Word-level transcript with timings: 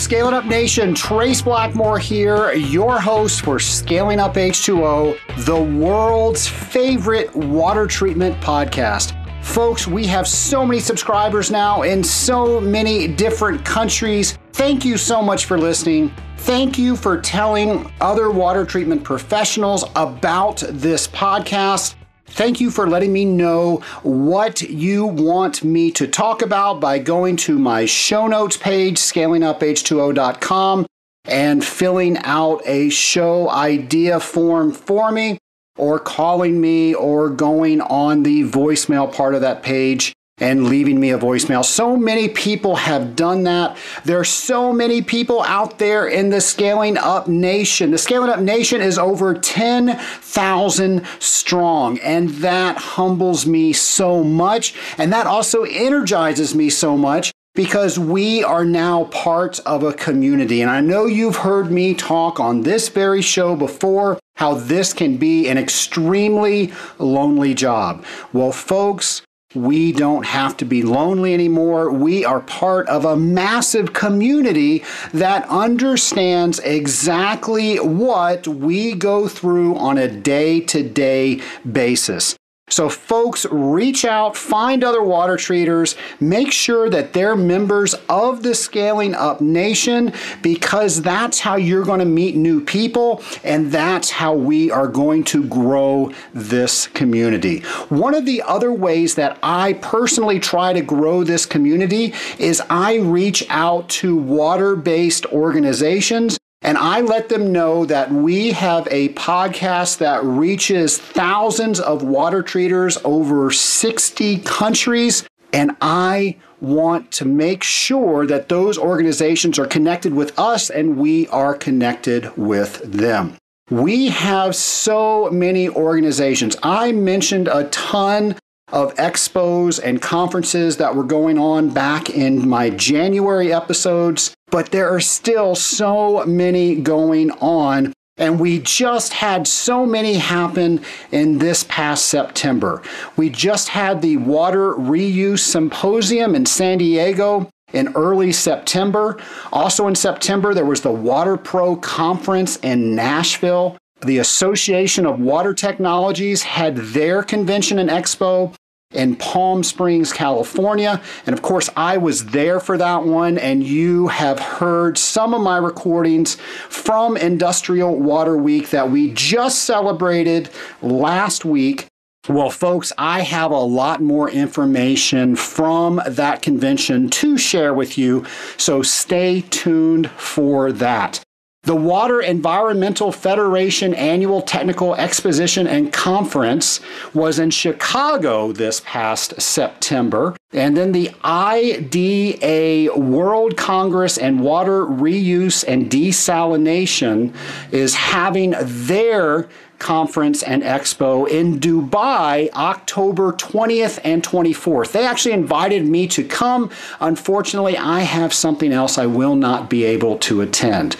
Scale 0.00 0.28
It 0.28 0.34
Up 0.34 0.46
Nation. 0.46 0.94
Trace 0.94 1.42
Blackmore 1.42 1.98
here, 1.98 2.54
your 2.54 2.98
host 2.98 3.42
for 3.42 3.58
Scaling 3.58 4.18
Up 4.18 4.34
H2O, 4.34 5.44
the 5.44 5.62
world's 5.62 6.48
favorite 6.48 7.36
water 7.36 7.86
treatment 7.86 8.34
podcast. 8.40 9.14
Folks, 9.44 9.86
we 9.86 10.06
have 10.06 10.26
so 10.26 10.64
many 10.64 10.80
subscribers 10.80 11.50
now 11.50 11.82
in 11.82 12.02
so 12.02 12.58
many 12.62 13.08
different 13.08 13.62
countries. 13.62 14.38
Thank 14.54 14.86
you 14.86 14.96
so 14.96 15.20
much 15.20 15.44
for 15.44 15.58
listening. 15.58 16.10
Thank 16.38 16.78
you 16.78 16.96
for 16.96 17.20
telling 17.20 17.92
other 18.00 18.30
water 18.30 18.64
treatment 18.64 19.04
professionals 19.04 19.84
about 19.96 20.64
this 20.70 21.06
podcast. 21.08 21.94
Thank 22.30 22.60
you 22.60 22.70
for 22.70 22.88
letting 22.88 23.12
me 23.12 23.24
know 23.24 23.78
what 24.02 24.62
you 24.62 25.04
want 25.04 25.62
me 25.64 25.90
to 25.92 26.06
talk 26.06 26.42
about 26.42 26.80
by 26.80 26.98
going 26.98 27.36
to 27.38 27.58
my 27.58 27.84
show 27.84 28.26
notes 28.26 28.56
page, 28.56 28.96
scalinguph2o.com, 28.96 30.86
and 31.24 31.64
filling 31.64 32.16
out 32.18 32.62
a 32.64 32.88
show 32.88 33.50
idea 33.50 34.20
form 34.20 34.72
for 34.72 35.12
me, 35.12 35.38
or 35.76 35.98
calling 35.98 36.60
me, 36.60 36.94
or 36.94 37.28
going 37.28 37.80
on 37.80 38.22
the 38.22 38.44
voicemail 38.44 39.12
part 39.12 39.34
of 39.34 39.40
that 39.42 39.62
page 39.62 40.14
and 40.40 40.66
leaving 40.66 40.98
me 40.98 41.10
a 41.10 41.18
voicemail. 41.18 41.64
So 41.64 41.96
many 41.96 42.28
people 42.28 42.76
have 42.76 43.14
done 43.14 43.44
that. 43.44 43.76
There 44.04 44.18
are 44.18 44.24
so 44.24 44.72
many 44.72 45.02
people 45.02 45.42
out 45.42 45.78
there 45.78 46.08
in 46.08 46.30
the 46.30 46.40
Scaling 46.40 46.96
Up 46.96 47.28
Nation. 47.28 47.90
The 47.90 47.98
Scaling 47.98 48.30
Up 48.30 48.40
Nation 48.40 48.80
is 48.80 48.98
over 48.98 49.34
10,000 49.34 51.06
strong, 51.18 51.98
and 52.00 52.30
that 52.30 52.76
humbles 52.76 53.46
me 53.46 53.72
so 53.72 54.24
much. 54.24 54.74
And 54.98 55.12
that 55.12 55.26
also 55.26 55.64
energizes 55.64 56.54
me 56.54 56.70
so 56.70 56.96
much 56.96 57.32
because 57.54 57.98
we 57.98 58.44
are 58.44 58.64
now 58.64 59.04
part 59.04 59.58
of 59.60 59.82
a 59.82 59.92
community. 59.92 60.62
And 60.62 60.70
I 60.70 60.80
know 60.80 61.06
you've 61.06 61.36
heard 61.36 61.70
me 61.70 61.94
talk 61.94 62.38
on 62.38 62.62
this 62.62 62.88
very 62.88 63.22
show 63.22 63.56
before 63.56 64.18
how 64.36 64.54
this 64.54 64.92
can 64.92 65.16
be 65.16 65.48
an 65.48 65.58
extremely 65.58 66.72
lonely 66.98 67.52
job. 67.54 68.04
Well, 68.32 68.52
folks, 68.52 69.22
we 69.54 69.90
don't 69.90 70.26
have 70.26 70.56
to 70.58 70.64
be 70.64 70.84
lonely 70.84 71.34
anymore. 71.34 71.90
We 71.90 72.24
are 72.24 72.40
part 72.40 72.86
of 72.88 73.04
a 73.04 73.16
massive 73.16 73.92
community 73.92 74.84
that 75.12 75.44
understands 75.48 76.60
exactly 76.60 77.78
what 77.78 78.46
we 78.46 78.94
go 78.94 79.26
through 79.26 79.76
on 79.76 79.98
a 79.98 80.06
day 80.06 80.60
to 80.60 80.84
day 80.84 81.40
basis. 81.70 82.36
So, 82.70 82.88
folks, 82.88 83.44
reach 83.50 84.04
out, 84.04 84.36
find 84.36 84.84
other 84.84 85.02
water 85.02 85.36
treaters, 85.36 85.96
make 86.20 86.52
sure 86.52 86.88
that 86.88 87.12
they're 87.12 87.36
members 87.36 87.94
of 88.08 88.42
the 88.42 88.54
Scaling 88.54 89.14
Up 89.14 89.40
Nation 89.40 90.12
because 90.40 91.02
that's 91.02 91.40
how 91.40 91.56
you're 91.56 91.84
going 91.84 91.98
to 91.98 92.06
meet 92.06 92.36
new 92.36 92.64
people 92.64 93.22
and 93.42 93.72
that's 93.72 94.10
how 94.10 94.34
we 94.34 94.70
are 94.70 94.88
going 94.88 95.24
to 95.24 95.44
grow 95.48 96.12
this 96.32 96.86
community. 96.86 97.60
One 97.88 98.14
of 98.14 98.24
the 98.24 98.42
other 98.42 98.72
ways 98.72 99.16
that 99.16 99.38
I 99.42 99.74
personally 99.74 100.38
try 100.38 100.72
to 100.72 100.80
grow 100.80 101.24
this 101.24 101.46
community 101.46 102.14
is 102.38 102.62
I 102.70 102.96
reach 102.96 103.44
out 103.50 103.88
to 103.90 104.16
water 104.16 104.76
based 104.76 105.26
organizations 105.26 106.39
and 106.62 106.76
I 106.76 107.00
let 107.00 107.30
them 107.30 107.52
know 107.52 107.86
that 107.86 108.12
we 108.12 108.52
have 108.52 108.86
a 108.90 109.08
podcast 109.10 109.98
that 109.98 110.22
reaches 110.22 110.98
thousands 110.98 111.80
of 111.80 112.02
water 112.02 112.42
treaters 112.42 112.98
over 113.02 113.50
60 113.50 114.38
countries. 114.40 115.24
And 115.52 115.74
I 115.80 116.36
want 116.60 117.10
to 117.12 117.24
make 117.24 117.62
sure 117.62 118.26
that 118.26 118.50
those 118.50 118.76
organizations 118.76 119.58
are 119.58 119.66
connected 119.66 120.12
with 120.12 120.38
us 120.38 120.68
and 120.68 120.98
we 120.98 121.26
are 121.28 121.54
connected 121.54 122.36
with 122.36 122.80
them. 122.84 123.36
We 123.70 124.08
have 124.08 124.54
so 124.54 125.30
many 125.30 125.68
organizations. 125.68 126.56
I 126.62 126.92
mentioned 126.92 127.48
a 127.48 127.68
ton 127.68 128.36
of 128.72 128.94
expos 128.96 129.80
and 129.82 130.00
conferences 130.00 130.76
that 130.76 130.94
were 130.94 131.04
going 131.04 131.38
on 131.38 131.70
back 131.70 132.10
in 132.10 132.48
my 132.48 132.70
January 132.70 133.52
episodes, 133.52 134.34
but 134.50 134.70
there 134.70 134.88
are 134.92 135.00
still 135.00 135.54
so 135.54 136.24
many 136.24 136.76
going 136.76 137.30
on. 137.32 137.92
And 138.16 138.38
we 138.38 138.58
just 138.58 139.14
had 139.14 139.48
so 139.48 139.86
many 139.86 140.14
happen 140.14 140.82
in 141.10 141.38
this 141.38 141.64
past 141.64 142.06
September. 142.06 142.82
We 143.16 143.30
just 143.30 143.68
had 143.68 144.02
the 144.02 144.18
Water 144.18 144.74
Reuse 144.74 145.38
Symposium 145.38 146.34
in 146.34 146.44
San 146.44 146.78
Diego 146.78 147.48
in 147.72 147.94
early 147.94 148.32
September. 148.32 149.18
Also 149.52 149.86
in 149.86 149.94
September, 149.94 150.52
there 150.52 150.66
was 150.66 150.82
the 150.82 150.92
Water 150.92 151.38
Pro 151.38 151.76
Conference 151.76 152.56
in 152.56 152.94
Nashville. 152.94 153.78
The 154.02 154.18
Association 154.18 155.06
of 155.06 155.20
Water 155.20 155.54
Technologies 155.54 156.42
had 156.42 156.76
their 156.76 157.22
convention 157.22 157.78
and 157.78 157.90
expo 157.90 158.54
in 158.92 159.14
Palm 159.14 159.62
Springs, 159.62 160.12
California. 160.12 161.00
And 161.24 161.32
of 161.32 161.42
course, 161.42 161.70
I 161.76 161.96
was 161.96 162.26
there 162.26 162.58
for 162.58 162.76
that 162.76 163.04
one, 163.04 163.38
and 163.38 163.62
you 163.62 164.08
have 164.08 164.40
heard 164.40 164.98
some 164.98 165.32
of 165.32 165.42
my 165.42 165.58
recordings 165.58 166.34
from 166.68 167.16
Industrial 167.16 167.94
Water 167.96 168.36
Week 168.36 168.70
that 168.70 168.90
we 168.90 169.12
just 169.12 169.64
celebrated 169.64 170.50
last 170.82 171.44
week. 171.44 171.86
Well, 172.28 172.50
folks, 172.50 172.92
I 172.98 173.22
have 173.22 173.50
a 173.50 173.58
lot 173.58 174.02
more 174.02 174.28
information 174.28 175.36
from 175.36 176.02
that 176.06 176.42
convention 176.42 177.08
to 177.10 177.38
share 177.38 177.72
with 177.72 177.96
you, 177.96 178.26
so 178.56 178.82
stay 178.82 179.42
tuned 179.42 180.10
for 180.10 180.72
that. 180.72 181.22
The 181.70 181.76
Water 181.76 182.22
Environmental 182.22 183.12
Federation 183.12 183.94
Annual 183.94 184.42
Technical 184.42 184.94
Exposition 184.96 185.68
and 185.68 185.92
Conference 185.92 186.80
was 187.14 187.38
in 187.38 187.50
Chicago 187.50 188.50
this 188.50 188.80
past 188.84 189.40
September. 189.40 190.34
And 190.52 190.74
then 190.74 190.90
the 190.90 191.12
IDA 191.22 192.98
World 192.98 193.56
Congress 193.58 194.16
and 194.16 194.40
Water 194.40 194.86
Reuse 194.86 195.62
and 195.68 195.90
Desalination 195.90 197.34
is 197.70 197.94
having 197.94 198.54
their 198.58 199.46
conference 199.78 200.42
and 200.42 200.62
expo 200.62 201.28
in 201.28 201.60
Dubai 201.60 202.50
October 202.52 203.32
20th 203.34 204.00
and 204.02 204.22
24th. 204.22 204.92
They 204.92 205.06
actually 205.06 205.34
invited 205.34 205.86
me 205.86 206.08
to 206.08 206.24
come. 206.24 206.70
Unfortunately, 207.00 207.76
I 207.76 208.00
have 208.00 208.32
something 208.32 208.72
else 208.72 208.98
I 208.98 209.06
will 209.06 209.36
not 209.36 209.68
be 209.68 209.84
able 209.84 210.18
to 210.18 210.40
attend. 210.40 210.96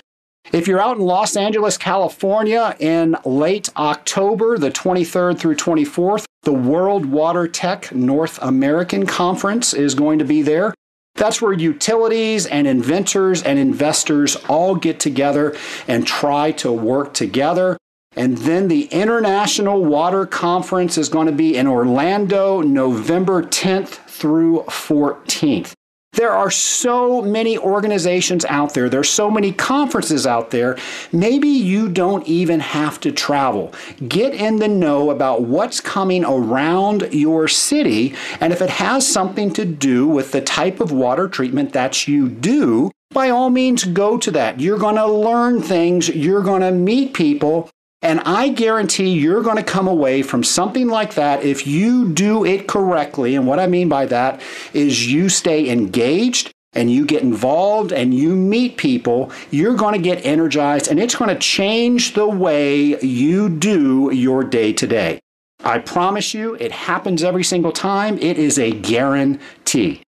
If 0.52 0.66
you're 0.66 0.80
out 0.80 0.96
in 0.96 1.04
Los 1.04 1.36
Angeles, 1.36 1.78
California 1.78 2.74
in 2.80 3.16
late 3.24 3.68
October, 3.76 4.58
the 4.58 4.70
23rd 4.70 5.38
through 5.38 5.54
24th, 5.54 6.24
the 6.42 6.52
World 6.52 7.06
Water 7.06 7.46
Tech 7.46 7.94
North 7.94 8.36
American 8.42 9.06
Conference 9.06 9.72
is 9.72 9.94
going 9.94 10.18
to 10.18 10.24
be 10.24 10.42
there. 10.42 10.74
That's 11.14 11.40
where 11.40 11.52
utilities 11.52 12.46
and 12.46 12.66
inventors 12.66 13.44
and 13.44 13.60
investors 13.60 14.36
all 14.48 14.74
get 14.74 14.98
together 14.98 15.56
and 15.86 16.04
try 16.04 16.50
to 16.52 16.72
work 16.72 17.14
together. 17.14 17.76
And 18.16 18.38
then 18.38 18.66
the 18.66 18.86
International 18.86 19.84
Water 19.84 20.26
Conference 20.26 20.98
is 20.98 21.08
going 21.08 21.26
to 21.26 21.32
be 21.32 21.56
in 21.56 21.68
Orlando, 21.68 22.60
November 22.60 23.44
10th 23.44 24.04
through 24.08 24.64
14th. 24.66 25.74
There 26.14 26.32
are 26.32 26.50
so 26.50 27.22
many 27.22 27.56
organizations 27.56 28.44
out 28.46 28.74
there. 28.74 28.88
There's 28.88 29.08
so 29.08 29.30
many 29.30 29.52
conferences 29.52 30.26
out 30.26 30.50
there. 30.50 30.76
Maybe 31.12 31.48
you 31.48 31.88
don't 31.88 32.26
even 32.26 32.60
have 32.60 32.98
to 33.00 33.12
travel. 33.12 33.72
Get 34.08 34.34
in 34.34 34.56
the 34.56 34.68
know 34.68 35.10
about 35.10 35.42
what's 35.42 35.80
coming 35.80 36.24
around 36.24 37.08
your 37.12 37.46
city. 37.46 38.14
And 38.40 38.52
if 38.52 38.60
it 38.60 38.70
has 38.70 39.06
something 39.06 39.52
to 39.52 39.64
do 39.64 40.08
with 40.08 40.32
the 40.32 40.40
type 40.40 40.80
of 40.80 40.90
water 40.90 41.28
treatment 41.28 41.72
that 41.74 42.08
you 42.08 42.28
do, 42.28 42.90
by 43.12 43.30
all 43.30 43.48
means, 43.48 43.84
go 43.84 44.18
to 44.18 44.30
that. 44.32 44.60
You're 44.60 44.78
going 44.78 44.96
to 44.96 45.06
learn 45.06 45.62
things. 45.62 46.08
You're 46.08 46.42
going 46.42 46.62
to 46.62 46.72
meet 46.72 47.14
people. 47.14 47.70
And 48.02 48.20
I 48.20 48.48
guarantee 48.48 49.10
you're 49.10 49.42
going 49.42 49.58
to 49.58 49.62
come 49.62 49.86
away 49.86 50.22
from 50.22 50.42
something 50.42 50.88
like 50.88 51.14
that 51.14 51.42
if 51.42 51.66
you 51.66 52.12
do 52.12 52.44
it 52.44 52.66
correctly. 52.66 53.34
And 53.34 53.46
what 53.46 53.60
I 53.60 53.66
mean 53.66 53.88
by 53.88 54.06
that 54.06 54.40
is 54.72 55.10
you 55.10 55.28
stay 55.28 55.68
engaged 55.68 56.50
and 56.72 56.90
you 56.90 57.04
get 57.04 57.22
involved 57.22 57.92
and 57.92 58.14
you 58.14 58.34
meet 58.34 58.76
people, 58.76 59.30
you're 59.50 59.74
going 59.74 59.94
to 59.94 60.02
get 60.02 60.24
energized 60.24 60.88
and 60.88 60.98
it's 60.98 61.14
going 61.14 61.28
to 61.28 61.38
change 61.38 62.14
the 62.14 62.26
way 62.26 62.98
you 63.00 63.48
do 63.48 64.10
your 64.14 64.44
day 64.44 64.72
to 64.72 64.86
day. 64.86 65.20
I 65.62 65.78
promise 65.78 66.32
you, 66.32 66.54
it 66.54 66.72
happens 66.72 67.22
every 67.22 67.44
single 67.44 67.72
time. 67.72 68.16
It 68.18 68.38
is 68.38 68.58
a 68.58 68.70
guarantee. 68.70 70.02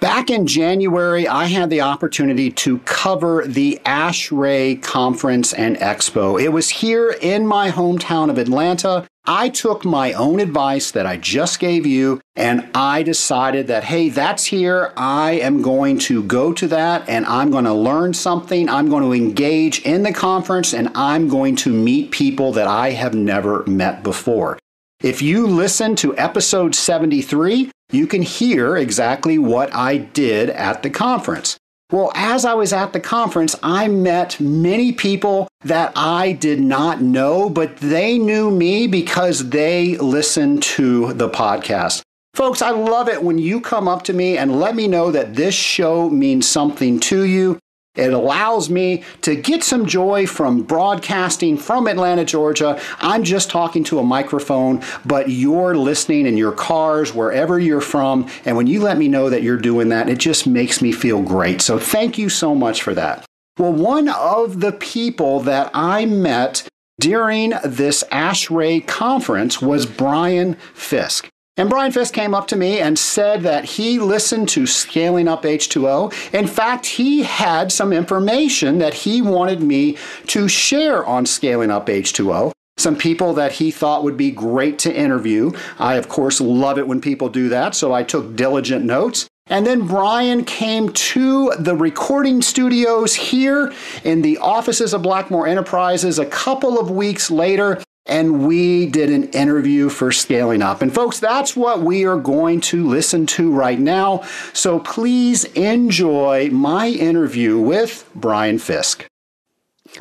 Back 0.00 0.30
in 0.30 0.46
January, 0.46 1.28
I 1.28 1.44
had 1.44 1.68
the 1.68 1.82
opportunity 1.82 2.50
to 2.52 2.78
cover 2.80 3.44
the 3.46 3.78
ASHRAE 3.84 4.82
Conference 4.82 5.52
and 5.52 5.76
Expo. 5.76 6.42
It 6.42 6.48
was 6.48 6.70
here 6.70 7.14
in 7.20 7.46
my 7.46 7.70
hometown 7.70 8.30
of 8.30 8.38
Atlanta. 8.38 9.06
I 9.26 9.50
took 9.50 9.84
my 9.84 10.14
own 10.14 10.40
advice 10.40 10.90
that 10.92 11.04
I 11.04 11.18
just 11.18 11.60
gave 11.60 11.84
you 11.84 12.18
and 12.34 12.66
I 12.74 13.02
decided 13.02 13.66
that, 13.66 13.84
hey, 13.84 14.08
that's 14.08 14.46
here. 14.46 14.94
I 14.96 15.32
am 15.32 15.60
going 15.60 15.98
to 15.98 16.22
go 16.22 16.54
to 16.54 16.66
that 16.68 17.06
and 17.06 17.26
I'm 17.26 17.50
going 17.50 17.64
to 17.66 17.74
learn 17.74 18.14
something. 18.14 18.70
I'm 18.70 18.88
going 18.88 19.02
to 19.02 19.12
engage 19.12 19.82
in 19.82 20.02
the 20.02 20.14
conference 20.14 20.72
and 20.72 20.88
I'm 20.94 21.28
going 21.28 21.56
to 21.56 21.74
meet 21.74 22.10
people 22.10 22.52
that 22.52 22.66
I 22.66 22.92
have 22.92 23.12
never 23.12 23.66
met 23.66 24.02
before. 24.02 24.58
If 25.02 25.20
you 25.20 25.46
listen 25.46 25.94
to 25.96 26.16
episode 26.16 26.74
73, 26.74 27.70
you 27.90 28.06
can 28.06 28.22
hear 28.22 28.76
exactly 28.76 29.38
what 29.38 29.74
I 29.74 29.98
did 29.98 30.50
at 30.50 30.82
the 30.82 30.90
conference. 30.90 31.56
Well, 31.90 32.12
as 32.14 32.44
I 32.44 32.54
was 32.54 32.72
at 32.72 32.92
the 32.92 33.00
conference, 33.00 33.56
I 33.64 33.88
met 33.88 34.38
many 34.38 34.92
people 34.92 35.48
that 35.64 35.92
I 35.96 36.32
did 36.32 36.60
not 36.60 37.02
know, 37.02 37.50
but 37.50 37.78
they 37.78 38.16
knew 38.16 38.50
me 38.50 38.86
because 38.86 39.50
they 39.50 39.96
listened 39.96 40.62
to 40.62 41.12
the 41.14 41.28
podcast. 41.28 42.02
Folks, 42.34 42.62
I 42.62 42.70
love 42.70 43.08
it 43.08 43.24
when 43.24 43.38
you 43.38 43.60
come 43.60 43.88
up 43.88 44.04
to 44.04 44.12
me 44.12 44.38
and 44.38 44.60
let 44.60 44.76
me 44.76 44.86
know 44.86 45.10
that 45.10 45.34
this 45.34 45.54
show 45.54 46.08
means 46.08 46.46
something 46.46 47.00
to 47.00 47.24
you. 47.24 47.58
It 47.96 48.12
allows 48.12 48.70
me 48.70 49.02
to 49.22 49.34
get 49.34 49.64
some 49.64 49.84
joy 49.84 50.26
from 50.26 50.62
broadcasting 50.62 51.56
from 51.56 51.88
Atlanta, 51.88 52.24
Georgia. 52.24 52.80
I'm 52.98 53.24
just 53.24 53.50
talking 53.50 53.82
to 53.84 53.98
a 53.98 54.04
microphone, 54.04 54.82
but 55.04 55.28
you're 55.28 55.76
listening 55.76 56.26
in 56.26 56.36
your 56.36 56.52
cars, 56.52 57.12
wherever 57.12 57.58
you're 57.58 57.80
from. 57.80 58.28
And 58.44 58.56
when 58.56 58.68
you 58.68 58.80
let 58.80 58.96
me 58.96 59.08
know 59.08 59.28
that 59.28 59.42
you're 59.42 59.56
doing 59.56 59.88
that, 59.88 60.08
it 60.08 60.18
just 60.18 60.46
makes 60.46 60.80
me 60.80 60.92
feel 60.92 61.20
great. 61.20 61.60
So 61.60 61.80
thank 61.80 62.16
you 62.16 62.28
so 62.28 62.54
much 62.54 62.82
for 62.82 62.94
that. 62.94 63.24
Well, 63.58 63.72
one 63.72 64.08
of 64.08 64.60
the 64.60 64.72
people 64.72 65.40
that 65.40 65.70
I 65.74 66.06
met 66.06 66.68
during 67.00 67.54
this 67.64 68.04
ASHRAE 68.12 68.86
conference 68.86 69.60
was 69.60 69.86
Brian 69.86 70.54
Fisk. 70.74 71.29
And 71.56 71.68
Brian 71.68 71.92
Fisk 71.92 72.14
came 72.14 72.34
up 72.34 72.46
to 72.48 72.56
me 72.56 72.80
and 72.80 72.98
said 72.98 73.42
that 73.42 73.64
he 73.64 73.98
listened 73.98 74.48
to 74.50 74.66
Scaling 74.66 75.28
Up 75.28 75.42
H2O. 75.42 76.32
In 76.32 76.46
fact, 76.46 76.86
he 76.86 77.22
had 77.22 77.70
some 77.70 77.92
information 77.92 78.78
that 78.78 78.94
he 78.94 79.20
wanted 79.20 79.60
me 79.62 79.98
to 80.28 80.48
share 80.48 81.04
on 81.04 81.26
Scaling 81.26 81.70
Up 81.70 81.86
H2O. 81.86 82.52
Some 82.78 82.96
people 82.96 83.34
that 83.34 83.52
he 83.52 83.70
thought 83.70 84.04
would 84.04 84.16
be 84.16 84.30
great 84.30 84.78
to 84.80 84.94
interview. 84.94 85.52
I, 85.78 85.96
of 85.96 86.08
course, 86.08 86.40
love 86.40 86.78
it 86.78 86.88
when 86.88 87.02
people 87.02 87.28
do 87.28 87.50
that, 87.50 87.74
so 87.74 87.92
I 87.92 88.04
took 88.04 88.36
diligent 88.36 88.86
notes. 88.86 89.28
And 89.48 89.66
then 89.66 89.86
Brian 89.86 90.44
came 90.44 90.90
to 90.92 91.52
the 91.58 91.76
recording 91.76 92.40
studios 92.40 93.16
here 93.16 93.70
in 94.04 94.22
the 94.22 94.38
offices 94.38 94.94
of 94.94 95.02
Blackmore 95.02 95.46
Enterprises 95.46 96.18
a 96.18 96.24
couple 96.24 96.78
of 96.78 96.90
weeks 96.90 97.30
later 97.30 97.82
and 98.06 98.46
we 98.46 98.86
did 98.86 99.10
an 99.10 99.30
interview 99.30 99.88
for 99.88 100.10
Scaling 100.10 100.62
Up. 100.62 100.82
And 100.82 100.92
folks, 100.92 101.20
that's 101.20 101.54
what 101.54 101.82
we 101.82 102.04
are 102.04 102.16
going 102.16 102.60
to 102.62 102.86
listen 102.86 103.26
to 103.26 103.52
right 103.52 103.78
now. 103.78 104.22
So 104.52 104.80
please 104.80 105.44
enjoy 105.44 106.50
my 106.50 106.88
interview 106.88 107.58
with 107.58 108.08
Brian 108.14 108.58
Fisk. 108.58 109.06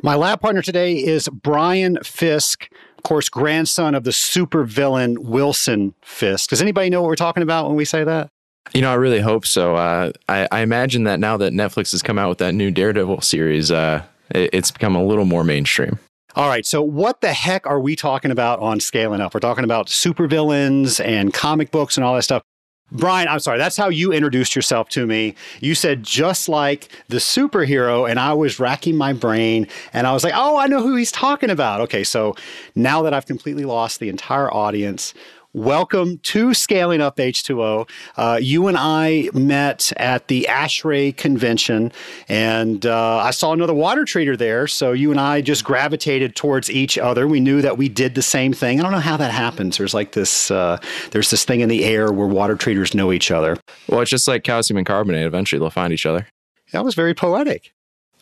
My 0.04 0.16
lab 0.16 0.42
partner 0.42 0.62
today 0.62 0.96
is 0.96 1.28
Brian 1.30 1.98
Fisk, 2.04 2.70
of 2.98 3.04
course, 3.04 3.28
grandson 3.28 3.96
of 3.96 4.04
the 4.04 4.12
supervillain 4.12 5.18
Wilson 5.20 5.94
Fisk. 6.02 6.52
Does 6.52 6.62
anybody 6.62 6.90
know 6.90 7.02
what 7.02 7.08
we're 7.08 7.16
talking 7.16 7.44
about 7.44 7.68
when 7.68 7.76
we 7.76 7.86
say 7.86 8.04
that? 8.04 8.30
You 8.74 8.82
know, 8.82 8.92
I 8.92 8.96
really 8.96 9.20
hope 9.20 9.48
so. 9.48 9.76
Uh, 9.76 10.12
I, 10.28 10.48
I, 10.52 10.60
imagine 10.60 11.06
that 11.06 11.20
now 11.20 11.38
that 11.38 11.54
Netflix 11.54 11.92
has 11.92 12.04
come 12.04 12.20
out 12.20 12.30
with 12.30 12.38
that 12.38 12.54
new 12.54 12.70
Daredevil 12.70 13.22
series, 13.22 13.72
uh, 13.72 14.04
it, 14.30 14.52
it's 14.54 14.70
become 14.70 14.96
a 14.96 15.04
little 15.04 15.26
more 15.26 15.44
mainstream. 15.44 15.98
All 16.36 16.48
right, 16.48 16.64
so 16.64 16.84
what 16.84 17.22
the 17.22 17.34
heck 17.34 17.66
are 17.66 17.80
we 17.80 17.96
talking 17.96 18.30
about 18.30 18.60
on 18.60 18.80
Scaling 18.80 19.20
Up? 19.20 19.34
We're 19.34 19.40
talking 19.40 19.64
about 19.64 19.88
supervillains 19.88 21.04
and 21.04 21.34
comic 21.34 21.72
books 21.72 21.98
and 21.98 22.04
all 22.04 22.14
that 22.16 22.22
stuff. 22.22 22.44
Brian, 22.92 23.28
I'm 23.28 23.40
sorry, 23.40 23.58
that's 23.58 23.78
how 23.78 23.90
you 23.90 24.12
introduced 24.12 24.56
yourself 24.56 24.90
to 24.90 25.08
me. 25.08 25.34
You 25.60 25.74
said 25.74 26.04
just 26.04 26.48
like 26.48 26.90
the 27.08 27.18
superhero, 27.18 28.10
and 28.10 28.20
I 28.20 28.34
was 28.34 28.60
racking 28.60 28.96
my 28.96 29.12
brain 29.12 29.68
and 29.92 30.06
I 30.06 30.14
was 30.14 30.24
like, 30.24 30.34
oh, 30.36 30.58
I 30.58 30.68
know 30.68 30.82
who 30.84 30.96
he's 30.96 31.12
talking 31.12 31.50
about. 31.50 31.82
Okay, 31.82 32.04
so 32.04 32.36
now 32.76 33.02
that 33.02 33.14
I've 33.14 33.26
completely 33.26 33.66
lost 33.66 34.00
the 34.00 34.10
entire 34.10 34.54
audience, 34.54 35.16
Welcome 35.56 36.20
to 36.20 36.54
Scaling 36.54 37.02
Up 37.02 37.18
H2O. 37.18 37.90
Uh, 38.16 38.38
you 38.40 38.68
and 38.68 38.78
I 38.78 39.32
met 39.34 39.92
at 39.98 40.28
the 40.28 40.46
ASHRAE 40.48 41.18
convention, 41.18 41.92
and 42.28 42.86
uh, 42.86 43.18
I 43.18 43.32
saw 43.32 43.52
another 43.52 43.74
water 43.74 44.04
treater 44.04 44.38
there. 44.38 44.68
So 44.68 44.92
you 44.92 45.10
and 45.10 45.20
I 45.20 45.42
just 45.42 45.64
gravitated 45.64 46.36
towards 46.36 46.70
each 46.70 47.00
other. 47.00 47.28
We 47.28 47.40
knew 47.40 47.64
that 47.64 47.80
we 47.80 47.90
did 47.90 48.14
the 48.14 48.22
same 48.22 48.54
thing. 48.54 48.80
I 48.80 48.84
don't 48.84 48.92
know 48.92 49.00
how 49.00 49.18
that 49.18 49.32
happens. 49.32 49.80
There's 49.80 49.96
like 49.96 50.12
this, 50.12 50.52
uh, 50.52 50.78
there's 51.10 51.32
this 51.32 51.46
thing 51.46 51.62
in 51.62 51.70
the 51.70 51.84
air 51.84 52.12
where 52.12 52.28
water 52.28 52.56
treaters 52.56 52.94
know 52.94 53.12
each 53.12 53.32
other. 53.32 53.58
Well, 53.88 54.02
it's 54.02 54.12
just 54.12 54.28
like 54.28 54.44
calcium 54.44 54.78
and 54.78 54.86
carbonate. 54.86 55.26
Eventually, 55.26 55.60
they'll 55.60 55.72
find 55.72 55.92
each 55.92 56.06
other. 56.06 56.28
That 56.74 56.86
was 56.86 56.94
very 56.94 57.16
poetic. 57.16 57.74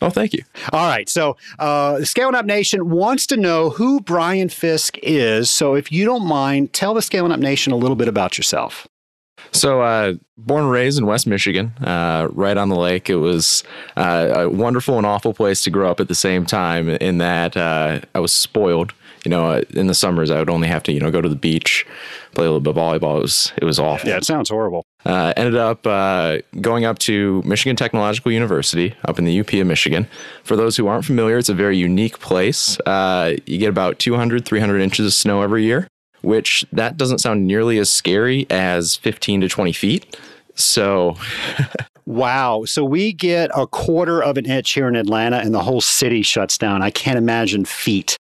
Oh, 0.01 0.09
thank 0.09 0.33
you. 0.33 0.43
All 0.71 0.87
right. 0.87 1.09
So, 1.09 1.37
uh, 1.57 2.03
Scaling 2.03 2.35
Up 2.35 2.45
Nation 2.45 2.89
wants 2.89 3.25
to 3.27 3.37
know 3.37 3.71
who 3.71 3.99
Brian 3.99 4.47
Fisk 4.47 4.97
is. 5.01 5.49
So, 5.49 5.73
if 5.73 5.91
you 5.91 6.05
don't 6.05 6.25
mind, 6.25 6.73
tell 6.73 6.93
the 6.93 7.01
Scaling 7.01 7.31
Up 7.31 7.39
Nation 7.39 7.73
a 7.73 7.77
little 7.77 7.95
bit 7.95 8.07
about 8.07 8.37
yourself. 8.37 8.87
So, 9.51 9.81
uh, 9.81 10.13
born 10.37 10.63
and 10.63 10.71
raised 10.71 10.99
in 10.99 11.05
West 11.05 11.25
Michigan, 11.25 11.71
uh, 11.81 12.27
right 12.31 12.57
on 12.57 12.69
the 12.69 12.75
lake. 12.75 13.09
It 13.09 13.15
was 13.15 13.63
uh, 13.95 14.33
a 14.35 14.49
wonderful 14.49 14.97
and 14.97 15.05
awful 15.05 15.33
place 15.33 15.63
to 15.63 15.71
grow 15.71 15.89
up 15.89 15.99
at 15.99 16.09
the 16.09 16.15
same 16.15 16.45
time, 16.45 16.89
in 16.89 17.17
that 17.17 17.57
uh, 17.57 18.01
I 18.13 18.19
was 18.19 18.31
spoiled 18.31 18.93
you 19.27 19.29
know, 19.29 19.61
in 19.71 19.87
the 19.87 19.93
summers 19.93 20.31
I 20.31 20.39
would 20.39 20.49
only 20.49 20.69
have 20.69 20.83
to, 20.83 20.93
you 20.93 21.01
know, 21.01 21.11
go 21.11 21.19
to 21.19 21.27
the 21.27 21.35
beach, 21.35 21.85
play 22.33 22.45
a 22.45 22.47
little 22.49 22.61
bit 22.61 22.69
of 22.69 22.75
volleyball. 22.77 23.17
It 23.17 23.23
was 23.23 23.51
it 23.57 23.65
was 23.65 23.77
awful. 23.77 24.07
Yeah, 24.07 24.15
it 24.15 24.23
sounds 24.23 24.49
horrible. 24.49 24.85
Uh, 25.05 25.33
ended 25.35 25.57
up 25.57 25.85
uh, 25.85 26.37
going 26.61 26.85
up 26.85 26.97
to 26.99 27.41
Michigan 27.43 27.75
Technological 27.75 28.31
University 28.31 28.95
up 29.03 29.19
in 29.19 29.25
the 29.25 29.37
UP 29.37 29.51
of 29.51 29.67
Michigan. 29.67 30.07
For 30.45 30.55
those 30.55 30.77
who 30.77 30.87
aren't 30.87 31.03
familiar, 31.03 31.37
it's 31.37 31.49
a 31.49 31.53
very 31.53 31.75
unique 31.75 32.19
place. 32.19 32.79
Uh, 32.85 33.35
you 33.45 33.57
get 33.57 33.67
about 33.67 33.99
200, 33.99 34.45
300 34.45 34.79
inches 34.79 35.05
of 35.05 35.13
snow 35.13 35.41
every 35.41 35.65
year, 35.65 35.89
which 36.21 36.63
that 36.71 36.95
doesn't 36.95 37.19
sound 37.19 37.45
nearly 37.45 37.79
as 37.79 37.91
scary 37.91 38.47
as 38.49 38.95
15 38.95 39.41
to 39.41 39.49
20 39.49 39.73
feet. 39.73 40.17
So. 40.55 41.17
Wow. 42.07 42.63
So 42.63 42.85
we 42.85 43.11
get 43.11 43.51
a 43.53 43.67
quarter 43.67 44.23
of 44.23 44.37
an 44.37 44.45
inch 44.45 44.71
here 44.71 44.87
in 44.87 44.95
Atlanta 44.95 45.39
and 45.39 45.53
the 45.53 45.63
whole 45.63 45.81
city 45.81 46.21
shuts 46.21 46.57
down. 46.57 46.81
I 46.81 46.89
can't 46.89 47.17
imagine 47.17 47.65
feet. 47.65 48.15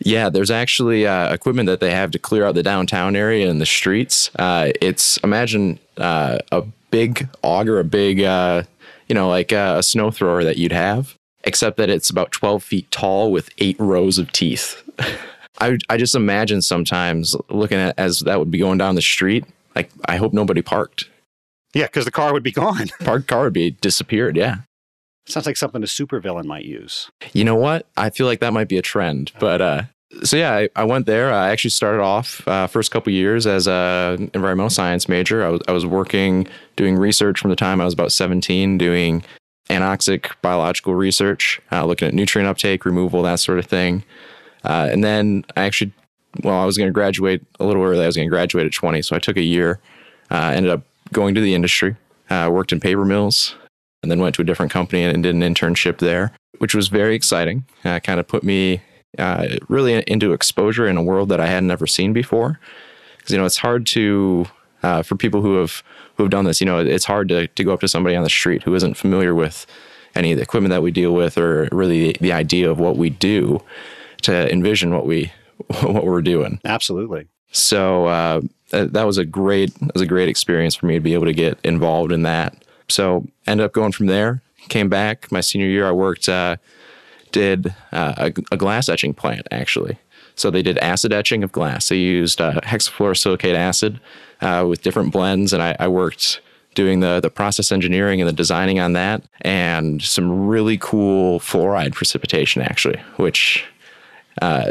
Yeah, 0.00 0.28
there's 0.28 0.50
actually 0.50 1.06
uh, 1.06 1.32
equipment 1.32 1.66
that 1.66 1.80
they 1.80 1.90
have 1.90 2.10
to 2.12 2.18
clear 2.18 2.44
out 2.44 2.54
the 2.54 2.62
downtown 2.62 3.16
area 3.16 3.50
and 3.50 3.60
the 3.60 3.66
streets. 3.66 4.30
Uh, 4.36 4.72
it's 4.80 5.16
imagine 5.18 5.78
uh, 5.96 6.38
a 6.52 6.62
big 6.90 7.28
auger, 7.42 7.78
a 7.78 7.84
big, 7.84 8.22
uh, 8.22 8.62
you 9.08 9.14
know, 9.14 9.28
like 9.28 9.52
uh, 9.52 9.76
a 9.78 9.82
snow 9.82 10.10
thrower 10.10 10.44
that 10.44 10.56
you'd 10.56 10.72
have, 10.72 11.14
except 11.44 11.76
that 11.78 11.90
it's 11.90 12.10
about 12.10 12.32
12 12.32 12.62
feet 12.62 12.90
tall 12.90 13.32
with 13.32 13.50
eight 13.58 13.76
rows 13.78 14.18
of 14.18 14.32
teeth. 14.32 14.82
I, 15.60 15.78
I 15.88 15.96
just 15.96 16.14
imagine 16.14 16.62
sometimes 16.62 17.34
looking 17.48 17.78
at 17.78 17.98
as 17.98 18.20
that 18.20 18.38
would 18.38 18.50
be 18.50 18.58
going 18.58 18.78
down 18.78 18.94
the 18.94 19.02
street, 19.02 19.44
like 19.74 19.90
I 20.06 20.16
hope 20.16 20.32
nobody 20.32 20.62
parked. 20.62 21.08
Yeah, 21.74 21.86
because 21.86 22.04
the 22.04 22.10
car 22.10 22.32
would 22.32 22.42
be 22.42 22.52
gone. 22.52 22.88
Parked 23.00 23.26
car 23.26 23.44
would 23.44 23.52
be 23.52 23.72
disappeared. 23.72 24.36
Yeah. 24.36 24.58
Sounds 25.28 25.46
like 25.46 25.56
something 25.58 25.82
a 25.82 25.86
supervillain 25.86 26.46
might 26.46 26.64
use. 26.64 27.10
You 27.34 27.44
know 27.44 27.54
what? 27.54 27.86
I 27.96 28.08
feel 28.10 28.26
like 28.26 28.40
that 28.40 28.52
might 28.52 28.68
be 28.68 28.78
a 28.78 28.82
trend. 28.82 29.32
But 29.38 29.60
uh, 29.60 29.82
so 30.22 30.36
yeah, 30.36 30.54
I, 30.54 30.68
I, 30.74 30.84
went 30.84 31.06
there. 31.06 31.32
I 31.32 31.50
actually 31.50 31.70
started 31.70 32.00
off 32.00 32.46
uh, 32.48 32.66
first 32.66 32.90
couple 32.90 33.12
years 33.12 33.46
as 33.46 33.66
a 33.66 34.16
environmental 34.32 34.70
science 34.70 35.06
major. 35.08 35.44
I 35.44 35.50
was, 35.50 35.60
I 35.68 35.72
was 35.72 35.84
working 35.84 36.48
doing 36.76 36.96
research 36.96 37.38
from 37.40 37.50
the 37.50 37.56
time 37.56 37.80
I 37.80 37.84
was 37.84 37.92
about 37.92 38.10
17, 38.10 38.78
doing 38.78 39.22
anoxic 39.68 40.32
biological 40.40 40.94
research, 40.94 41.60
uh, 41.70 41.84
looking 41.84 42.08
at 42.08 42.14
nutrient 42.14 42.48
uptake, 42.48 42.86
removal, 42.86 43.22
that 43.22 43.38
sort 43.38 43.58
of 43.58 43.66
thing. 43.66 44.02
Uh, 44.64 44.88
and 44.90 45.04
then 45.04 45.44
I 45.56 45.64
actually, 45.64 45.92
well, 46.42 46.58
I 46.58 46.64
was 46.64 46.78
going 46.78 46.88
to 46.88 46.94
graduate 46.94 47.44
a 47.60 47.66
little 47.66 47.82
early. 47.82 48.02
I 48.02 48.06
was 48.06 48.16
going 48.16 48.28
to 48.28 48.34
graduate 48.34 48.66
at 48.66 48.72
20, 48.72 49.02
so 49.02 49.14
I 49.14 49.18
took 49.18 49.36
a 49.36 49.42
year. 49.42 49.78
Uh, 50.30 50.52
ended 50.54 50.72
up 50.72 50.82
going 51.12 51.34
to 51.34 51.40
the 51.42 51.54
industry. 51.54 51.96
Uh, 52.30 52.48
worked 52.50 52.72
in 52.72 52.80
paper 52.80 53.04
mills, 53.04 53.56
and 54.02 54.10
then 54.10 54.20
went 54.20 54.34
to 54.36 54.42
a 54.42 54.44
different 54.44 54.72
company 54.72 55.02
and 55.02 55.22
did 55.22 55.34
an 55.34 55.40
internship 55.42 55.98
there, 55.98 56.32
which 56.58 56.74
was 56.74 56.88
very 56.88 57.14
exciting. 57.14 57.64
Uh, 57.84 58.00
kind 58.00 58.20
of 58.20 58.28
put 58.28 58.42
me 58.42 58.80
uh, 59.18 59.48
really 59.68 60.02
into 60.06 60.32
exposure 60.32 60.86
in 60.86 60.96
a 60.96 61.02
world 61.02 61.28
that 61.30 61.40
I 61.40 61.46
had 61.46 61.64
never 61.64 61.86
seen 61.86 62.12
before. 62.12 62.60
Because 63.16 63.32
you 63.32 63.38
know, 63.38 63.46
it's 63.46 63.58
hard 63.58 63.86
to 63.88 64.46
uh, 64.82 65.02
for 65.02 65.16
people 65.16 65.42
who 65.42 65.56
have 65.56 65.82
who 66.16 66.24
have 66.24 66.30
done 66.30 66.44
this. 66.44 66.60
You 66.60 66.66
know, 66.66 66.78
it's 66.78 67.04
hard 67.04 67.28
to 67.28 67.46
to 67.48 67.64
go 67.64 67.72
up 67.72 67.80
to 67.80 67.88
somebody 67.88 68.16
on 68.16 68.22
the 68.22 68.30
street 68.30 68.62
who 68.62 68.74
isn't 68.74 68.96
familiar 68.96 69.34
with 69.34 69.66
any 70.14 70.32
of 70.32 70.36
the 70.36 70.42
equipment 70.42 70.70
that 70.70 70.82
we 70.82 70.90
deal 70.90 71.12
with, 71.12 71.38
or 71.38 71.68
really 71.72 72.14
the, 72.20 72.32
idea 72.32 72.70
of 72.70 72.80
what 72.80 72.96
we 72.96 73.10
do, 73.10 73.62
to 74.22 74.50
envision 74.52 74.92
what 74.92 75.06
we 75.06 75.32
what 75.82 76.04
we're 76.04 76.22
doing. 76.22 76.60
Absolutely. 76.64 77.28
So 77.50 78.06
uh, 78.06 78.40
that 78.70 79.06
was 79.06 79.18
a 79.18 79.24
great 79.24 79.74
that 79.80 79.94
was 79.94 80.02
a 80.02 80.06
great 80.06 80.28
experience 80.28 80.74
for 80.74 80.86
me 80.86 80.94
to 80.94 81.00
be 81.00 81.14
able 81.14 81.26
to 81.26 81.32
get 81.32 81.58
involved 81.64 82.12
in 82.12 82.22
that. 82.22 82.64
So 82.88 83.26
ended 83.46 83.64
up 83.64 83.72
going 83.72 83.92
from 83.92 84.06
there. 84.06 84.42
Came 84.68 84.88
back 84.88 85.30
my 85.30 85.40
senior 85.40 85.68
year. 85.68 85.86
I 85.86 85.92
worked, 85.92 86.28
uh, 86.28 86.56
did 87.32 87.74
uh, 87.92 88.14
a, 88.16 88.32
a, 88.52 88.56
glass 88.56 88.88
etching 88.88 89.14
plant 89.14 89.46
actually. 89.50 89.98
So 90.34 90.50
they 90.50 90.62
did 90.62 90.78
acid 90.78 91.12
etching 91.12 91.42
of 91.44 91.52
glass. 91.52 91.88
They 91.88 91.96
used 91.96 92.40
uh, 92.40 92.60
hexafluorosilicate 92.60 93.54
acid 93.54 94.00
uh, 94.40 94.66
with 94.68 94.82
different 94.82 95.12
blends, 95.12 95.52
and 95.52 95.62
I, 95.62 95.76
I 95.78 95.88
worked 95.88 96.40
doing 96.74 97.00
the 97.00 97.18
the 97.20 97.30
process 97.30 97.72
engineering 97.72 98.20
and 98.20 98.28
the 98.28 98.32
designing 98.32 98.78
on 98.78 98.92
that, 98.92 99.22
and 99.40 100.00
some 100.00 100.46
really 100.46 100.78
cool 100.78 101.40
fluoride 101.40 101.92
precipitation 101.92 102.62
actually, 102.62 103.00
which 103.16 103.64
uh, 104.40 104.70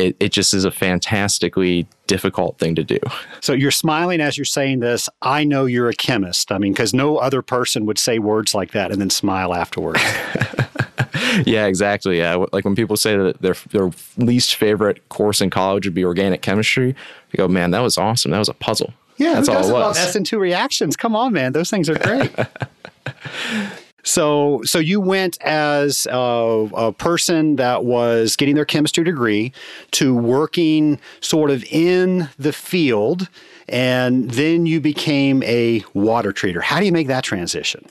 it, 0.00 0.16
it 0.18 0.32
just 0.32 0.54
is 0.54 0.64
a 0.64 0.70
fantastically 0.70 1.86
difficult 2.06 2.58
thing 2.58 2.74
to 2.74 2.82
do. 2.82 2.98
So 3.40 3.52
you're 3.52 3.70
smiling 3.70 4.20
as 4.20 4.36
you're 4.36 4.44
saying 4.44 4.80
this. 4.80 5.08
I 5.22 5.44
know 5.44 5.66
you're 5.66 5.88
a 5.88 5.94
chemist. 5.94 6.50
I 6.50 6.58
mean, 6.58 6.72
because 6.72 6.94
no 6.94 7.18
other 7.18 7.42
person 7.42 7.86
would 7.86 7.98
say 7.98 8.18
words 8.18 8.54
like 8.54 8.72
that 8.72 8.90
and 8.90 9.00
then 9.00 9.10
smile 9.10 9.54
afterwards. 9.54 10.02
yeah, 11.44 11.66
exactly. 11.66 12.18
Yeah, 12.18 12.46
like 12.52 12.64
when 12.64 12.74
people 12.74 12.96
say 12.96 13.16
that 13.16 13.42
their 13.42 13.54
their 13.70 13.90
least 14.16 14.56
favorite 14.56 15.08
course 15.10 15.40
in 15.40 15.50
college 15.50 15.86
would 15.86 15.94
be 15.94 16.04
organic 16.04 16.42
chemistry, 16.42 16.88
you 17.30 17.36
go, 17.36 17.46
man, 17.48 17.70
that 17.72 17.80
was 17.80 17.98
awesome. 17.98 18.30
That 18.30 18.38
was 18.38 18.48
a 18.48 18.54
puzzle. 18.54 18.92
Yeah, 19.18 19.34
that's 19.34 19.48
all 19.50 19.68
it 19.68 19.72
was. 19.72 19.98
SN2 19.98 20.38
reactions. 20.38 20.96
Come 20.96 21.14
on, 21.14 21.34
man. 21.34 21.52
Those 21.52 21.68
things 21.68 21.90
are 21.90 21.98
great. 21.98 22.32
So, 24.02 24.62
so 24.64 24.78
you 24.78 25.00
went 25.00 25.40
as 25.42 26.06
a, 26.10 26.68
a, 26.74 26.92
person 26.92 27.56
that 27.56 27.84
was 27.84 28.36
getting 28.36 28.54
their 28.54 28.64
chemistry 28.64 29.04
degree 29.04 29.52
to 29.92 30.14
working 30.14 30.98
sort 31.20 31.50
of 31.50 31.64
in 31.64 32.28
the 32.38 32.52
field, 32.52 33.28
and 33.68 34.30
then 34.30 34.66
you 34.66 34.80
became 34.80 35.42
a 35.42 35.84
water 35.94 36.32
treater. 36.32 36.62
How 36.62 36.80
do 36.80 36.86
you 36.86 36.92
make 36.92 37.08
that 37.08 37.24
transition? 37.24 37.86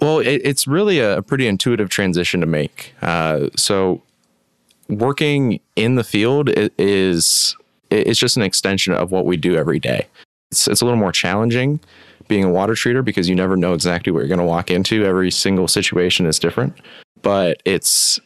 Well, 0.00 0.20
it, 0.20 0.42
it's 0.44 0.66
really 0.66 1.00
a 1.00 1.22
pretty 1.22 1.46
intuitive 1.46 1.88
transition 1.88 2.40
to 2.40 2.46
make. 2.46 2.94
Uh, 3.02 3.48
so, 3.56 4.02
working 4.88 5.60
in 5.76 5.96
the 5.96 6.04
field 6.04 6.50
is 6.78 7.56
it's 7.90 8.18
just 8.18 8.36
an 8.36 8.42
extension 8.42 8.92
of 8.92 9.10
what 9.10 9.24
we 9.24 9.36
do 9.36 9.56
every 9.56 9.78
day. 9.78 10.06
It's, 10.50 10.68
it's 10.68 10.80
a 10.80 10.84
little 10.84 11.00
more 11.00 11.12
challenging 11.12 11.80
being 12.28 12.44
a 12.44 12.50
water 12.50 12.74
treater 12.74 13.04
because 13.04 13.28
you 13.28 13.34
never 13.34 13.56
know 13.56 13.74
exactly 13.74 14.12
what 14.12 14.20
you're 14.20 14.28
going 14.28 14.38
to 14.38 14.44
walk 14.44 14.70
into. 14.70 15.04
Every 15.04 15.30
single 15.30 15.68
situation 15.68 16.26
is 16.26 16.38
different, 16.38 16.76
but 17.22 17.60
it's 17.64 18.20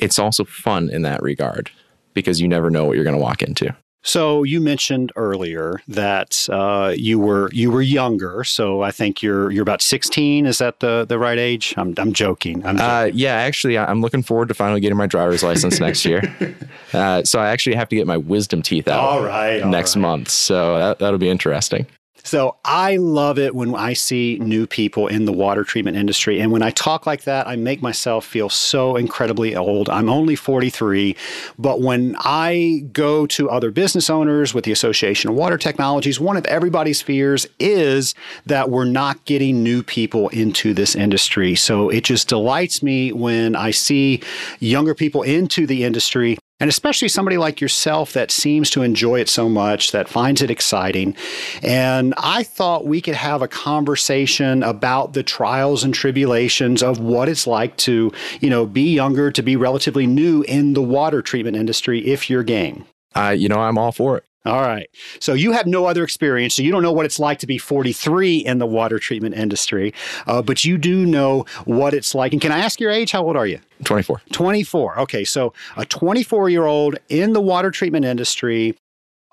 it's 0.00 0.18
also 0.18 0.44
fun 0.44 0.90
in 0.90 1.02
that 1.02 1.22
regard 1.22 1.70
because 2.14 2.40
you 2.40 2.48
never 2.48 2.70
know 2.70 2.84
what 2.84 2.94
you're 2.94 3.04
going 3.04 3.16
to 3.16 3.22
walk 3.22 3.42
into. 3.42 3.74
So 4.04 4.42
you 4.44 4.60
mentioned 4.60 5.12
earlier 5.16 5.82
that 5.88 6.48
uh, 6.50 6.94
you 6.96 7.18
were 7.18 7.50
you 7.52 7.70
were 7.70 7.82
younger. 7.82 8.44
So 8.44 8.80
I 8.80 8.90
think 8.90 9.22
you're 9.22 9.50
you're 9.50 9.62
about 9.62 9.82
16. 9.82 10.46
Is 10.46 10.58
that 10.58 10.80
the 10.80 11.04
the 11.06 11.18
right 11.18 11.38
age? 11.38 11.74
I'm 11.76 11.94
I'm 11.98 12.12
joking. 12.12 12.64
I'm 12.64 12.76
uh, 12.76 12.78
joking. 12.78 13.12
Uh, 13.12 13.16
yeah, 13.16 13.34
actually, 13.34 13.76
I'm 13.76 14.00
looking 14.00 14.22
forward 14.22 14.48
to 14.48 14.54
finally 14.54 14.80
getting 14.80 14.96
my 14.96 15.06
driver's 15.06 15.42
license 15.42 15.80
next 15.80 16.04
year. 16.04 16.22
Uh, 16.94 17.22
so 17.22 17.38
I 17.38 17.50
actually 17.50 17.76
have 17.76 17.90
to 17.90 17.96
get 17.96 18.06
my 18.06 18.16
wisdom 18.16 18.62
teeth 18.62 18.88
out. 18.88 19.00
All 19.00 19.22
right, 19.22 19.62
next 19.66 19.94
right. 19.94 20.00
month. 20.00 20.30
So 20.30 20.78
that, 20.78 20.98
that'll 20.98 21.18
be 21.18 21.28
interesting. 21.28 21.86
So 22.28 22.56
I 22.62 22.96
love 22.96 23.38
it 23.38 23.54
when 23.54 23.74
I 23.74 23.94
see 23.94 24.38
new 24.38 24.66
people 24.66 25.06
in 25.06 25.24
the 25.24 25.32
water 25.32 25.64
treatment 25.64 25.96
industry. 25.96 26.40
And 26.40 26.52
when 26.52 26.60
I 26.60 26.68
talk 26.68 27.06
like 27.06 27.22
that, 27.24 27.48
I 27.48 27.56
make 27.56 27.80
myself 27.80 28.26
feel 28.26 28.50
so 28.50 28.96
incredibly 28.96 29.56
old. 29.56 29.88
I'm 29.88 30.10
only 30.10 30.36
43. 30.36 31.16
But 31.58 31.80
when 31.80 32.16
I 32.18 32.84
go 32.92 33.26
to 33.28 33.48
other 33.48 33.70
business 33.70 34.10
owners 34.10 34.52
with 34.52 34.66
the 34.66 34.72
Association 34.72 35.30
of 35.30 35.36
Water 35.36 35.56
Technologies, 35.56 36.20
one 36.20 36.36
of 36.36 36.44
everybody's 36.44 37.00
fears 37.00 37.46
is 37.58 38.14
that 38.44 38.68
we're 38.68 38.84
not 38.84 39.24
getting 39.24 39.62
new 39.62 39.82
people 39.82 40.28
into 40.28 40.74
this 40.74 40.94
industry. 40.94 41.54
So 41.54 41.88
it 41.88 42.04
just 42.04 42.28
delights 42.28 42.82
me 42.82 43.10
when 43.10 43.56
I 43.56 43.70
see 43.70 44.20
younger 44.60 44.94
people 44.94 45.22
into 45.22 45.66
the 45.66 45.82
industry 45.82 46.36
and 46.60 46.68
especially 46.68 47.08
somebody 47.08 47.36
like 47.36 47.60
yourself 47.60 48.12
that 48.12 48.30
seems 48.30 48.70
to 48.70 48.82
enjoy 48.82 49.20
it 49.20 49.28
so 49.28 49.48
much, 49.48 49.92
that 49.92 50.08
finds 50.08 50.42
it 50.42 50.50
exciting. 50.50 51.16
And 51.62 52.14
I 52.16 52.42
thought 52.42 52.86
we 52.86 53.00
could 53.00 53.14
have 53.14 53.42
a 53.42 53.48
conversation 53.48 54.62
about 54.62 55.12
the 55.12 55.22
trials 55.22 55.84
and 55.84 55.94
tribulations 55.94 56.82
of 56.82 56.98
what 56.98 57.28
it's 57.28 57.46
like 57.46 57.76
to, 57.78 58.12
you 58.40 58.50
know, 58.50 58.66
be 58.66 58.92
younger, 58.92 59.30
to 59.30 59.42
be 59.42 59.56
relatively 59.56 60.06
new 60.06 60.42
in 60.42 60.74
the 60.74 60.82
water 60.82 61.22
treatment 61.22 61.56
industry 61.56 62.04
if 62.06 62.28
you're 62.28 62.42
game. 62.42 62.84
Uh, 63.14 63.34
you 63.36 63.48
know, 63.48 63.60
I'm 63.60 63.78
all 63.78 63.92
for 63.92 64.16
it. 64.16 64.24
All 64.44 64.62
right. 64.62 64.88
So 65.20 65.34
you 65.34 65.52
have 65.52 65.66
no 65.66 65.84
other 65.86 66.04
experience. 66.04 66.54
So 66.54 66.62
you 66.62 66.70
don't 66.70 66.82
know 66.82 66.92
what 66.92 67.04
it's 67.04 67.18
like 67.18 67.38
to 67.40 67.46
be 67.46 67.58
43 67.58 68.38
in 68.38 68.58
the 68.58 68.66
water 68.66 68.98
treatment 68.98 69.34
industry, 69.34 69.92
uh, 70.26 70.42
but 70.42 70.64
you 70.64 70.78
do 70.78 71.04
know 71.04 71.44
what 71.64 71.92
it's 71.92 72.14
like. 72.14 72.32
And 72.32 72.40
can 72.40 72.52
I 72.52 72.58
ask 72.58 72.80
your 72.80 72.90
age? 72.90 73.10
How 73.10 73.24
old 73.24 73.36
are 73.36 73.46
you? 73.46 73.58
24. 73.84 74.22
24. 74.32 75.00
Okay. 75.00 75.24
So 75.24 75.52
a 75.76 75.84
24 75.84 76.48
year 76.50 76.66
old 76.66 76.96
in 77.08 77.32
the 77.32 77.40
water 77.40 77.70
treatment 77.70 78.04
industry 78.04 78.76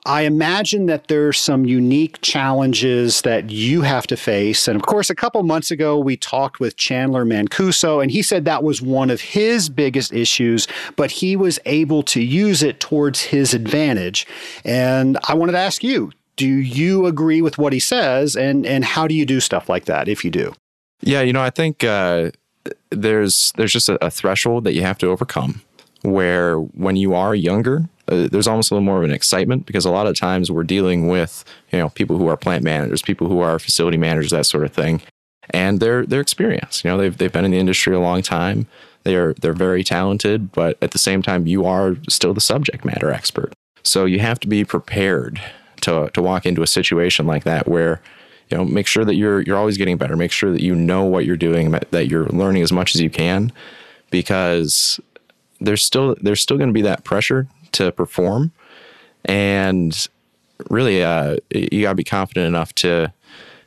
I 0.06 0.22
imagine 0.22 0.86
that 0.86 1.08
there's 1.08 1.40
some 1.40 1.66
unique 1.66 2.22
challenges 2.22 3.22
that 3.22 3.50
you 3.50 3.82
have 3.82 4.06
to 4.08 4.16
face. 4.16 4.68
And 4.68 4.76
of 4.76 4.86
course, 4.86 5.10
a 5.10 5.16
couple 5.16 5.42
months 5.42 5.72
ago, 5.72 5.98
we 5.98 6.16
talked 6.16 6.60
with 6.60 6.78
Chandler 6.78 7.26
Mancuso, 7.26 8.02
and 8.02 8.12
he 8.12 8.22
said 8.22 8.46
that 8.46 8.64
was 8.64 8.84
one 8.84 9.10
of 9.10 9.20
his 9.20 9.68
biggest 9.68 10.14
issues, 10.14 10.68
but 10.96 11.10
he 11.10 11.36
was 11.36 11.60
able 11.66 12.04
to 12.04 12.22
use 12.22 12.62
it 12.62 12.80
towards 12.80 13.22
his 13.24 13.56
advantage. 13.56 14.28
And 14.64 15.18
I 15.28 15.34
wanted 15.34 15.54
to 15.54 15.60
ask 15.60 15.84
you 15.84 16.12
do 16.36 16.48
you 16.48 17.06
agree 17.06 17.42
with 17.42 17.58
what 17.58 17.72
he 17.72 17.80
says? 17.80 18.36
And, 18.36 18.66
and 18.66 18.84
how 18.84 19.08
do 19.08 19.16
you 19.16 19.26
do 19.26 19.40
stuff 19.40 19.70
like 19.70 19.86
that 19.86 20.10
if 20.10 20.26
you 20.26 20.30
do? 20.30 20.54
Yeah, 21.02 21.22
you 21.22 21.32
know, 21.32 21.42
I 21.42 21.50
think 21.50 21.84
uh, 21.84 22.32
there's, 22.90 23.54
there's 23.56 23.72
just 23.72 23.88
a, 23.88 24.06
a 24.06 24.12
threshold 24.12 24.66
that 24.66 24.74
you 24.74 24.82
have 24.82 24.98
to 24.98 25.08
overcome 25.08 25.62
where 26.02 26.58
when 26.58 26.98
you 26.98 27.14
are 27.14 27.34
younger, 27.34 27.88
uh, 28.08 28.28
there's 28.32 28.48
almost 28.48 28.72
a 28.72 28.74
little 28.74 28.86
more 28.86 28.98
of 28.98 29.04
an 29.04 29.12
excitement 29.12 29.66
because 29.66 29.86
a 29.86 29.92
lot 29.92 30.08
of 30.08 30.16
times 30.16 30.52
we're 30.52 30.64
dealing 30.64 31.08
with 31.08 31.44
you 31.72 31.80
know 31.80 31.90
people 31.90 32.18
who 32.18 32.28
are 32.28 32.38
plant 32.38 32.64
managers, 32.64 33.02
people 33.02 33.28
who 33.28 33.40
are 33.40 33.60
facility 33.60 33.98
managers, 33.98 34.32
that 34.32 34.46
sort 34.46 34.64
of 34.64 34.74
thing, 34.74 35.02
and 35.52 35.80
they're 35.80 36.22
experienced. 36.22 36.84
You 36.84 36.92
know, 36.92 36.98
they've 36.98 37.18
they've 37.18 37.32
been 37.32 37.46
in 37.46 37.52
the 37.52 37.60
industry 37.60 37.96
a 37.96 38.00
long 38.00 38.22
time. 38.22 38.68
They're 39.04 39.34
they're 39.36 39.54
very 39.54 39.84
talented, 39.84 40.52
but 40.52 40.78
at 40.82 40.92
the 40.92 40.98
same 40.98 41.22
time, 41.22 41.48
you 41.48 41.66
are 41.66 41.96
still 42.10 42.34
the 42.34 42.42
subject 42.42 42.86
matter 42.86 43.12
expert. 43.12 43.54
So 43.84 44.06
you 44.06 44.20
have 44.20 44.40
to 44.42 44.48
be 44.48 44.64
prepared 44.64 45.42
to 45.82 46.10
to 46.14 46.22
walk 46.22 46.46
into 46.46 46.64
a 46.64 46.68
situation 46.68 47.26
like 47.26 47.44
that 47.44 47.68
where 47.68 48.02
you 48.50 48.58
know 48.58 48.66
make 48.66 48.88
sure 48.88 49.06
that 49.06 49.16
you're 49.16 49.42
you're 49.42 49.58
always 49.58 49.78
getting 49.78 49.98
better. 49.98 50.16
Make 50.16 50.32
sure 50.32 50.52
that 50.52 50.62
you 50.62 50.76
know 50.76 51.04
what 51.06 51.26
you're 51.26 51.38
doing, 51.38 51.72
that 51.72 52.08
you're 52.08 52.28
learning 52.28 52.62
as 52.62 52.72
much 52.72 52.96
as 52.96 53.02
you 53.02 53.10
can, 53.10 53.52
because 54.12 55.00
there's 55.60 55.84
still 55.84 56.16
there's 56.22 56.42
still 56.42 56.58
going 56.58 56.70
to 56.70 56.74
be 56.74 56.82
that 56.82 57.04
pressure 57.04 57.48
to 57.74 57.92
perform, 57.92 58.52
and 59.26 60.08
really, 60.70 61.04
uh, 61.04 61.38
you 61.54 61.82
got 61.82 61.90
to 61.90 61.96
be 61.96 62.04
confident 62.04 62.48
enough 62.48 62.74
to 62.76 63.12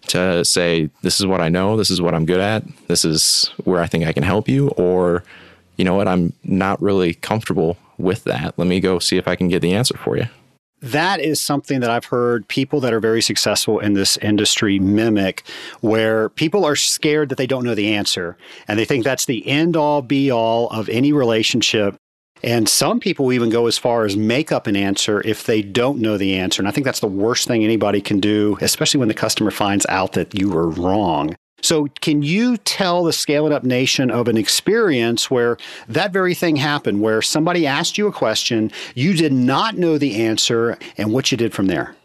to 0.09 0.45
say 0.45 0.89
this 1.03 1.21
is 1.21 1.27
what 1.27 1.41
I 1.41 1.49
know, 1.49 1.77
this 1.77 1.91
is 1.91 2.01
what 2.01 2.15
I'm 2.15 2.25
good 2.25 2.41
at, 2.41 2.65
this 2.87 3.05
is 3.05 3.51
where 3.65 3.83
I 3.83 3.87
think 3.87 4.07
I 4.07 4.13
can 4.13 4.23
help 4.23 4.49
you, 4.49 4.69
or 4.71 5.23
you 5.77 5.85
know 5.85 5.95
what, 5.95 6.09
I'm 6.09 6.33
not 6.45 6.81
really 6.81 7.15
comfortable 7.15 7.77
with 7.99 8.25
that. 8.25 8.55
Let 8.57 8.69
me 8.69 8.81
go 8.81 8.99
see 8.99 9.17
if 9.17 9.29
I 9.29 9.37
can 9.37 9.49
get 9.49 9.61
the 9.61 9.75
answer 9.75 9.97
for 9.99 10.17
you. 10.17 10.27
That 10.81 11.21
is 11.21 11.41
something 11.41 11.81
that 11.81 11.91
I've 11.91 12.05
heard 12.05 12.47
people 12.47 12.79
that 12.81 12.93
are 12.93 13.01
very 13.01 13.21
successful 13.21 13.81
in 13.81 13.95
this 13.95 14.17
industry 14.19 14.79
mimic, 14.79 15.43
where 15.81 16.29
people 16.29 16.65
are 16.65 16.77
scared 16.77 17.31
that 17.31 17.37
they 17.37 17.49
don't 17.49 17.65
know 17.65 17.75
the 17.75 17.93
answer 17.95 18.37
and 18.69 18.79
they 18.79 18.85
think 18.85 19.05
that's 19.05 19.25
the 19.25 19.47
end 19.47 19.77
all 19.77 20.03
be 20.03 20.31
all 20.31 20.69
of 20.71 20.89
any 20.89 21.13
relationship. 21.13 21.97
And 22.43 22.69
some 22.69 23.01
people 23.01 23.33
even 23.33 23.51
go 23.51 23.67
as 23.67 23.79
far 23.79 24.05
as 24.05 24.17
make 24.17 24.53
up 24.53 24.67
an 24.67 24.77
answer 24.77 25.21
if 25.25 25.45
they 25.45 25.63
don't 25.63 25.99
know 25.99 26.17
the 26.17 26.37
answer. 26.37 26.61
And 26.61 26.69
I 26.69 26.71
think 26.71 26.85
that's 26.85 27.01
the 27.01 27.07
worst 27.07 27.49
thing 27.49 27.65
anybody 27.65 28.01
can 28.01 28.21
do, 28.21 28.57
especially 28.61 28.99
when 28.99 29.09
the 29.09 29.15
customer 29.15 29.51
finds 29.51 29.87
out 29.89 30.13
that 30.13 30.39
you 30.39 30.51
were 30.51 30.69
wrong. 30.69 31.35
So, 31.61 31.89
can 32.01 32.23
you 32.23 32.57
tell 32.59 33.03
the 33.03 33.13
Scale 33.13 33.47
It 33.47 33.53
Up 33.53 33.65
Nation 33.65 34.13
of 34.13 34.29
an 34.29 34.37
experience 34.37 35.29
where 35.29 35.57
that 35.89 36.13
very 36.13 36.33
thing 36.33 36.55
happened, 36.55 37.01
where 37.01 37.21
somebody 37.21 37.67
asked 37.67 37.99
you 37.99 38.07
a 38.07 38.13
question, 38.13 38.71
you 38.95 39.13
did 39.15 39.33
not 39.33 39.77
know 39.77 39.99
the 39.99 40.25
answer, 40.25 40.79
and 40.97 41.13
what 41.13 41.33
you 41.33 41.37
did 41.37 41.53
from 41.53 41.67
there? 41.67 41.97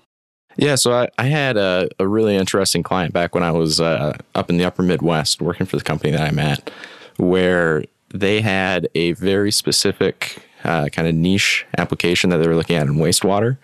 Yeah, 0.56 0.76
so 0.76 0.94
I, 0.94 1.08
I 1.18 1.26
had 1.26 1.58
a, 1.58 1.90
a, 2.00 2.08
really 2.08 2.36
interesting 2.36 2.84
client 2.84 3.14
back 3.14 3.34
when 3.34 3.44
I 3.44 3.52
was 3.52 3.80
uh, 3.80 4.18
up 4.36 4.50
in 4.50 4.58
the 4.58 4.66
upper 4.66 4.84
Midwest 4.84 5.42
working 5.42 5.66
for 5.66 5.78
the 5.78 5.84
company 5.84 6.12
that 6.12 6.22
I'm 6.22 6.40
at, 6.40 6.72
where 7.18 7.84
they 8.14 8.42
had 8.42 8.88
a 8.96 9.14
very 9.14 9.52
specific 9.52 10.38
uh, 10.64 10.88
kind 10.90 11.08
of 11.08 11.16
niche 11.16 11.66
application 11.78 12.30
that 12.30 12.38
they 12.38 12.48
were 12.48 12.56
looking 12.56 12.76
at 12.76 12.88
in 12.88 12.96
wastewater, 12.96 13.58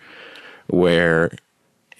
where 0.66 1.30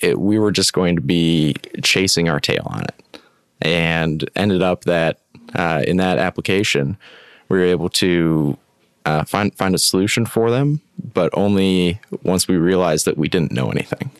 it, 0.00 0.18
we 0.18 0.38
were 0.38 0.52
just 0.52 0.72
going 0.72 0.96
to 0.96 1.02
be 1.02 1.54
chasing 1.82 2.28
our 2.28 2.40
tail 2.40 2.66
on 2.66 2.82
it 2.82 3.20
and 3.62 4.28
ended 4.36 4.62
up 4.62 4.84
that 4.84 5.20
uh, 5.54 5.82
in 5.86 5.96
that 5.98 6.18
application, 6.18 6.96
we 7.48 7.58
were 7.58 7.64
able 7.64 7.88
to 7.88 8.56
uh, 9.04 9.24
find 9.24 9.54
find 9.56 9.74
a 9.74 9.78
solution 9.78 10.26
for 10.26 10.50
them, 10.50 10.80
but 11.14 11.30
only 11.34 12.00
once 12.22 12.46
we 12.46 12.56
realized 12.56 13.04
that 13.06 13.16
we 13.16 13.28
didn't 13.28 13.52
know 13.52 13.70
anything. 13.70 14.10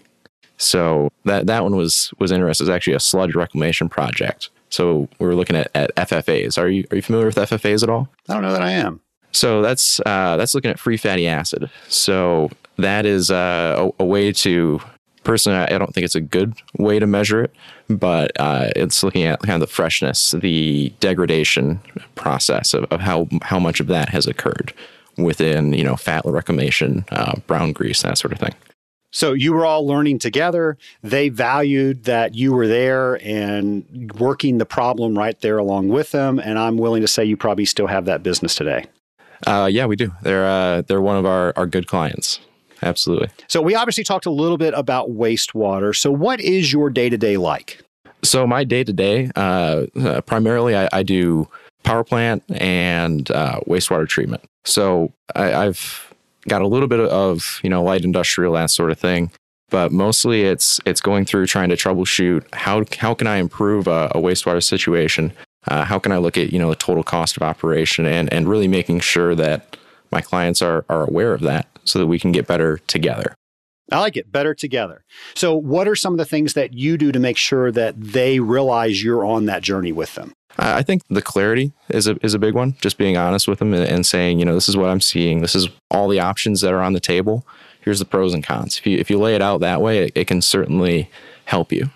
So 0.56 1.10
that 1.24 1.46
that 1.46 1.62
one 1.62 1.76
was 1.76 2.12
was 2.18 2.32
interesting. 2.32 2.66
It 2.66 2.68
was 2.68 2.74
actually 2.74 2.94
a 2.94 3.00
sludge 3.00 3.34
reclamation 3.34 3.88
project. 3.88 4.50
So 4.70 5.08
we 5.18 5.26
were 5.26 5.34
looking 5.34 5.56
at, 5.56 5.70
at 5.74 5.94
FFAs. 5.96 6.58
Are 6.58 6.68
you 6.68 6.86
are 6.90 6.96
you 6.96 7.02
familiar 7.02 7.26
with 7.26 7.36
FFAs 7.36 7.82
at 7.82 7.90
all? 7.90 8.08
I 8.28 8.34
don't 8.34 8.42
know 8.42 8.52
that 8.52 8.62
I 8.62 8.70
am. 8.70 9.00
So 9.32 9.62
that's 9.62 10.00
uh, 10.00 10.36
that's 10.36 10.54
looking 10.54 10.70
at 10.70 10.78
free 10.78 10.96
fatty 10.96 11.28
acid. 11.28 11.70
So 11.88 12.50
that 12.78 13.06
is 13.06 13.30
uh, 13.30 13.90
a, 13.98 14.02
a, 14.02 14.06
way 14.06 14.32
to 14.32 14.80
personally, 15.24 15.58
I 15.58 15.78
don't 15.78 15.94
think 15.94 16.04
it's 16.04 16.14
a 16.14 16.20
good 16.20 16.54
way 16.78 16.98
to 16.98 17.06
measure 17.06 17.42
it, 17.42 17.52
but 17.88 18.32
uh, 18.40 18.70
it's 18.74 19.02
looking 19.02 19.24
at 19.24 19.40
kind 19.40 19.62
of 19.62 19.68
the 19.68 19.72
freshness, 19.72 20.32
the 20.32 20.92
degradation 21.00 21.80
process 22.14 22.74
of, 22.74 22.84
of 22.84 23.00
how 23.00 23.28
how 23.42 23.58
much 23.58 23.80
of 23.80 23.86
that 23.88 24.08
has 24.08 24.26
occurred 24.26 24.72
within 25.16 25.72
you 25.72 25.84
know 25.84 25.96
fat 25.96 26.22
reclamation, 26.24 27.04
uh, 27.10 27.34
brown 27.46 27.72
grease, 27.72 28.02
that 28.02 28.18
sort 28.18 28.32
of 28.32 28.38
thing. 28.38 28.54
So 29.10 29.32
you 29.32 29.52
were 29.52 29.66
all 29.66 29.86
learning 29.86 30.18
together. 30.20 30.78
They 31.02 31.28
valued 31.28 32.04
that 32.04 32.34
you 32.34 32.52
were 32.52 32.66
there 32.66 33.14
and 33.24 34.12
working 34.18 34.58
the 34.58 34.66
problem 34.66 35.18
right 35.18 35.38
there 35.40 35.58
along 35.58 35.88
with 35.88 36.12
them. 36.12 36.38
And 36.38 36.58
I'm 36.58 36.76
willing 36.76 37.02
to 37.02 37.08
say 37.08 37.24
you 37.24 37.36
probably 37.36 37.64
still 37.64 37.88
have 37.88 38.04
that 38.04 38.22
business 38.22 38.54
today. 38.54 38.86
Uh, 39.46 39.68
yeah, 39.70 39.86
we 39.86 39.96
do. 39.96 40.12
They're 40.22 40.46
uh, 40.46 40.82
they're 40.82 41.00
one 41.00 41.16
of 41.16 41.26
our, 41.26 41.52
our 41.56 41.66
good 41.66 41.86
clients. 41.86 42.40
Absolutely. 42.82 43.28
So 43.48 43.60
we 43.60 43.74
obviously 43.74 44.04
talked 44.04 44.26
a 44.26 44.30
little 44.30 44.58
bit 44.58 44.74
about 44.74 45.10
wastewater. 45.10 45.94
So 45.94 46.10
what 46.10 46.40
is 46.40 46.72
your 46.72 46.88
day 46.88 47.08
to 47.08 47.18
day 47.18 47.36
like? 47.36 47.82
So 48.22 48.46
my 48.46 48.64
day 48.64 48.84
to 48.84 48.92
day, 48.92 49.30
primarily, 50.26 50.76
I, 50.76 50.88
I, 50.92 51.02
do 51.02 51.48
power 51.84 52.04
plant 52.04 52.42
and 52.50 53.30
uh, 53.30 53.60
wastewater 53.66 54.06
treatment. 54.06 54.44
So 54.64 55.12
I, 55.34 55.54
I've 55.54 56.09
got 56.48 56.62
a 56.62 56.66
little 56.66 56.88
bit 56.88 57.00
of 57.00 57.60
you 57.62 57.70
know 57.70 57.82
light 57.82 58.04
industrial 58.04 58.54
that 58.54 58.70
sort 58.70 58.90
of 58.90 58.98
thing 58.98 59.30
but 59.70 59.92
mostly 59.92 60.42
it's 60.42 60.80
it's 60.84 61.00
going 61.00 61.24
through 61.24 61.46
trying 61.46 61.68
to 61.68 61.76
troubleshoot 61.76 62.44
how 62.54 62.84
how 62.98 63.14
can 63.14 63.26
I 63.26 63.36
improve 63.36 63.86
a, 63.86 64.10
a 64.14 64.18
wastewater 64.18 64.62
situation 64.62 65.32
uh, 65.68 65.84
how 65.84 65.98
can 65.98 66.12
I 66.12 66.18
look 66.18 66.36
at 66.36 66.52
you 66.52 66.58
know 66.58 66.70
the 66.70 66.76
total 66.76 67.02
cost 67.02 67.36
of 67.36 67.42
operation 67.42 68.06
and 68.06 68.32
and 68.32 68.48
really 68.48 68.68
making 68.68 69.00
sure 69.00 69.34
that 69.34 69.76
my 70.10 70.20
clients 70.20 70.62
are 70.62 70.84
are 70.88 71.06
aware 71.06 71.32
of 71.32 71.40
that 71.42 71.66
so 71.84 71.98
that 71.98 72.06
we 72.06 72.18
can 72.18 72.32
get 72.32 72.46
better 72.46 72.78
together. 72.86 73.34
I 73.92 73.98
like 73.98 74.16
it 74.16 74.30
better 74.30 74.54
together. 74.54 75.04
So, 75.34 75.54
what 75.54 75.88
are 75.88 75.96
some 75.96 76.14
of 76.14 76.18
the 76.18 76.24
things 76.24 76.54
that 76.54 76.74
you 76.74 76.96
do 76.96 77.10
to 77.10 77.18
make 77.18 77.36
sure 77.36 77.72
that 77.72 78.00
they 78.00 78.38
realize 78.38 79.02
you're 79.02 79.24
on 79.24 79.46
that 79.46 79.62
journey 79.62 79.92
with 79.92 80.14
them? 80.14 80.32
I 80.58 80.82
think 80.82 81.02
the 81.08 81.22
clarity 81.22 81.72
is 81.88 82.06
a 82.06 82.16
is 82.24 82.34
a 82.34 82.38
big 82.38 82.54
one. 82.54 82.74
Just 82.80 82.98
being 82.98 83.16
honest 83.16 83.48
with 83.48 83.58
them 83.60 83.72
and, 83.72 83.84
and 83.84 84.04
saying, 84.04 84.38
you 84.38 84.44
know, 84.44 84.54
this 84.54 84.68
is 84.68 84.76
what 84.76 84.90
I'm 84.90 85.00
seeing. 85.00 85.40
This 85.40 85.54
is 85.54 85.68
all 85.90 86.08
the 86.08 86.20
options 86.20 86.60
that 86.60 86.72
are 86.72 86.82
on 86.82 86.92
the 86.92 87.00
table. 87.00 87.46
Here's 87.80 87.98
the 87.98 88.04
pros 88.04 88.34
and 88.34 88.44
cons. 88.44 88.78
If 88.78 88.86
you 88.86 88.98
if 88.98 89.10
you 89.10 89.18
lay 89.18 89.34
it 89.34 89.42
out 89.42 89.60
that 89.60 89.80
way, 89.80 90.04
it, 90.04 90.12
it 90.14 90.26
can 90.26 90.42
certainly 90.42 91.10
help 91.46 91.72
you. 91.72 91.90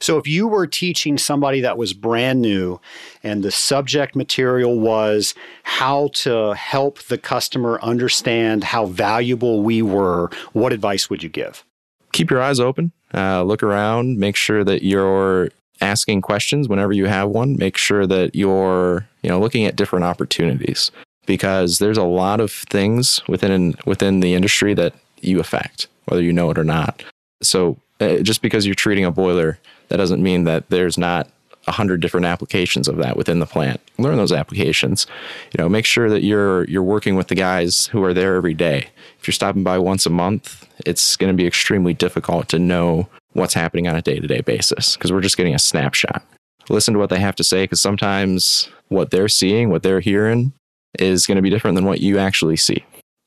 So 0.00 0.16
if 0.16 0.26
you 0.26 0.48
were 0.48 0.66
teaching 0.66 1.18
somebody 1.18 1.60
that 1.60 1.76
was 1.76 1.92
brand 1.92 2.40
new 2.40 2.80
and 3.22 3.42
the 3.42 3.50
subject 3.50 4.16
material 4.16 4.80
was 4.80 5.34
how 5.62 6.08
to 6.14 6.54
help 6.54 7.02
the 7.04 7.18
customer 7.18 7.78
understand 7.82 8.64
how 8.64 8.86
valuable 8.86 9.62
we 9.62 9.82
were, 9.82 10.30
what 10.52 10.72
advice 10.72 11.10
would 11.10 11.22
you 11.22 11.28
give? 11.28 11.64
Keep 12.12 12.30
your 12.30 12.40
eyes 12.40 12.58
open, 12.58 12.92
uh, 13.12 13.42
look 13.42 13.62
around, 13.62 14.18
make 14.18 14.36
sure 14.36 14.64
that 14.64 14.82
you're 14.82 15.50
asking 15.80 16.22
questions 16.22 16.68
whenever 16.68 16.92
you 16.92 17.06
have 17.06 17.30
one. 17.30 17.56
Make 17.56 17.76
sure 17.76 18.06
that 18.06 18.34
you're, 18.34 19.06
you 19.22 19.30
know, 19.30 19.40
looking 19.40 19.64
at 19.64 19.76
different 19.76 20.04
opportunities 20.04 20.90
because 21.26 21.78
there's 21.78 21.98
a 21.98 22.04
lot 22.04 22.40
of 22.40 22.50
things 22.50 23.20
within 23.28 23.74
within 23.86 24.20
the 24.20 24.34
industry 24.34 24.74
that 24.74 24.94
you 25.20 25.40
affect, 25.40 25.86
whether 26.06 26.22
you 26.22 26.32
know 26.32 26.50
it 26.50 26.58
or 26.58 26.64
not. 26.64 27.02
So 27.42 27.76
uh, 28.00 28.18
just 28.18 28.42
because 28.42 28.66
you're 28.66 28.74
treating 28.74 29.04
a 29.04 29.10
boiler 29.10 29.58
that 29.88 29.96
doesn't 29.96 30.22
mean 30.22 30.44
that 30.44 30.68
there's 30.70 30.96
not 30.96 31.28
a 31.70 31.72
hundred 31.72 32.00
different 32.00 32.26
applications 32.26 32.88
of 32.88 32.96
that 32.96 33.16
within 33.16 33.38
the 33.38 33.46
plant. 33.46 33.80
Learn 33.96 34.16
those 34.16 34.32
applications. 34.32 35.06
You 35.52 35.62
know, 35.62 35.68
make 35.68 35.86
sure 35.86 36.10
that 36.10 36.24
you're 36.24 36.64
you're 36.64 36.82
working 36.82 37.14
with 37.14 37.28
the 37.28 37.36
guys 37.36 37.86
who 37.86 38.02
are 38.02 38.12
there 38.12 38.34
every 38.34 38.54
day. 38.54 38.88
If 39.20 39.28
you're 39.28 39.32
stopping 39.32 39.62
by 39.62 39.78
once 39.78 40.04
a 40.04 40.10
month, 40.10 40.68
it's 40.84 41.16
going 41.16 41.32
to 41.32 41.36
be 41.36 41.46
extremely 41.46 41.94
difficult 41.94 42.48
to 42.48 42.58
know 42.58 43.08
what's 43.34 43.54
happening 43.54 43.86
on 43.86 43.94
a 43.94 44.02
day-to-day 44.02 44.40
basis 44.40 44.96
because 44.96 45.12
we're 45.12 45.20
just 45.20 45.36
getting 45.36 45.54
a 45.54 45.60
snapshot. 45.60 46.24
Listen 46.68 46.94
to 46.94 46.98
what 47.00 47.10
they 47.10 47.20
have 47.20 47.36
to 47.36 47.44
say 47.44 47.62
because 47.62 47.80
sometimes 47.80 48.68
what 48.88 49.12
they're 49.12 49.28
seeing, 49.28 49.70
what 49.70 49.84
they're 49.84 50.00
hearing 50.00 50.52
is 50.98 51.24
going 51.28 51.36
to 51.36 51.42
be 51.42 51.50
different 51.50 51.76
than 51.76 51.84
what 51.84 52.00
you 52.00 52.18
actually 52.18 52.56
see 52.56 52.84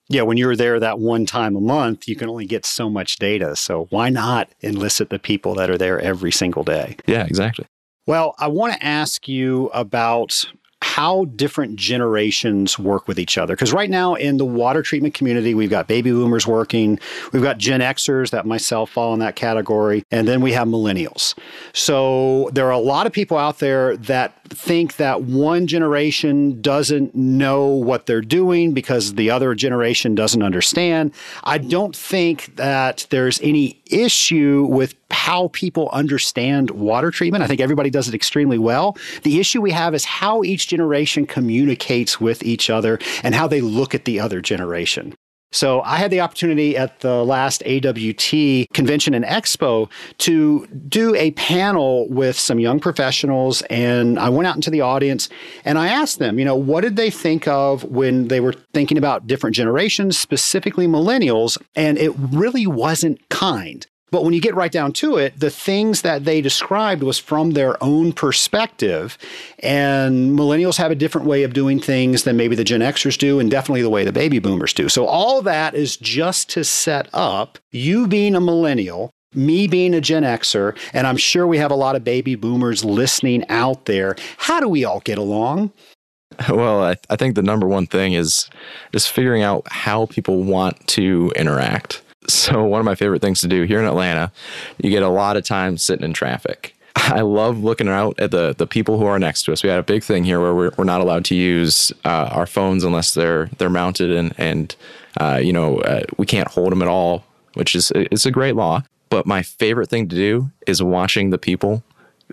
yeah, 0.10 0.22
when 0.22 0.38
you're 0.38 0.56
there 0.56 0.80
that 0.80 1.00
one 1.00 1.26
time 1.26 1.56
a 1.56 1.62
month, 1.62 2.08
you 2.08 2.16
can 2.16 2.30
only 2.30 2.46
get 2.46 2.66
so 2.66 2.90
much 2.90 3.18
data. 3.18 3.56
So 3.56 3.88
why 3.90 4.10
not 4.10 4.50
enlist 4.62 5.08
the 5.10 5.20
people 5.20 5.56
that 5.56 5.70
are 5.70 5.78
there 5.78 6.00
every 6.00 6.32
single 6.32 6.64
day? 6.64 6.98
Yeah, 7.08 7.26
exactly. 7.26 7.66
Well, 8.06 8.36
I 8.38 8.48
want 8.48 8.74
to 8.74 8.86
ask 8.86 9.28
you 9.28 9.68
about 9.68 10.46
how 10.84 11.26
different 11.26 11.78
generations 11.78 12.78
work 12.78 13.08
with 13.08 13.18
each 13.18 13.38
other. 13.38 13.56
Because 13.56 13.72
right 13.72 13.90
now 13.90 14.16
in 14.16 14.36
the 14.36 14.46
water 14.46 14.82
treatment 14.82 15.14
community, 15.14 15.56
we've 15.56 15.70
got 15.70 15.88
baby 15.88 16.12
boomers 16.12 16.46
working, 16.46 17.00
we've 17.32 17.42
got 17.42 17.58
Gen 17.58 17.80
Xers 17.80 18.32
that 18.32 18.46
myself 18.46 18.90
fall 18.92 19.14
in 19.14 19.20
that 19.22 19.38
category, 19.38 20.04
and 20.12 20.28
then 20.28 20.42
we 20.42 20.52
have 20.52 20.68
millennials. 20.68 21.36
So 21.72 22.50
there 22.52 22.68
are 22.68 22.72
a 22.72 22.80
lot 22.80 23.08
of 23.08 23.14
people 23.14 23.38
out 23.38 23.60
there 23.60 23.96
that 23.96 24.44
think 24.50 24.98
that 24.98 25.24
one 25.24 25.68
generation 25.68 26.62
doesn't 26.62 27.16
know 27.16 27.68
what 27.68 28.06
they're 28.06 28.22
doing 28.22 28.74
because 28.74 29.14
the 29.14 29.30
other 29.30 29.56
generation 29.56 30.16
doesn't 30.16 30.44
understand. 30.44 31.14
I 31.46 31.60
don't 31.60 31.96
think 31.96 32.58
that 32.58 33.08
there's 33.10 33.40
any 33.42 33.82
issue 33.94 34.68
with 34.70 34.96
how 35.12 35.50
people 35.54 35.90
understand 35.94 36.72
water 36.72 37.12
treatment. 37.12 37.44
I 37.44 37.48
think 37.48 37.62
everybody 37.62 37.90
does 37.90 38.08
it 38.08 38.16
extremely 38.16 38.58
well. 38.58 38.98
The 39.24 39.40
issue 39.40 39.62
we 39.62 39.72
have 39.72 39.94
is 39.94 40.06
how 40.06 40.44
each 40.44 40.68
generation 40.68 41.26
communicates 41.26 42.20
with 42.20 42.44
each 42.44 42.70
other 42.70 43.00
and 43.24 43.34
how 43.34 43.48
they 43.48 43.62
look 43.62 43.96
at 43.96 44.06
the 44.06 44.20
other 44.20 44.42
generation. 44.42 45.16
So 45.54 45.82
I 45.82 45.98
had 45.98 46.12
the 46.12 46.20
opportunity 46.20 46.76
at 46.76 47.00
the 47.02 47.24
last 47.24 47.64
AWT 47.64 48.74
convention 48.74 49.14
and 49.14 49.24
expo 49.24 49.90
to 50.18 50.66
do 50.68 51.14
a 51.16 51.32
panel 51.32 52.10
with 52.10 52.38
some 52.38 52.60
young 52.60 52.80
professionals. 52.80 53.62
And 53.70 54.18
I 54.20 54.30
went 54.30 54.48
out 54.48 54.56
into 54.56 54.72
the 54.72 54.82
audience 54.82 55.30
and 55.64 55.78
I 55.78 55.88
asked 55.88 56.18
them, 56.18 56.40
you 56.40 56.46
know, 56.46 56.56
what 56.56 56.82
did 56.82 56.96
they 56.96 57.12
think 57.12 57.48
of 57.48 57.84
when 57.84 58.30
they 58.30 58.40
were 58.40 58.54
thinking 58.74 58.98
about 58.98 59.28
different 59.28 59.56
generations, 59.56 60.18
specifically 60.18 60.88
millennials? 60.88 61.58
And 61.76 62.00
it 62.00 62.14
really 62.18 62.66
wasn't 62.66 63.30
kind. 63.30 63.86
But 64.14 64.24
when 64.24 64.36
you 64.36 64.42
get 64.42 64.54
right 64.54 64.72
down 64.72 64.94
to 64.94 65.18
it, 65.18 65.40
the 65.40 65.50
things 65.50 66.04
that 66.04 66.24
they 66.24 66.40
described 66.40 67.02
was 67.02 67.18
from 67.18 67.52
their 67.52 67.84
own 67.84 68.14
perspective. 68.14 69.18
And 69.58 70.38
millennials 70.38 70.78
have 70.78 70.92
a 70.92 70.96
different 70.96 71.26
way 71.26 71.42
of 71.42 71.54
doing 71.54 71.80
things 71.80 72.22
than 72.22 72.38
maybe 72.38 72.56
the 72.56 72.64
Gen 72.64 72.82
Xers 72.82 73.18
do, 73.18 73.40
and 73.40 73.50
definitely 73.50 73.82
the 73.82 73.90
way 73.90 74.06
the 74.06 74.12
baby 74.12 74.38
boomers 74.38 74.72
do. 74.72 74.88
So 74.88 75.08
all 75.08 75.42
that 75.42 75.74
is 75.74 75.98
just 75.98 76.48
to 76.52 76.64
set 76.64 77.10
up 77.12 77.58
you 77.72 78.08
being 78.08 78.36
a 78.36 78.40
millennial 78.40 79.10
me 79.36 79.66
being 79.66 79.96
a 79.96 80.02
Gen 80.02 80.22
Xer, 80.22 80.78
and 80.94 81.08
I'm 81.08 81.18
sure 81.18 81.48
we 81.48 81.58
have 81.58 81.72
a 81.72 81.76
lot 81.76 81.96
of 81.96 82.04
baby 82.04 82.36
boomers 82.36 82.86
listening 82.86 83.44
out 83.50 83.86
there. 83.86 84.16
How 84.38 84.60
do 84.60 84.70
we 84.70 84.86
all 84.86 85.00
get 85.00 85.18
along? 85.18 85.72
Well, 86.50 86.84
I, 86.84 86.96
I, 87.10 87.16
think 87.16 87.34
the 87.34 87.42
number 87.42 87.68
one 87.68 87.88
thing 87.88 88.14
is 88.14 88.50
just 88.92 89.12
figuring 89.12 89.44
out 89.44 89.68
how 89.72 90.08
people 90.08 90.44
want 90.44 90.88
to 90.90 91.32
interact. 91.36 92.04
So, 92.44 92.64
one 92.64 92.80
of 92.80 92.86
my 92.86 92.96
favorite 92.96 93.22
things 93.22 93.42
to 93.42 93.48
do 93.48 93.64
here 93.64 93.80
in 93.80 93.86
Atlanta, 93.86 94.32
you 94.78 94.90
get 94.90 95.02
a 95.02 95.10
lot 95.10 95.38
of 95.38 95.46
time 95.46 95.78
sitting 95.78 96.04
in 96.04 96.14
traffic. 96.14 96.76
I 96.96 97.22
love 97.22 97.64
looking 97.64 97.88
out 97.88 98.20
at 98.20 98.32
the 98.32 98.54
the 98.58 98.68
people 98.68 99.00
who 99.00 99.06
are 99.06 99.20
next 99.20 99.44
to 99.44 99.54
us. 99.54 99.64
We 99.64 99.70
had 99.70 99.80
a 99.80 99.84
big 99.84 100.04
thing 100.04 100.24
here 100.24 100.40
where 100.40 100.54
we're, 100.54 100.72
we're 100.78 100.84
not 100.84 101.02
allowed 101.02 101.26
to 101.26 101.36
use 101.36 101.92
uh, 102.06 102.30
our 102.32 102.46
phones 102.46 102.84
unless 102.84 103.14
they're 103.14 103.48
they're 103.58 103.70
mounted 103.70 104.12
and 104.12 104.34
and 104.38 104.76
uh, 105.18 105.40
you 105.42 105.54
know 105.54 105.80
uh, 105.80 106.04
we 106.18 106.26
can't 106.26 106.48
hold 106.48 106.72
them 106.72 106.82
at 106.82 106.88
all, 106.88 107.24
which 107.54 107.76
is 107.76 107.92
it's 107.96 108.26
a 108.26 108.32
great 108.32 108.56
law. 108.56 108.84
But 109.10 109.26
my 109.26 109.44
favorite 109.44 109.90
thing 109.90 110.10
to 110.10 110.16
do 110.16 110.50
is 110.66 110.82
watching 110.82 111.30
the 111.30 111.38
people 111.38 111.84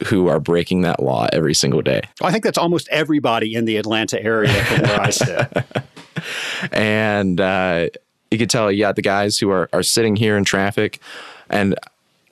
who 0.07 0.29
are 0.29 0.41
breaking 0.41 0.83
that 0.83 1.03
law 1.03 1.27
every 1.33 1.55
single 1.55 1.83
day. 1.83 2.03
I 2.23 2.33
think 2.33 2.43
that's 2.43 2.59
almost 2.59 2.89
everybody 2.91 3.55
in 3.55 3.65
the 3.67 3.77
Atlanta 3.77 4.23
area 4.23 4.53
from 4.65 4.83
where 4.83 5.01
I 5.01 5.11
sit. 5.11 5.67
and 6.73 7.41
uh, 7.41 7.89
you 8.31 8.39
could 8.39 8.51
tell 8.51 8.71
you 8.71 8.85
got 8.85 8.97
the 8.97 9.03
guys 9.03 9.39
who 9.39 9.51
are, 9.51 9.69
are 9.73 9.83
sitting 9.83 10.17
here 10.17 10.37
in 10.37 10.45
traffic 10.45 11.01
and 11.49 11.75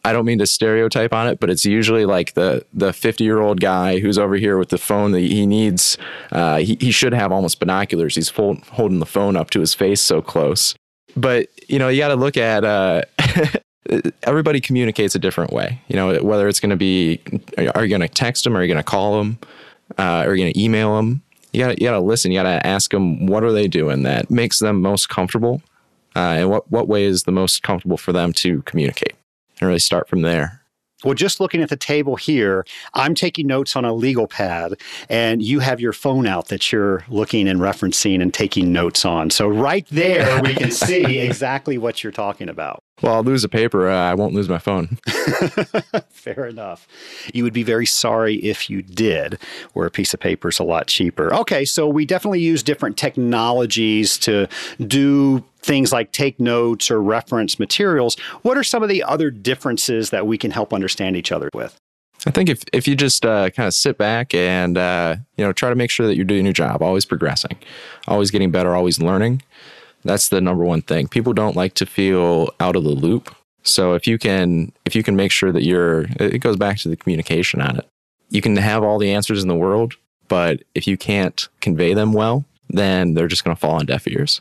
I 0.04 0.12
don't 0.12 0.24
mean 0.24 0.38
to 0.38 0.46
stereotype 0.46 1.12
on 1.12 1.26
it, 1.28 1.40
but 1.40 1.50
it's 1.50 1.66
usually 1.66 2.06
like 2.06 2.34
the 2.34 2.64
the 2.72 2.92
50 2.92 3.24
year 3.24 3.40
old 3.40 3.60
guy 3.60 3.98
who's 3.98 4.16
over 4.16 4.36
here 4.36 4.56
with 4.56 4.70
the 4.70 4.78
phone 4.78 5.12
that 5.12 5.20
he 5.20 5.44
needs. 5.44 5.98
Uh, 6.32 6.58
he, 6.58 6.78
he 6.80 6.90
should 6.90 7.12
have 7.12 7.32
almost 7.32 7.60
binoculars. 7.60 8.14
He's 8.14 8.30
holding 8.30 9.00
the 9.00 9.06
phone 9.06 9.36
up 9.36 9.50
to 9.50 9.60
his 9.60 9.74
face 9.74 10.00
so 10.00 10.22
close. 10.22 10.74
But 11.16 11.48
you 11.68 11.78
know, 11.78 11.88
you 11.88 11.98
got 11.98 12.08
to 12.08 12.16
look 12.16 12.36
at. 12.36 12.64
Uh, 12.64 13.02
everybody 14.22 14.60
communicates 14.60 15.14
a 15.14 15.18
different 15.18 15.52
way. 15.52 15.80
You 15.88 15.96
know, 15.96 16.22
whether 16.22 16.48
it's 16.48 16.60
going 16.60 16.70
to 16.70 16.76
be, 16.76 17.20
are 17.74 17.84
you 17.84 17.88
going 17.88 18.02
to 18.02 18.08
text 18.08 18.44
them? 18.44 18.56
Are 18.56 18.62
you 18.62 18.68
going 18.68 18.82
to 18.82 18.88
call 18.88 19.18
them? 19.18 19.38
Uh, 19.98 20.24
are 20.26 20.34
you 20.34 20.44
going 20.44 20.52
to 20.52 20.60
email 20.60 20.96
them? 20.96 21.22
You 21.52 21.64
got 21.64 21.80
you 21.80 21.86
got 21.86 21.92
to 21.92 22.00
listen. 22.00 22.30
You 22.30 22.38
got 22.38 22.44
to 22.44 22.66
ask 22.66 22.90
them 22.92 23.26
what 23.26 23.42
are 23.42 23.52
they 23.52 23.68
doing 23.68 24.04
that 24.04 24.30
makes 24.30 24.58
them 24.58 24.80
most 24.80 25.08
comfortable 25.08 25.60
uh, 26.16 26.36
and 26.38 26.50
what, 26.50 26.70
what 26.70 26.88
way 26.88 27.04
is 27.04 27.24
the 27.24 27.32
most 27.32 27.62
comfortable 27.62 27.96
for 27.96 28.12
them 28.12 28.32
to 28.34 28.62
communicate 28.62 29.14
and 29.60 29.68
really 29.68 29.78
start 29.78 30.08
from 30.08 30.22
there. 30.22 30.62
Well, 31.04 31.14
just 31.14 31.38
looking 31.38 31.62
at 31.62 31.68
the 31.68 31.76
table 31.76 32.16
here, 32.16 32.66
I'm 32.92 33.14
taking 33.14 33.46
notes 33.46 33.76
on 33.76 33.84
a 33.84 33.92
legal 33.92 34.26
pad, 34.26 34.74
and 35.08 35.40
you 35.40 35.60
have 35.60 35.80
your 35.80 35.92
phone 35.92 36.26
out 36.26 36.48
that 36.48 36.72
you're 36.72 37.04
looking 37.08 37.46
and 37.46 37.60
referencing 37.60 38.20
and 38.20 38.34
taking 38.34 38.72
notes 38.72 39.04
on. 39.04 39.30
So, 39.30 39.46
right 39.46 39.86
there, 39.90 40.42
we 40.42 40.54
can 40.54 40.72
see 40.72 41.18
exactly 41.20 41.78
what 41.78 42.02
you're 42.02 42.12
talking 42.12 42.48
about. 42.48 42.82
Well, 43.02 43.14
I'll 43.14 43.22
lose 43.22 43.44
a 43.44 43.48
paper. 43.48 43.88
Uh, 43.88 43.96
I 43.96 44.14
won't 44.14 44.34
lose 44.34 44.48
my 44.48 44.58
phone. 44.58 44.98
Fair 46.10 46.46
enough. 46.46 46.88
You 47.32 47.44
would 47.44 47.52
be 47.52 47.62
very 47.62 47.86
sorry 47.86 48.36
if 48.36 48.68
you 48.68 48.82
did, 48.82 49.38
where 49.72 49.86
a 49.86 49.90
piece 49.90 50.12
of 50.14 50.20
paper 50.20 50.48
is 50.48 50.58
a 50.58 50.64
lot 50.64 50.88
cheaper. 50.88 51.32
Okay, 51.32 51.64
so 51.64 51.88
we 51.88 52.04
definitely 52.04 52.40
use 52.40 52.62
different 52.62 52.96
technologies 52.96 54.18
to 54.18 54.48
do 54.84 55.44
things 55.60 55.92
like 55.92 56.12
take 56.12 56.40
notes 56.40 56.90
or 56.90 57.00
reference 57.00 57.58
materials. 57.58 58.18
What 58.42 58.56
are 58.56 58.64
some 58.64 58.82
of 58.82 58.88
the 58.88 59.02
other 59.02 59.30
differences 59.30 60.10
that 60.10 60.26
we 60.26 60.38
can 60.38 60.50
help 60.50 60.72
understand 60.72 61.16
each 61.16 61.30
other 61.30 61.50
with? 61.54 61.78
I 62.26 62.30
think 62.30 62.48
if, 62.48 62.62
if 62.72 62.88
you 62.88 62.96
just 62.96 63.24
uh, 63.24 63.50
kind 63.50 63.68
of 63.68 63.74
sit 63.74 63.96
back 63.96 64.34
and 64.34 64.76
uh, 64.76 65.16
you 65.36 65.44
know 65.44 65.52
try 65.52 65.68
to 65.68 65.76
make 65.76 65.90
sure 65.90 66.06
that 66.06 66.16
you're 66.16 66.24
doing 66.24 66.44
your 66.44 66.52
job, 66.52 66.82
always 66.82 67.04
progressing, 67.04 67.56
always 68.08 68.30
getting 68.30 68.50
better, 68.50 68.74
always 68.74 69.00
learning. 69.00 69.42
That's 70.08 70.30
the 70.30 70.40
number 70.40 70.64
one 70.64 70.80
thing. 70.80 71.06
People 71.06 71.34
don't 71.34 71.54
like 71.54 71.74
to 71.74 71.84
feel 71.84 72.48
out 72.60 72.76
of 72.76 72.84
the 72.84 72.88
loop. 72.88 73.34
So 73.62 73.92
if 73.92 74.06
you 74.06 74.16
can 74.16 74.72
if 74.86 74.96
you 74.96 75.02
can 75.02 75.16
make 75.16 75.30
sure 75.30 75.52
that 75.52 75.64
you're 75.64 76.06
it 76.18 76.40
goes 76.40 76.56
back 76.56 76.78
to 76.78 76.88
the 76.88 76.96
communication 76.96 77.60
on 77.60 77.76
it. 77.76 77.86
You 78.30 78.40
can 78.40 78.56
have 78.56 78.82
all 78.82 78.98
the 78.98 79.12
answers 79.12 79.42
in 79.42 79.48
the 79.48 79.54
world, 79.54 79.96
but 80.26 80.62
if 80.74 80.86
you 80.86 80.96
can't 80.96 81.46
convey 81.60 81.92
them 81.92 82.14
well, 82.14 82.46
then 82.70 83.12
they're 83.12 83.28
just 83.28 83.44
going 83.44 83.54
to 83.54 83.60
fall 83.60 83.74
on 83.74 83.84
deaf 83.84 84.08
ears. 84.08 84.40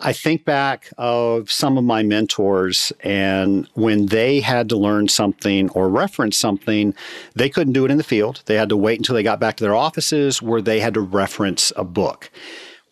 I 0.00 0.12
think 0.12 0.44
back 0.44 0.90
of 0.98 1.50
some 1.50 1.78
of 1.78 1.84
my 1.84 2.02
mentors, 2.02 2.92
and 3.00 3.66
when 3.74 4.06
they 4.06 4.40
had 4.40 4.68
to 4.68 4.76
learn 4.76 5.08
something 5.08 5.70
or 5.70 5.88
reference 5.88 6.36
something, 6.36 6.94
they 7.34 7.48
couldn't 7.48 7.72
do 7.72 7.84
it 7.84 7.90
in 7.90 7.98
the 7.98 8.04
field. 8.04 8.42
They 8.46 8.54
had 8.56 8.68
to 8.68 8.76
wait 8.76 8.98
until 8.98 9.14
they 9.14 9.22
got 9.22 9.40
back 9.40 9.56
to 9.56 9.64
their 9.64 9.74
offices 9.74 10.40
where 10.40 10.62
they 10.62 10.80
had 10.80 10.94
to 10.94 11.00
reference 11.00 11.72
a 11.76 11.84
book. 11.84 12.30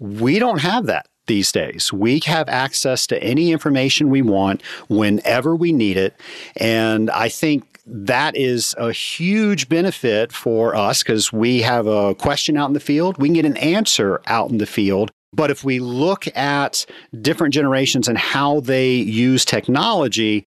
We 0.00 0.38
don't 0.38 0.60
have 0.60 0.86
that 0.86 1.06
these 1.26 1.52
days. 1.52 1.92
We 1.92 2.20
have 2.26 2.48
access 2.48 3.06
to 3.08 3.22
any 3.22 3.52
information 3.52 4.10
we 4.10 4.22
want 4.22 4.62
whenever 4.88 5.54
we 5.54 5.72
need 5.72 5.96
it. 5.96 6.14
And 6.56 7.10
I 7.10 7.28
think 7.28 7.80
that 7.86 8.36
is 8.36 8.74
a 8.78 8.92
huge 8.92 9.68
benefit 9.68 10.32
for 10.32 10.74
us 10.74 11.02
because 11.02 11.32
we 11.32 11.62
have 11.62 11.86
a 11.86 12.14
question 12.14 12.56
out 12.56 12.66
in 12.66 12.72
the 12.72 12.80
field. 12.80 13.18
We 13.18 13.28
can 13.28 13.34
get 13.34 13.44
an 13.44 13.56
answer 13.58 14.20
out 14.26 14.50
in 14.50 14.58
the 14.58 14.66
field 14.66 15.10
but 15.36 15.50
if 15.50 15.62
we 15.62 15.80
look 15.80 16.26
at 16.36 16.86
different 17.20 17.52
generations 17.52 18.08
and 18.08 18.16
how 18.16 18.60
they 18.60 18.94
use 18.94 19.44
technology, 19.44 20.46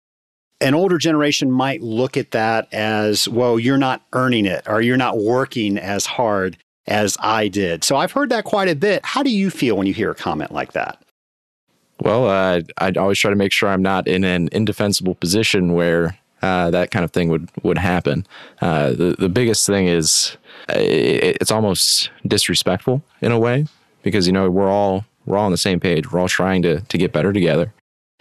an 0.60 0.74
older 0.74 0.98
generation 0.98 1.52
might 1.52 1.82
look 1.82 2.18
at 2.18 2.32
that 2.32 2.68
as, 2.74 3.28
well, 3.28 3.60
you're 3.60 3.78
not 3.78 4.02
earning 4.14 4.46
it 4.46 4.64
or 4.68 4.82
you're 4.82 4.98
not 4.98 5.20
working 5.20 5.78
as 5.78 6.06
hard 6.06 6.58
as 6.88 7.18
I 7.20 7.48
did. 7.48 7.84
So 7.84 7.96
I've 7.96 8.12
heard 8.12 8.30
that 8.30 8.44
quite 8.44 8.68
a 8.68 8.76
bit. 8.76 9.06
How 9.06 9.24
do 9.24 9.30
you 9.30 9.50
feel 9.50 9.78
when 9.78 9.88
you 9.88 9.94
hear 9.94 10.12
a 10.12 10.16
comment 10.16 10.52
like 10.52 10.74
that? 10.74 11.02
Well, 12.00 12.28
uh, 12.28 12.62
I'd 12.80 12.98
always 12.98 13.20
try 13.20 13.30
to 13.30 13.36
make 13.36 13.52
sure 13.52 13.70
I'm 13.70 13.84
not 13.84 14.08
in 14.08 14.24
an 14.24 14.50
indefensible 14.52 15.16
position 15.16 15.74
where 15.74 16.18
uh, 16.42 16.72
that 16.72 16.90
kind 16.90 17.06
of 17.06 17.12
thing 17.12 17.30
would 17.30 17.50
would 17.62 17.78
happen. 17.78 18.26
Uh, 18.60 18.90
the 18.92 19.16
the 19.20 19.30
biggest 19.30 19.68
thing 19.68 19.88
is 19.88 20.36
uh, 20.70 20.80
it, 20.80 21.38
it's 21.40 21.52
almost 21.52 22.10
disrespectful 22.28 23.04
in 23.22 23.32
a 23.32 23.38
way 23.38 23.68
because 24.02 24.26
you 24.26 24.34
know 24.34 24.50
we're 24.50 24.70
all 24.70 25.06
we're 25.28 25.38
all 25.38 25.46
on 25.46 25.52
the 25.52 25.58
same 25.58 25.80
page. 25.80 26.12
We're 26.12 26.20
all 26.20 26.28
trying 26.28 26.64
to 26.64 26.82
to 26.82 26.98
get 26.98 27.14
better 27.14 27.32
together. 27.32 27.72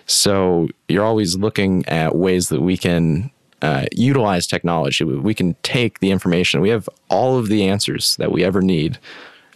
So 0.07 0.69
you're 0.89 1.05
always 1.05 1.37
looking 1.37 1.87
at 1.87 2.17
ways 2.17 2.49
that 2.49 2.61
we 2.61 2.77
can 2.77 3.31
uh, 3.63 3.87
utilize 3.93 4.47
technology. 4.47 5.05
We 5.05 5.35
can 5.35 5.55
take 5.63 6.01
the 6.01 6.11
information. 6.11 6.61
We 6.61 6.71
have 6.71 6.89
all 7.09 7.39
of 7.39 7.49
the 7.49 7.67
answers 7.69 8.17
that 8.17 8.33
we 8.33 8.45
ever 8.45 8.61
need 8.63 8.99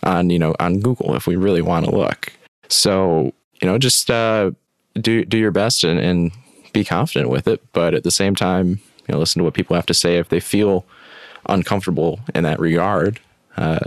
on 0.03 0.31
you 0.31 0.39
know 0.39 0.55
on 0.61 0.81
Google 0.81 1.15
if 1.15 1.27
we 1.27 1.37
really 1.37 1.63
want 1.63 1.87
to 1.87 1.91
look. 1.91 2.33
So 2.69 3.33
you 3.61 3.69
know 3.69 3.79
just 3.79 4.11
uh, 4.11 4.53
do 4.95 5.25
do 5.25 5.39
your 5.39 5.51
best 5.51 5.85
and, 5.85 5.99
and 5.99 6.33
be 6.73 6.85
confident 6.85 7.31
with 7.31 7.47
it, 7.47 7.63
but 7.73 7.95
at 7.95 8.03
the 8.03 8.11
same 8.11 8.35
time, 8.35 8.69
you 8.69 9.13
know, 9.13 9.19
listen 9.19 9.41
to 9.41 9.45
what 9.45 9.55
people 9.55 9.77
have 9.77 9.87
to 9.87 9.95
say 9.95 10.17
if 10.19 10.29
they 10.29 10.41
feel 10.41 10.85
uncomfortable 11.47 12.21
in 12.35 12.43
that 12.43 12.59
regard 12.59 13.21
uh, 13.57 13.79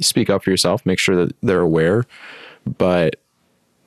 speak 0.00 0.30
up 0.30 0.44
for 0.44 0.50
yourself. 0.50 0.84
Make 0.84 0.98
sure 0.98 1.16
that 1.16 1.34
they're 1.42 1.60
aware, 1.60 2.04
but 2.78 3.16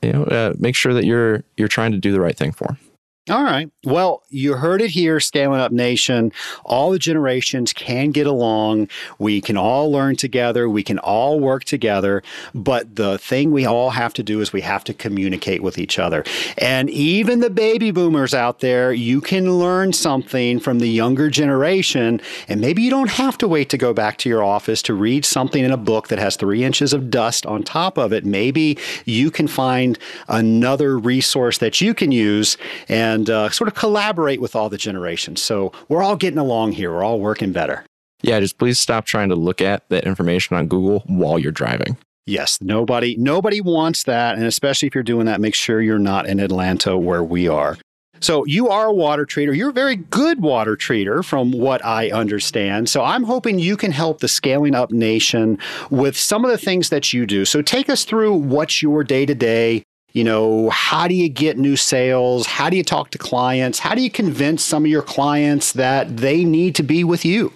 you 0.01 0.13
know, 0.13 0.23
uh, 0.23 0.53
make 0.57 0.75
sure 0.75 0.93
that 0.93 1.05
you're 1.05 1.43
you're 1.57 1.67
trying 1.67 1.91
to 1.91 1.97
do 1.97 2.11
the 2.11 2.21
right 2.21 2.37
thing 2.37 2.51
for 2.51 2.67
them. 2.67 2.77
All 3.27 3.43
right. 3.43 3.71
Well, 3.83 4.21
you 4.29 4.53
heard 4.53 4.83
it 4.83 4.91
here, 4.91 5.19
Scaling 5.19 5.59
Up 5.59 5.71
Nation. 5.71 6.31
All 6.63 6.91
the 6.91 6.99
generations 6.99 7.73
can 7.73 8.11
get 8.11 8.27
along. 8.27 8.87
We 9.17 9.41
can 9.41 9.57
all 9.57 9.91
learn 9.91 10.15
together. 10.15 10.69
We 10.69 10.83
can 10.83 10.99
all 10.99 11.39
work 11.39 11.63
together. 11.63 12.21
But 12.53 12.97
the 12.97 13.17
thing 13.17 13.49
we 13.49 13.65
all 13.65 13.89
have 13.89 14.13
to 14.15 14.23
do 14.23 14.41
is 14.41 14.53
we 14.53 14.61
have 14.61 14.83
to 14.83 14.93
communicate 14.93 15.63
with 15.63 15.79
each 15.79 15.97
other. 15.97 16.23
And 16.59 16.87
even 16.91 17.39
the 17.39 17.49
baby 17.49 17.89
boomers 17.89 18.35
out 18.35 18.59
there, 18.59 18.93
you 18.93 19.21
can 19.21 19.57
learn 19.57 19.93
something 19.93 20.59
from 20.59 20.77
the 20.77 20.89
younger 20.89 21.31
generation. 21.31 22.21
And 22.47 22.61
maybe 22.61 22.83
you 22.83 22.91
don't 22.91 23.09
have 23.09 23.39
to 23.39 23.47
wait 23.47 23.69
to 23.69 23.77
go 23.79 23.91
back 23.91 24.19
to 24.19 24.29
your 24.29 24.43
office 24.43 24.83
to 24.83 24.93
read 24.93 25.25
something 25.25 25.65
in 25.65 25.71
a 25.71 25.77
book 25.77 26.09
that 26.09 26.19
has 26.19 26.35
three 26.35 26.63
inches 26.63 26.93
of 26.93 27.09
dust 27.09 27.47
on 27.47 27.63
top 27.63 27.97
of 27.97 28.13
it. 28.13 28.23
Maybe 28.23 28.77
you 29.05 29.31
can 29.31 29.47
find 29.47 29.97
another 30.27 30.99
resource 30.99 31.57
that 31.57 31.81
you 31.81 31.95
can 31.95 32.11
use. 32.11 32.55
And 32.87 33.14
and 33.15 33.29
uh, 33.29 33.49
sort 33.49 33.67
of 33.67 33.73
collaborate 33.73 34.39
with 34.39 34.55
all 34.55 34.69
the 34.69 34.77
generations. 34.77 35.41
So 35.41 35.71
we're 35.89 36.03
all 36.03 36.15
getting 36.15 36.37
along 36.37 36.73
here. 36.73 36.91
We're 36.91 37.03
all 37.03 37.19
working 37.19 37.51
better. 37.51 37.83
Yeah, 38.21 38.39
just 38.39 38.57
please 38.57 38.79
stop 38.79 39.05
trying 39.05 39.29
to 39.29 39.35
look 39.35 39.61
at 39.61 39.89
that 39.89 40.03
information 40.03 40.55
on 40.55 40.67
Google 40.67 41.03
while 41.07 41.39
you're 41.39 41.51
driving. 41.51 41.97
Yes, 42.27 42.59
nobody 42.61 43.15
nobody 43.17 43.61
wants 43.61 44.03
that, 44.03 44.35
and 44.35 44.45
especially 44.45 44.87
if 44.87 44.95
you're 44.95 45.03
doing 45.03 45.27
that, 45.27 45.39
make 45.39 45.53
sure 45.53 45.81
you're 45.81 45.99
not 45.99 46.27
in 46.27 46.39
Atlanta 46.39 46.97
where 46.97 47.23
we 47.23 47.47
are. 47.47 47.77
So 48.21 48.45
you 48.45 48.69
are 48.69 48.87
a 48.87 48.93
water 48.93 49.25
treater. 49.25 49.55
You're 49.55 49.69
a 49.69 49.73
very 49.73 49.97
good 49.97 50.41
water 50.41 50.75
treater 50.75 51.23
from 51.23 51.51
what 51.51 51.85
I 51.85 52.09
understand. 52.09 52.89
So 52.89 53.03
I'm 53.03 53.23
hoping 53.23 53.59
you 53.59 53.77
can 53.77 53.91
help 53.91 54.19
the 54.19 54.27
Scaling 54.27 54.73
Up 54.73 54.91
Nation 54.91 55.59
with 55.91 56.17
some 56.17 56.45
of 56.45 56.49
the 56.49 56.57
things 56.57 56.89
that 56.89 57.13
you 57.13 57.27
do. 57.27 57.45
So 57.45 57.61
take 57.61 57.89
us 57.89 58.05
through 58.05 58.33
what's 58.33 58.81
your 58.81 59.03
day-to-day 59.03 59.83
you 60.15 60.23
know, 60.23 60.69
how 60.69 61.09
do 61.09 61.13
you 61.13 61.27
get 61.27 61.57
new 61.57 61.75
sales? 61.75 62.47
How 62.47 62.69
do 62.69 62.77
you 62.77 62.83
talk 62.83 63.11
to 63.11 63.17
clients? 63.17 63.79
How 63.79 63.93
do 63.93 64.01
you 64.01 64.09
convince 64.09 64.63
some 64.63 64.85
of 64.85 64.89
your 64.89 65.01
clients 65.01 65.73
that 65.73 66.15
they 66.15 66.45
need 66.45 66.73
to 66.75 66.83
be 66.83 67.03
with 67.03 67.25
you? 67.25 67.51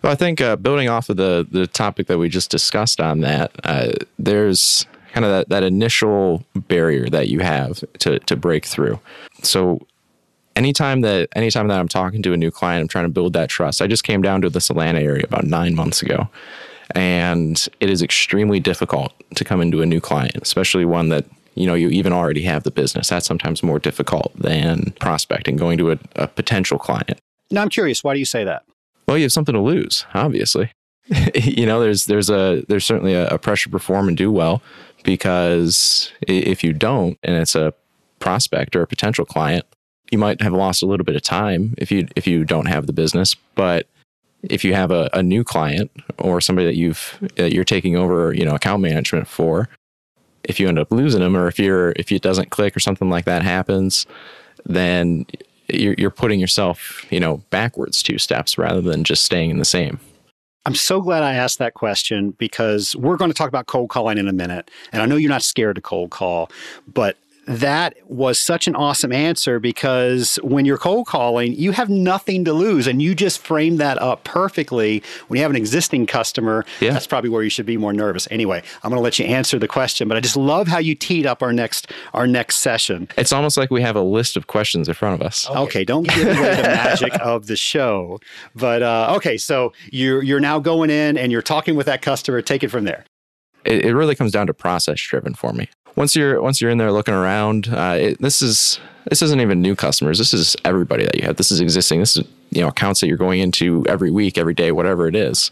Well, 0.00 0.12
I 0.12 0.14
think 0.14 0.40
uh, 0.40 0.54
building 0.54 0.88
off 0.88 1.08
of 1.08 1.16
the 1.16 1.46
the 1.50 1.66
topic 1.66 2.06
that 2.06 2.16
we 2.16 2.28
just 2.28 2.48
discussed 2.48 3.00
on 3.00 3.20
that, 3.22 3.50
uh, 3.64 3.90
there's 4.20 4.86
kind 5.12 5.24
of 5.24 5.32
that, 5.32 5.48
that 5.48 5.64
initial 5.64 6.44
barrier 6.54 7.10
that 7.10 7.28
you 7.28 7.40
have 7.40 7.82
to 7.98 8.20
to 8.20 8.36
break 8.36 8.66
through. 8.66 9.00
So 9.42 9.84
anytime 10.54 11.00
that 11.00 11.28
anytime 11.34 11.66
that 11.68 11.80
I'm 11.80 11.88
talking 11.88 12.22
to 12.22 12.32
a 12.32 12.36
new 12.36 12.52
client, 12.52 12.82
I'm 12.82 12.88
trying 12.88 13.06
to 13.06 13.10
build 13.10 13.32
that 13.32 13.50
trust. 13.50 13.82
I 13.82 13.88
just 13.88 14.04
came 14.04 14.22
down 14.22 14.42
to 14.42 14.48
the 14.48 14.64
Atlanta 14.70 15.00
area 15.00 15.24
about 15.24 15.44
nine 15.44 15.74
months 15.74 16.02
ago. 16.02 16.28
And 16.94 17.68
it 17.78 17.88
is 17.88 18.02
extremely 18.02 18.58
difficult 18.58 19.12
to 19.36 19.44
come 19.44 19.60
into 19.60 19.80
a 19.80 19.86
new 19.86 20.00
client, 20.00 20.38
especially 20.42 20.84
one 20.84 21.08
that 21.10 21.24
you 21.54 21.66
know 21.66 21.74
you 21.74 21.88
even 21.88 22.12
already 22.12 22.42
have 22.42 22.62
the 22.62 22.70
business. 22.70 23.08
That's 23.08 23.26
sometimes 23.26 23.62
more 23.62 23.78
difficult 23.78 24.32
than 24.36 24.92
prospecting 25.00 25.56
going 25.56 25.78
to 25.78 25.92
a, 25.92 25.98
a 26.16 26.26
potential 26.28 26.78
client. 26.78 27.18
Now 27.50 27.62
i'm 27.62 27.68
curious 27.68 28.04
why 28.04 28.14
do 28.14 28.20
you 28.20 28.26
say 28.26 28.44
that? 28.44 28.64
Well 29.06 29.16
you 29.16 29.24
have 29.24 29.32
something 29.32 29.54
to 29.54 29.60
lose 29.60 30.06
obviously. 30.14 30.72
You 31.34 31.66
know 31.66 31.80
there's 31.80 32.06
there's 32.06 32.30
a 32.30 32.64
there's 32.68 32.84
certainly 32.84 33.14
a, 33.14 33.28
a 33.28 33.38
pressure 33.38 33.64
to 33.64 33.70
perform 33.70 34.06
and 34.08 34.16
do 34.16 34.30
well 34.30 34.62
because 35.02 36.12
if 36.20 36.62
you 36.62 36.72
don't 36.72 37.18
and 37.24 37.34
it's 37.34 37.56
a 37.56 37.74
prospect 38.20 38.76
or 38.76 38.82
a 38.82 38.86
potential 38.86 39.24
client 39.24 39.64
you 40.10 40.18
might 40.18 40.40
have 40.42 40.52
lost 40.52 40.82
a 40.82 40.86
little 40.86 41.04
bit 41.04 41.16
of 41.16 41.22
time 41.22 41.74
if 41.78 41.90
you 41.90 42.06
if 42.16 42.26
you 42.26 42.44
don't 42.44 42.66
have 42.66 42.86
the 42.86 42.92
business. 42.92 43.34
But 43.54 43.86
if 44.42 44.64
you 44.64 44.74
have 44.74 44.90
a, 44.90 45.08
a 45.12 45.22
new 45.22 45.44
client 45.44 45.90
or 46.18 46.40
somebody 46.40 46.66
that 46.66 46.76
you've 46.76 47.18
that 47.36 47.52
you're 47.52 47.64
taking 47.64 47.96
over 47.96 48.32
you 48.32 48.44
know 48.44 48.54
account 48.54 48.82
management 48.82 49.28
for 49.28 49.68
if 50.44 50.58
you 50.58 50.68
end 50.68 50.78
up 50.78 50.90
losing 50.90 51.20
them 51.20 51.36
or 51.36 51.48
if 51.48 51.58
you're 51.58 51.92
if 51.96 52.10
it 52.12 52.22
doesn't 52.22 52.50
click 52.50 52.76
or 52.76 52.80
something 52.80 53.10
like 53.10 53.24
that 53.24 53.42
happens, 53.42 54.06
then 54.64 55.26
you're, 55.68 55.94
you're 55.98 56.10
putting 56.10 56.40
yourself, 56.40 57.04
you 57.10 57.20
know, 57.20 57.38
backwards 57.50 58.02
two 58.02 58.18
steps 58.18 58.58
rather 58.58 58.80
than 58.80 59.04
just 59.04 59.24
staying 59.24 59.50
in 59.50 59.58
the 59.58 59.64
same. 59.64 60.00
I'm 60.66 60.74
so 60.74 61.00
glad 61.00 61.22
I 61.22 61.34
asked 61.34 61.58
that 61.58 61.74
question 61.74 62.32
because 62.32 62.94
we're 62.94 63.16
going 63.16 63.30
to 63.30 63.36
talk 63.36 63.48
about 63.48 63.66
cold 63.66 63.88
calling 63.88 64.18
in 64.18 64.28
a 64.28 64.32
minute. 64.32 64.70
And 64.92 65.00
I 65.00 65.06
know 65.06 65.16
you're 65.16 65.30
not 65.30 65.42
scared 65.42 65.76
to 65.76 65.80
cold 65.80 66.10
call, 66.10 66.50
but 66.92 67.16
that 67.46 67.94
was 68.08 68.40
such 68.40 68.66
an 68.66 68.76
awesome 68.76 69.12
answer 69.12 69.58
because 69.58 70.36
when 70.42 70.64
you're 70.64 70.78
cold 70.78 71.06
calling, 71.06 71.54
you 71.54 71.72
have 71.72 71.88
nothing 71.88 72.44
to 72.44 72.52
lose. 72.52 72.86
And 72.86 73.00
you 73.00 73.14
just 73.14 73.40
framed 73.40 73.78
that 73.78 74.00
up 74.00 74.24
perfectly. 74.24 75.02
When 75.28 75.38
you 75.38 75.42
have 75.42 75.50
an 75.50 75.56
existing 75.56 76.06
customer, 76.06 76.64
yeah. 76.80 76.92
that's 76.92 77.06
probably 77.06 77.30
where 77.30 77.42
you 77.42 77.50
should 77.50 77.66
be 77.66 77.76
more 77.76 77.92
nervous. 77.92 78.28
Anyway, 78.30 78.62
I'm 78.82 78.90
going 78.90 78.98
to 78.98 79.02
let 79.02 79.18
you 79.18 79.24
answer 79.24 79.58
the 79.58 79.68
question, 79.68 80.08
but 80.08 80.16
I 80.16 80.20
just 80.20 80.36
love 80.36 80.68
how 80.68 80.78
you 80.78 80.94
teed 80.94 81.26
up 81.26 81.42
our 81.42 81.52
next 81.52 81.90
our 82.14 82.26
next 82.26 82.58
session. 82.58 83.08
It's 83.16 83.32
almost 83.32 83.56
like 83.56 83.70
we 83.70 83.82
have 83.82 83.96
a 83.96 84.02
list 84.02 84.36
of 84.36 84.46
questions 84.46 84.88
in 84.88 84.94
front 84.94 85.20
of 85.20 85.26
us. 85.26 85.48
Okay, 85.48 85.60
okay 85.60 85.84
don't 85.84 86.08
give 86.08 86.26
away 86.26 86.56
the 86.56 86.62
magic 86.62 87.12
of 87.20 87.46
the 87.46 87.56
show. 87.56 88.20
But 88.54 88.82
uh, 88.82 89.14
okay, 89.16 89.36
so 89.36 89.72
you're 89.90 90.22
you're 90.22 90.40
now 90.40 90.58
going 90.58 90.90
in 90.90 91.16
and 91.16 91.32
you're 91.32 91.42
talking 91.42 91.74
with 91.76 91.86
that 91.86 92.02
customer. 92.02 92.42
Take 92.42 92.62
it 92.62 92.68
from 92.68 92.84
there. 92.84 93.04
It, 93.64 93.84
it 93.84 93.94
really 93.94 94.14
comes 94.14 94.32
down 94.32 94.46
to 94.46 94.54
process 94.54 95.00
driven 95.00 95.34
for 95.34 95.52
me 95.52 95.68
once 95.96 96.16
you're 96.16 96.40
once 96.40 96.60
you're 96.60 96.70
in 96.70 96.78
there 96.78 96.92
looking 96.92 97.14
around, 97.14 97.68
uh, 97.68 97.96
it, 97.98 98.20
this 98.20 98.42
is 98.42 98.80
this 99.08 99.22
isn't 99.22 99.40
even 99.40 99.60
new 99.60 99.74
customers. 99.74 100.18
This 100.18 100.34
is 100.34 100.56
everybody 100.64 101.04
that 101.04 101.16
you 101.16 101.24
have. 101.24 101.36
This 101.36 101.50
is 101.50 101.60
existing. 101.60 102.00
This 102.00 102.16
is 102.16 102.26
you 102.50 102.60
know 102.60 102.68
accounts 102.68 103.00
that 103.00 103.08
you're 103.08 103.16
going 103.16 103.40
into 103.40 103.84
every 103.88 104.10
week, 104.10 104.38
every 104.38 104.54
day, 104.54 104.72
whatever 104.72 105.06
it 105.06 105.14
is, 105.14 105.50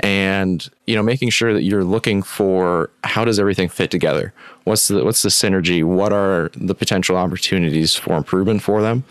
and 0.00 0.68
you 0.86 0.94
know 0.94 1.02
making 1.02 1.30
sure 1.30 1.52
that 1.52 1.62
you're 1.62 1.84
looking 1.84 2.22
for 2.22 2.90
how 3.04 3.24
does 3.24 3.38
everything 3.38 3.68
fit 3.68 3.90
together. 3.90 4.32
What's 4.64 4.88
the 4.88 5.04
what's 5.04 5.22
the 5.22 5.28
synergy? 5.28 5.84
What 5.84 6.12
are 6.12 6.50
the 6.54 6.74
potential 6.74 7.16
opportunities 7.16 7.94
for 7.94 8.16
improvement 8.16 8.62
for 8.62 8.82
them? 8.82 9.04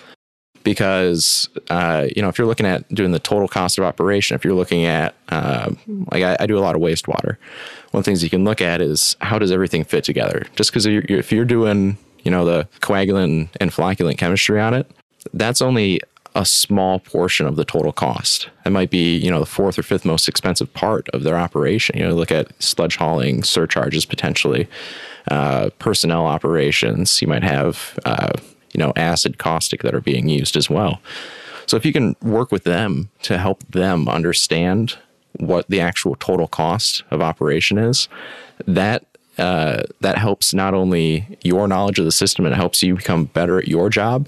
Because 0.69 1.49
uh, 1.69 2.05
you 2.15 2.21
know 2.21 2.29
if 2.29 2.38
you're 2.38 2.47
looking 2.47 2.67
at 2.67 2.88
doing 2.93 3.12
the 3.12 3.19
total 3.19 3.47
cost 3.47 3.77
of 3.79 3.84
operation, 3.84 4.36
if 4.36 4.45
you're 4.45 4.53
looking 4.53 4.86
at 4.86 5.15
uh, 5.29 5.71
like 6.12 6.23
I, 6.23 6.38
I 6.41 6.45
do 6.45 6.58
a 6.58 6.62
lot 6.62 6.75
of 6.75 6.82
wastewater 6.82 7.38
one 7.91 7.99
of 7.99 8.05
the 8.05 8.10
things 8.10 8.23
you 8.23 8.29
can 8.29 8.43
look 8.43 8.62
at 8.62 8.82
is 8.82 9.15
how 9.21 9.39
does 9.39 9.51
everything 9.51 9.84
fit 9.84 10.03
together? 10.03 10.45
Just 10.55 10.71
because 10.71 10.86
if 10.86 11.32
you're 11.32 11.45
doing, 11.45 11.97
you 12.23 12.32
know, 12.32 12.45
the 12.45 12.67
coagulant 12.82 13.49
and 13.60 13.71
flocculant 13.71 14.17
chemistry 14.17 14.60
on 14.60 14.73
it, 14.73 14.89
that's 15.34 15.62
only 15.62 15.99
a 16.36 16.45
small 16.45 16.99
portion 16.99 17.47
of 17.47 17.55
the 17.55 17.65
total 17.65 17.91
cost. 17.91 18.49
It 18.65 18.69
might 18.69 18.91
be, 18.91 19.17
you 19.17 19.32
know, 19.32 19.39
the 19.39 19.47
fourth 19.47 19.79
or 19.79 19.84
fifth 19.84 20.05
most 20.05 20.27
expensive 20.27 20.71
part 20.73 21.10
of 21.10 21.23
their 21.23 21.36
operation. 21.36 21.97
You 21.97 22.08
know, 22.08 22.13
look 22.13 22.32
at 22.32 22.51
sludge 22.62 22.97
hauling, 22.97 23.43
surcharges 23.43 24.05
potentially, 24.05 24.67
uh, 25.32 25.71
personnel 25.79 26.27
operations. 26.27 27.19
You 27.21 27.27
might 27.27 27.43
have, 27.43 27.99
uh, 28.05 28.34
you 28.79 28.85
know, 28.85 28.93
acid 28.95 29.37
caustic 29.37 29.83
that 29.83 29.93
are 29.93 29.99
being 30.01 30.29
used 30.29 30.55
as 30.55 30.69
well. 30.69 31.01
So 31.65 31.75
if 31.75 31.85
you 31.85 31.91
can 31.91 32.15
work 32.21 32.49
with 32.51 32.63
them 32.63 33.09
to 33.23 33.37
help 33.37 33.63
them 33.69 34.07
understand 34.07 34.97
what 35.33 35.67
the 35.67 35.81
actual 35.81 36.15
total 36.15 36.47
cost 36.47 37.03
of 37.11 37.21
operation 37.21 37.77
is, 37.77 38.07
that 38.65 39.05
uh, 39.37 39.83
that 40.01 40.17
helps 40.17 40.53
not 40.53 40.73
only 40.73 41.37
your 41.43 41.67
knowledge 41.67 41.99
of 41.99 42.05
the 42.05 42.11
system 42.11 42.45
and 42.45 42.53
it 42.53 42.57
helps 42.57 42.81
you 42.81 42.95
become 42.95 43.25
better 43.25 43.57
at 43.59 43.67
your 43.67 43.89
job, 43.89 44.27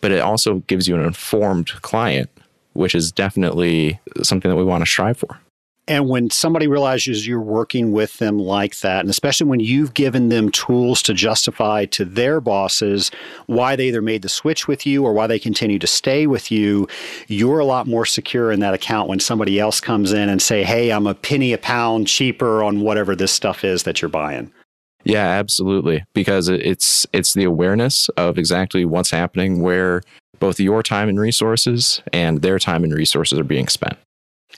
but 0.00 0.10
it 0.10 0.20
also 0.20 0.56
gives 0.66 0.88
you 0.88 0.94
an 0.94 1.02
informed 1.02 1.68
client, 1.82 2.28
which 2.72 2.94
is 2.94 3.12
definitely 3.12 4.00
something 4.22 4.50
that 4.50 4.56
we 4.56 4.64
want 4.64 4.82
to 4.82 4.90
strive 4.90 5.16
for. 5.16 5.38
And 5.88 6.08
when 6.08 6.30
somebody 6.30 6.68
realizes 6.68 7.26
you're 7.26 7.40
working 7.40 7.90
with 7.90 8.18
them 8.18 8.38
like 8.38 8.78
that, 8.80 9.00
and 9.00 9.10
especially 9.10 9.48
when 9.48 9.58
you've 9.58 9.94
given 9.94 10.28
them 10.28 10.50
tools 10.50 11.02
to 11.02 11.14
justify 11.14 11.86
to 11.86 12.04
their 12.04 12.40
bosses 12.40 13.10
why 13.46 13.74
they 13.74 13.88
either 13.88 14.00
made 14.00 14.22
the 14.22 14.28
switch 14.28 14.68
with 14.68 14.86
you 14.86 15.04
or 15.04 15.12
why 15.12 15.26
they 15.26 15.40
continue 15.40 15.80
to 15.80 15.86
stay 15.88 16.28
with 16.28 16.52
you, 16.52 16.86
you're 17.26 17.58
a 17.58 17.64
lot 17.64 17.88
more 17.88 18.06
secure 18.06 18.52
in 18.52 18.60
that 18.60 18.74
account 18.74 19.08
when 19.08 19.18
somebody 19.18 19.58
else 19.58 19.80
comes 19.80 20.12
in 20.12 20.28
and 20.28 20.40
say, 20.40 20.62
"Hey, 20.62 20.92
I'm 20.92 21.08
a 21.08 21.14
penny 21.14 21.52
a 21.52 21.58
pound 21.58 22.06
cheaper 22.06 22.62
on 22.62 22.80
whatever 22.80 23.16
this 23.16 23.32
stuff 23.32 23.64
is 23.64 23.82
that 23.82 24.00
you're 24.00 24.08
buying." 24.08 24.52
Yeah, 25.04 25.26
absolutely. 25.26 26.04
Because 26.14 26.48
it's 26.48 27.06
it's 27.12 27.34
the 27.34 27.44
awareness 27.44 28.08
of 28.10 28.38
exactly 28.38 28.84
what's 28.84 29.10
happening 29.10 29.62
where 29.62 30.02
both 30.38 30.60
your 30.60 30.82
time 30.82 31.08
and 31.08 31.18
resources 31.18 32.02
and 32.12 32.42
their 32.42 32.60
time 32.60 32.84
and 32.84 32.94
resources 32.94 33.38
are 33.38 33.44
being 33.44 33.68
spent. 33.68 33.98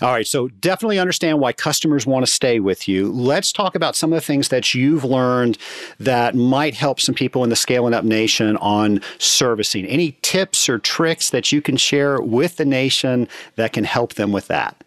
All 0.03 0.11
right, 0.11 0.27
so 0.27 0.49
definitely 0.49 0.99
understand 0.99 1.39
why 1.39 1.53
customers 1.53 2.05
want 2.05 2.27
to 2.27 2.31
stay 2.31 2.59
with 2.59 2.89
you. 2.89 3.13
Let's 3.13 3.53
talk 3.53 3.77
about 3.77 3.95
some 3.95 4.13
of 4.13 4.17
the 4.17 4.27
things 4.27 4.49
that 4.49 4.75
you've 4.75 5.05
learned 5.05 5.57
that 6.01 6.35
might 6.35 6.75
help 6.75 7.01
some 7.01 7.15
people 7.15 7.45
in 7.45 7.51
the 7.51 7.57
Scaling 7.57 7.95
Up 7.95 8.05
Nation 8.05 8.57
on 8.57 9.01
servicing. 9.19 9.87
Any 9.87 10.19
tips 10.23 10.69
or 10.69 10.81
tricks 10.81 11.31
that 11.31 11.53
you 11.53 11.63
can 11.63 11.77
share 11.77 12.21
with 12.21 12.57
the 12.57 12.65
nation 12.65 13.29
that 13.55 13.73
can 13.73 13.85
help 13.85 14.15
them 14.15 14.33
with 14.33 14.49
that? 14.49 14.83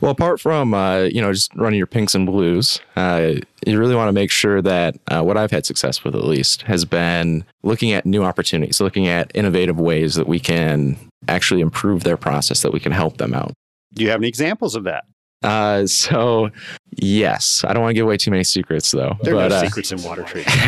Well, 0.00 0.12
apart 0.12 0.40
from 0.40 0.72
uh, 0.72 1.00
you 1.12 1.20
know 1.20 1.32
just 1.32 1.54
running 1.54 1.78
your 1.78 1.86
pinks 1.86 2.14
and 2.14 2.26
blues, 2.26 2.80
uh, 2.96 3.34
you 3.66 3.78
really 3.78 3.94
want 3.94 4.08
to 4.08 4.12
make 4.12 4.30
sure 4.30 4.62
that 4.62 4.96
uh, 5.08 5.22
what 5.22 5.36
I've 5.36 5.50
had 5.50 5.66
success 5.66 6.04
with, 6.04 6.14
at 6.14 6.24
least, 6.24 6.62
has 6.62 6.84
been 6.84 7.44
looking 7.62 7.92
at 7.92 8.06
new 8.06 8.22
opportunities, 8.22 8.80
looking 8.80 9.08
at 9.08 9.30
innovative 9.34 9.80
ways 9.80 10.14
that 10.14 10.28
we 10.28 10.38
can 10.38 10.96
actually 11.28 11.60
improve 11.60 12.04
their 12.04 12.16
process, 12.16 12.62
that 12.62 12.72
we 12.72 12.80
can 12.80 12.92
help 12.92 13.18
them 13.18 13.34
out. 13.34 13.52
Do 13.94 14.04
you 14.04 14.10
have 14.10 14.20
any 14.20 14.28
examples 14.28 14.74
of 14.74 14.84
that? 14.84 15.04
Uh, 15.42 15.86
so 15.86 16.50
yes, 16.96 17.64
I 17.66 17.72
don't 17.72 17.82
want 17.82 17.90
to 17.90 17.94
give 17.94 18.04
away 18.04 18.18
too 18.18 18.30
many 18.30 18.44
secrets 18.44 18.90
though. 18.90 19.16
There 19.22 19.34
are 19.36 19.48
no 19.48 19.56
uh, 19.56 19.60
secrets 19.64 19.90
in 19.90 20.02
water 20.02 20.22
treatment. 20.22 20.58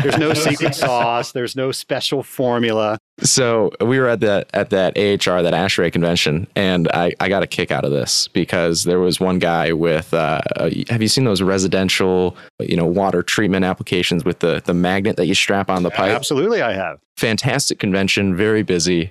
there's 0.00 0.16
no 0.16 0.32
secret 0.34 0.76
sauce. 0.76 1.32
There's 1.32 1.56
no 1.56 1.72
special 1.72 2.22
formula. 2.22 2.98
So 3.20 3.72
we 3.80 3.98
were 3.98 4.08
at 4.08 4.20
that 4.20 4.48
at 4.54 4.70
that 4.70 4.96
AHR 4.96 5.42
that 5.42 5.54
ASHRAE 5.54 5.92
convention, 5.92 6.46
and 6.54 6.88
I, 6.94 7.12
I 7.18 7.28
got 7.28 7.42
a 7.42 7.48
kick 7.48 7.72
out 7.72 7.84
of 7.84 7.90
this 7.90 8.28
because 8.28 8.84
there 8.84 9.00
was 9.00 9.18
one 9.18 9.40
guy 9.40 9.72
with. 9.72 10.14
Uh, 10.14 10.40
have 10.88 11.02
you 11.02 11.08
seen 11.08 11.24
those 11.24 11.42
residential, 11.42 12.36
you 12.60 12.76
know, 12.76 12.86
water 12.86 13.24
treatment 13.24 13.64
applications 13.64 14.24
with 14.24 14.38
the 14.38 14.62
the 14.64 14.74
magnet 14.74 15.16
that 15.16 15.26
you 15.26 15.34
strap 15.34 15.68
on 15.68 15.82
the 15.82 15.90
pipe? 15.90 16.14
Absolutely, 16.14 16.62
I 16.62 16.74
have. 16.74 17.00
Fantastic 17.16 17.80
convention, 17.80 18.36
very 18.36 18.62
busy, 18.62 19.10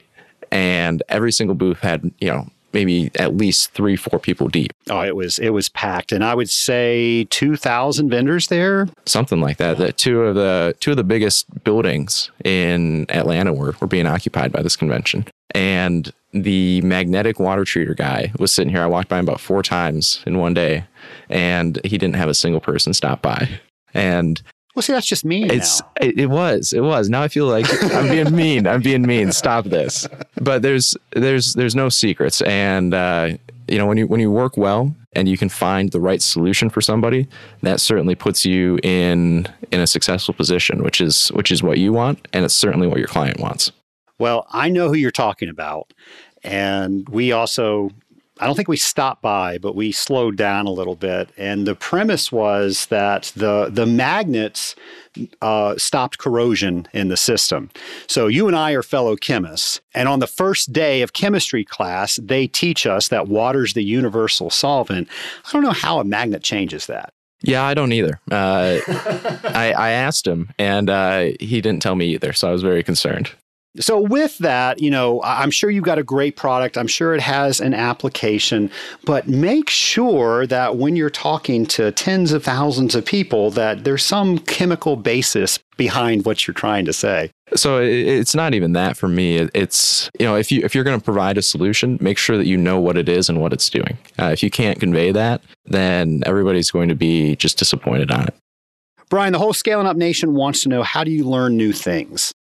and 0.52 1.04
every 1.10 1.34
single 1.34 1.56
booth 1.56 1.80
had 1.80 2.12
you 2.20 2.30
know 2.30 2.48
maybe 2.74 3.12
at 3.16 3.36
least 3.36 3.72
three, 3.72 3.96
four 3.96 4.20
people 4.20 4.48
deep. 4.48 4.74
Oh, 4.90 5.02
it 5.02 5.16
was 5.16 5.40
it 5.40 5.50
was 5.50 5.70
packed, 5.70 6.12
and 6.12 6.24
I 6.24 6.36
would 6.36 6.50
say 6.50 7.26
two 7.26 7.56
thousand 7.56 8.10
vendors 8.10 8.48
there, 8.48 8.88
something 9.06 9.42
like 9.42 9.58
that. 9.58 9.78
That 9.78 9.98
two 9.98 10.22
of 10.22 10.36
the 10.36 10.76
two 10.80 10.92
of 10.92 10.98
the 10.98 11.04
biggest 11.04 11.64
buildings 11.64 12.32
in 12.44 13.06
Atlanta 13.10 13.54
were 13.54 13.76
were 13.80 13.88
being 13.88 14.08
occupied 14.08 14.52
by 14.52 14.62
this 14.62 14.76
convention, 14.76 15.26
and 15.54 16.12
the 16.34 16.82
magnetic 16.82 17.40
water 17.40 17.64
treater 17.64 17.96
guy 17.96 18.32
was 18.40 18.52
sitting 18.52 18.72
here. 18.72 18.82
I 18.82 18.88
walked 18.88 19.10
by 19.10 19.20
him 19.20 19.26
about 19.26 19.42
four 19.42 19.62
times 19.64 20.24
in 20.26 20.38
one 20.38 20.54
day, 20.54 20.86
and 21.30 21.80
he 21.84 21.98
didn't 21.98 22.16
have 22.16 22.30
a 22.30 22.34
single 22.34 22.62
person 22.62 22.94
stop 22.94 23.22
by. 23.22 23.50
And 23.94 24.42
well, 24.76 24.84
see, 24.84 24.94
that's 24.94 25.08
just 25.08 25.26
mean. 25.26 25.52
It's 25.52 25.82
it, 26.00 26.18
it, 26.18 26.26
was 26.28 26.72
it 26.72 26.82
was. 26.82 27.10
Now 27.10 27.22
I 27.22 27.28
feel 27.28 27.48
like 27.48 27.66
I'm 27.94 28.08
being 28.08 28.34
mean. 28.36 28.68
I'm 28.68 28.82
being 28.82 29.02
mean. 29.02 29.32
Stop 29.32 29.66
this. 29.66 30.08
But 30.40 30.62
there's 30.62 30.96
there's 31.12 31.54
there's 31.54 31.76
no 31.76 31.90
secrets, 31.90 32.42
and 32.42 32.94
uh, 32.94 33.38
you 33.68 33.78
know 33.78 33.86
when 33.86 33.98
you 33.98 34.08
when 34.08 34.22
you 34.22 34.32
work 34.32 34.56
well 34.56 34.96
and 35.14 35.28
you 35.28 35.38
can 35.38 35.50
find 35.50 35.92
the 35.92 36.00
right 36.00 36.22
solution 36.22 36.70
for 36.70 36.80
somebody, 36.80 37.28
that 37.64 37.82
certainly 37.82 38.16
puts 38.16 38.46
you 38.46 38.80
in 38.82 39.46
in 39.72 39.82
a 39.82 39.88
successful 39.88 40.34
position, 40.34 40.84
which 40.84 41.02
is 41.02 41.30
which 41.30 41.52
is 41.52 41.62
what 41.62 41.78
you 41.78 41.92
want, 41.92 42.26
and 42.32 42.46
it's 42.46 42.56
certainly 42.56 42.88
what 42.88 42.98
your 42.98 43.08
client 43.08 43.40
wants. 43.40 43.72
Well, 44.20 44.48
I 44.52 44.70
know 44.70 44.88
who 44.88 44.96
you're 44.96 45.12
talking 45.12 45.50
about, 45.50 45.94
and 46.44 47.08
we 47.10 47.34
also 47.34 47.90
I 48.42 48.48
don't 48.48 48.56
think 48.56 48.68
we 48.68 48.78
stopped 48.78 49.22
by, 49.22 49.60
but 49.60 49.76
we 49.76 49.92
slowed 49.92 50.36
down 50.36 50.66
a 50.66 50.72
little 50.72 50.96
bit. 50.96 51.30
And 51.38 51.68
the 51.68 51.76
premise 51.76 52.32
was 52.32 52.88
that 52.88 53.32
the 53.36 53.70
the 53.72 53.86
magnets 53.86 54.76
uh, 55.42 55.78
stopped 55.78 56.18
corrosion 56.18 56.88
in 56.92 57.10
the 57.10 57.18
system. 57.18 57.70
So 58.08 58.28
you 58.28 58.48
and 58.48 58.56
I 58.56 58.72
are 58.72 58.82
fellow 58.82 59.16
chemists, 59.16 59.80
and 59.94 60.10
on 60.10 60.20
the 60.20 60.28
first 60.28 60.74
day 60.74 61.04
of 61.04 61.14
chemistry 61.14 61.64
class, 61.64 62.20
they 62.22 62.48
teach 62.48 62.88
us 62.88 63.10
that 63.10 63.28
water's 63.28 63.74
the 63.74 63.84
universal 63.84 64.50
solvent. 64.50 65.08
I 65.46 65.52
don't 65.52 65.64
know 65.64 65.72
how 65.72 66.00
a 66.00 66.04
magnet 66.04 66.44
changes 66.44 66.88
that. 66.88 67.14
Yeah, 67.44 67.64
I 67.64 67.74
don't 67.74 67.92
either. 67.92 68.20
Uh, 68.30 68.80
I, 68.88 69.74
I, 69.76 69.92
asked 69.92 70.28
him, 70.28 70.52
and 70.60 70.90
uh, 70.90 71.32
he 71.40 71.60
didn't 71.60 71.82
tell 71.82 71.96
me 71.96 72.14
either, 72.14 72.34
so 72.34 72.48
I 72.48 72.52
was 72.52 72.62
very 72.62 72.84
concerned. 72.84 73.32
So, 73.80 74.02
with 74.02 74.38
that, 74.40 74.82
you 74.82 74.92
know, 74.92 75.22
I'm 75.24 75.50
sure 75.50 75.70
you've 75.70 75.86
got 75.86 75.98
a 75.98 76.04
great 76.04 76.36
product. 76.36 76.78
I'm 76.78 76.88
sure 76.88 77.16
it 77.16 77.22
has 77.22 77.62
an 77.62 77.74
application, 77.74 78.70
but 79.06 79.30
make 79.30 79.70
sure 79.70 80.46
that 80.48 80.76
when 80.76 80.98
you're 80.98 81.10
talking 81.10 81.66
to 81.68 81.90
tens 81.94 82.34
of 82.34 82.44
thousands 82.44 82.96
of 82.96 83.06
people, 83.06 83.50
that 83.52 83.86
there's 83.86 84.04
some 84.04 84.40
chemical 84.40 84.98
basis 84.98 85.58
behind 85.78 86.26
what 86.26 86.46
you're 86.46 86.54
trying 86.54 86.84
to 86.84 86.92
say. 86.92 87.32
So 87.56 87.82
it's 87.82 88.36
not 88.36 88.54
even 88.54 88.74
that 88.74 88.98
for 88.98 89.08
me. 89.08 89.50
It's 89.54 90.10
you 90.20 90.26
know 90.26 90.36
if 90.36 90.52
you 90.52 90.62
if 90.66 90.76
you're 90.76 90.84
going 90.84 91.00
to 91.00 91.04
provide 91.04 91.38
a 91.38 91.42
solution, 91.42 91.98
make 92.02 92.18
sure 92.18 92.36
that 92.36 92.48
you 92.48 92.58
know 92.58 92.78
what 92.78 92.98
it 92.98 93.08
is 93.08 93.30
and 93.30 93.40
what 93.40 93.54
it's 93.54 93.70
doing. 93.70 93.98
Uh, 94.20 94.26
if 94.26 94.44
you 94.44 94.50
can't 94.50 94.82
convey 94.82 95.14
that, 95.14 95.42
then 95.66 96.24
everybody's 96.26 96.72
going 96.72 96.90
to 96.90 96.96
be 96.96 97.38
just 97.38 97.58
disappointed 97.58 98.12
on 98.12 98.28
it. 98.28 98.36
Brian, 99.10 99.32
the 99.32 99.40
whole 99.40 99.54
scaling 99.54 99.88
up 99.88 99.96
nation 99.98 100.34
wants 100.34 100.64
to 100.64 100.70
know 100.70 100.84
how 100.84 101.06
do 101.06 101.12
you 101.12 101.24
learn 101.24 101.56
new 101.56 101.72
things? 101.72 102.34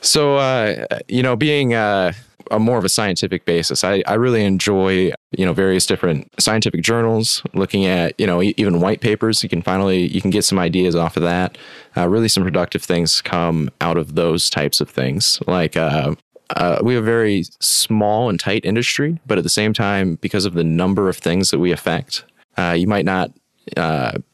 So, 0.00 0.36
uh, 0.36 0.86
you 1.08 1.22
know, 1.22 1.36
being 1.36 1.74
uh, 1.74 2.12
a 2.50 2.58
more 2.58 2.78
of 2.78 2.84
a 2.84 2.88
scientific 2.88 3.44
basis. 3.44 3.84
I, 3.84 4.02
I 4.06 4.14
really 4.14 4.44
enjoy, 4.44 5.12
you 5.32 5.44
know, 5.46 5.52
various 5.52 5.86
different 5.86 6.28
scientific 6.38 6.82
journals, 6.82 7.42
looking 7.54 7.86
at, 7.86 8.18
you 8.18 8.26
know, 8.26 8.42
even 8.42 8.80
white 8.80 9.00
papers. 9.00 9.42
You 9.42 9.48
can 9.48 9.62
finally, 9.62 10.06
you 10.08 10.20
can 10.20 10.30
get 10.30 10.44
some 10.44 10.58
ideas 10.58 10.94
off 10.94 11.16
of 11.16 11.22
that. 11.22 11.56
Uh, 11.96 12.08
really 12.08 12.28
some 12.28 12.44
productive 12.44 12.82
things 12.82 13.22
come 13.22 13.70
out 13.80 13.96
of 13.96 14.14
those 14.14 14.50
types 14.50 14.80
of 14.80 14.90
things. 14.90 15.40
Like, 15.46 15.76
uh, 15.76 16.14
uh, 16.56 16.78
we 16.82 16.94
have 16.94 17.02
a 17.02 17.06
very 17.06 17.44
small 17.60 18.28
and 18.28 18.38
tight 18.38 18.64
industry, 18.64 19.18
but 19.26 19.38
at 19.38 19.44
the 19.44 19.50
same 19.50 19.72
time, 19.72 20.16
because 20.16 20.44
of 20.44 20.54
the 20.54 20.64
number 20.64 21.08
of 21.08 21.16
things 21.16 21.50
that 21.50 21.58
we 21.58 21.72
affect, 21.72 22.24
uh, 22.58 22.74
you 22.76 22.86
might 22.86 23.04
not 23.04 23.32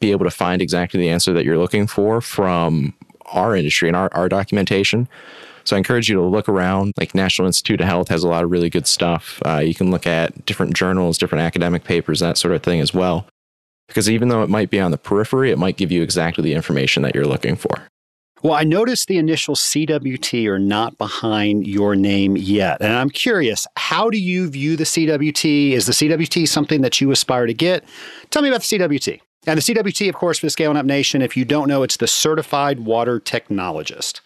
be 0.01 0.11
able 0.11 0.25
to 0.25 0.31
find 0.31 0.61
exactly 0.61 0.99
the 0.99 1.09
answer 1.09 1.33
that 1.33 1.45
you're 1.45 1.57
looking 1.57 1.87
for 1.87 2.21
from 2.21 2.93
our 3.27 3.55
industry 3.55 3.89
and 3.89 3.97
our, 3.97 4.11
our 4.13 4.29
documentation. 4.29 5.09
So 5.65 5.77
I 5.77 5.79
encourage 5.79 6.09
you 6.09 6.17
to 6.17 6.23
look 6.23 6.49
around. 6.49 6.93
Like 6.99 7.15
National 7.15 7.47
Institute 7.47 7.81
of 7.81 7.87
Health 7.87 8.09
has 8.09 8.23
a 8.23 8.29
lot 8.29 8.45
of 8.45 8.51
really 8.51 8.71
good 8.71 8.87
stuff. 8.87 9.41
Uh, 9.45 9.59
you 9.59 9.75
can 9.75 9.91
look 9.91 10.07
at 10.07 10.47
different 10.47 10.75
journals, 10.75 11.19
different 11.19 11.43
academic 11.43 11.85
papers, 11.85 12.21
that 12.21 12.39
sort 12.39 12.55
of 12.55 12.63
thing 12.63 12.81
as 12.81 12.95
well. 12.95 13.27
Because 13.89 14.09
even 14.09 14.29
though 14.29 14.43
it 14.43 14.49
might 14.49 14.71
be 14.71 14.81
on 14.81 14.93
the 14.93 14.99
periphery, 14.99 15.51
it 15.51 15.59
might 15.59 15.77
give 15.77 15.91
you 15.91 16.03
exactly 16.03 16.45
the 16.45 16.55
information 16.55 17.03
that 17.03 17.15
you're 17.15 17.27
looking 17.27 17.57
for. 17.57 17.83
Well, 18.43 18.55
I 18.55 18.65
noticed 18.65 19.09
the 19.09 19.19
initial 19.19 19.55
CWT 19.55 20.47
are 20.47 20.59
not 20.59 20.97
behind 20.97 21.67
your 21.67 21.95
name 21.95 22.39
yet. 22.39 22.81
And 22.81 22.93
I'm 22.93 23.11
curious, 23.11 23.67
how 23.77 24.09
do 24.09 24.19
you 24.19 24.49
view 24.49 24.77
the 24.77 24.85
CWT? 24.85 25.73
Is 25.73 25.85
the 25.85 25.93
CWT 25.93 26.49
something 26.49 26.81
that 26.81 27.01
you 27.03 27.11
aspire 27.11 27.45
to 27.45 27.53
get? 27.53 27.85
Tell 28.31 28.41
me 28.41 28.49
about 28.49 28.63
the 28.63 28.79
CWT. 28.79 29.21
And 29.47 29.59
the 29.59 29.63
CWT, 29.63 30.09
of 30.09 30.15
course, 30.15 30.39
for 30.39 30.47
the 30.47 30.51
Scaling 30.51 30.79
Up 30.79 30.87
Nation, 30.87 31.21
if 31.21 31.37
you 31.37 31.45
don't 31.45 31.69
know, 31.69 31.83
it's 31.83 31.99
the 31.99 32.07
Certified 32.07 32.81
Water 32.81 33.21
Technologist. 33.21 34.21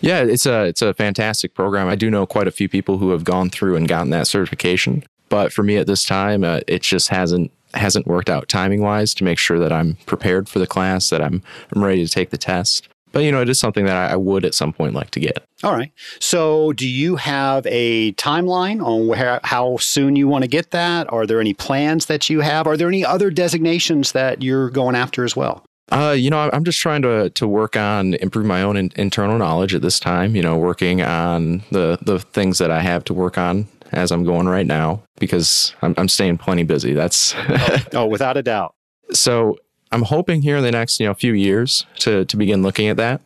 Yeah, 0.00 0.20
it's 0.20 0.46
a 0.46 0.64
it's 0.64 0.82
a 0.82 0.94
fantastic 0.94 1.54
program. 1.54 1.88
I 1.88 1.94
do 1.94 2.10
know 2.10 2.26
quite 2.26 2.48
a 2.48 2.52
few 2.52 2.68
people 2.68 2.98
who 2.98 3.10
have 3.10 3.24
gone 3.24 3.50
through 3.50 3.76
and 3.76 3.88
gotten 3.88 4.10
that 4.10 4.26
certification. 4.26 5.04
But 5.28 5.52
for 5.52 5.62
me 5.62 5.76
at 5.76 5.86
this 5.86 6.04
time, 6.04 6.44
uh, 6.44 6.60
it 6.66 6.82
just 6.82 7.08
hasn't 7.08 7.50
hasn't 7.74 8.06
worked 8.06 8.30
out 8.30 8.48
timing 8.48 8.82
wise 8.82 9.12
to 9.14 9.24
make 9.24 9.38
sure 9.38 9.58
that 9.58 9.72
I'm 9.72 9.96
prepared 10.06 10.48
for 10.48 10.58
the 10.58 10.66
class, 10.66 11.10
that 11.10 11.22
I'm 11.22 11.42
I'm 11.74 11.82
ready 11.82 12.04
to 12.04 12.10
take 12.10 12.30
the 12.30 12.38
test. 12.38 12.88
But 13.12 13.24
you 13.24 13.32
know, 13.32 13.40
it 13.40 13.48
is 13.48 13.58
something 13.58 13.86
that 13.86 13.96
I 13.96 14.14
would 14.14 14.44
at 14.44 14.54
some 14.54 14.74
point 14.74 14.92
like 14.92 15.10
to 15.12 15.20
get. 15.20 15.42
All 15.62 15.72
right. 15.72 15.90
So, 16.20 16.74
do 16.74 16.86
you 16.86 17.16
have 17.16 17.66
a 17.66 18.12
timeline 18.12 18.84
on 18.84 19.06
where, 19.06 19.40
how 19.42 19.78
soon 19.78 20.16
you 20.16 20.28
want 20.28 20.44
to 20.44 20.48
get 20.48 20.72
that? 20.72 21.10
Are 21.10 21.26
there 21.26 21.40
any 21.40 21.54
plans 21.54 22.06
that 22.06 22.28
you 22.28 22.40
have? 22.40 22.66
Are 22.66 22.76
there 22.76 22.88
any 22.88 23.06
other 23.06 23.30
designations 23.30 24.12
that 24.12 24.42
you're 24.42 24.68
going 24.68 24.94
after 24.94 25.24
as 25.24 25.34
well? 25.34 25.64
Uh, 25.92 26.14
you 26.18 26.30
know, 26.30 26.50
I'm 26.52 26.64
just 26.64 26.80
trying 26.80 27.02
to 27.02 27.30
to 27.30 27.46
work 27.46 27.76
on 27.76 28.14
improve 28.14 28.46
my 28.46 28.62
own 28.62 28.76
in, 28.76 28.90
internal 28.96 29.38
knowledge 29.38 29.74
at 29.74 29.82
this 29.82 30.00
time. 30.00 30.34
You 30.34 30.42
know, 30.42 30.56
working 30.56 31.00
on 31.00 31.62
the 31.70 31.98
the 32.02 32.18
things 32.18 32.58
that 32.58 32.70
I 32.70 32.80
have 32.80 33.04
to 33.04 33.14
work 33.14 33.38
on 33.38 33.68
as 33.92 34.10
I'm 34.10 34.24
going 34.24 34.48
right 34.48 34.66
now 34.66 35.02
because 35.18 35.74
I'm 35.82 35.94
I'm 35.96 36.08
staying 36.08 36.38
plenty 36.38 36.64
busy. 36.64 36.92
That's 36.92 37.34
oh, 37.48 37.78
oh, 37.94 38.06
without 38.06 38.36
a 38.36 38.42
doubt. 38.42 38.74
So 39.12 39.58
I'm 39.92 40.02
hoping 40.02 40.42
here 40.42 40.56
in 40.56 40.64
the 40.64 40.72
next 40.72 40.98
you 40.98 41.06
know 41.06 41.14
few 41.14 41.34
years 41.34 41.86
to 42.00 42.24
to 42.24 42.36
begin 42.36 42.62
looking 42.62 42.88
at 42.88 42.96
that. 42.96 43.20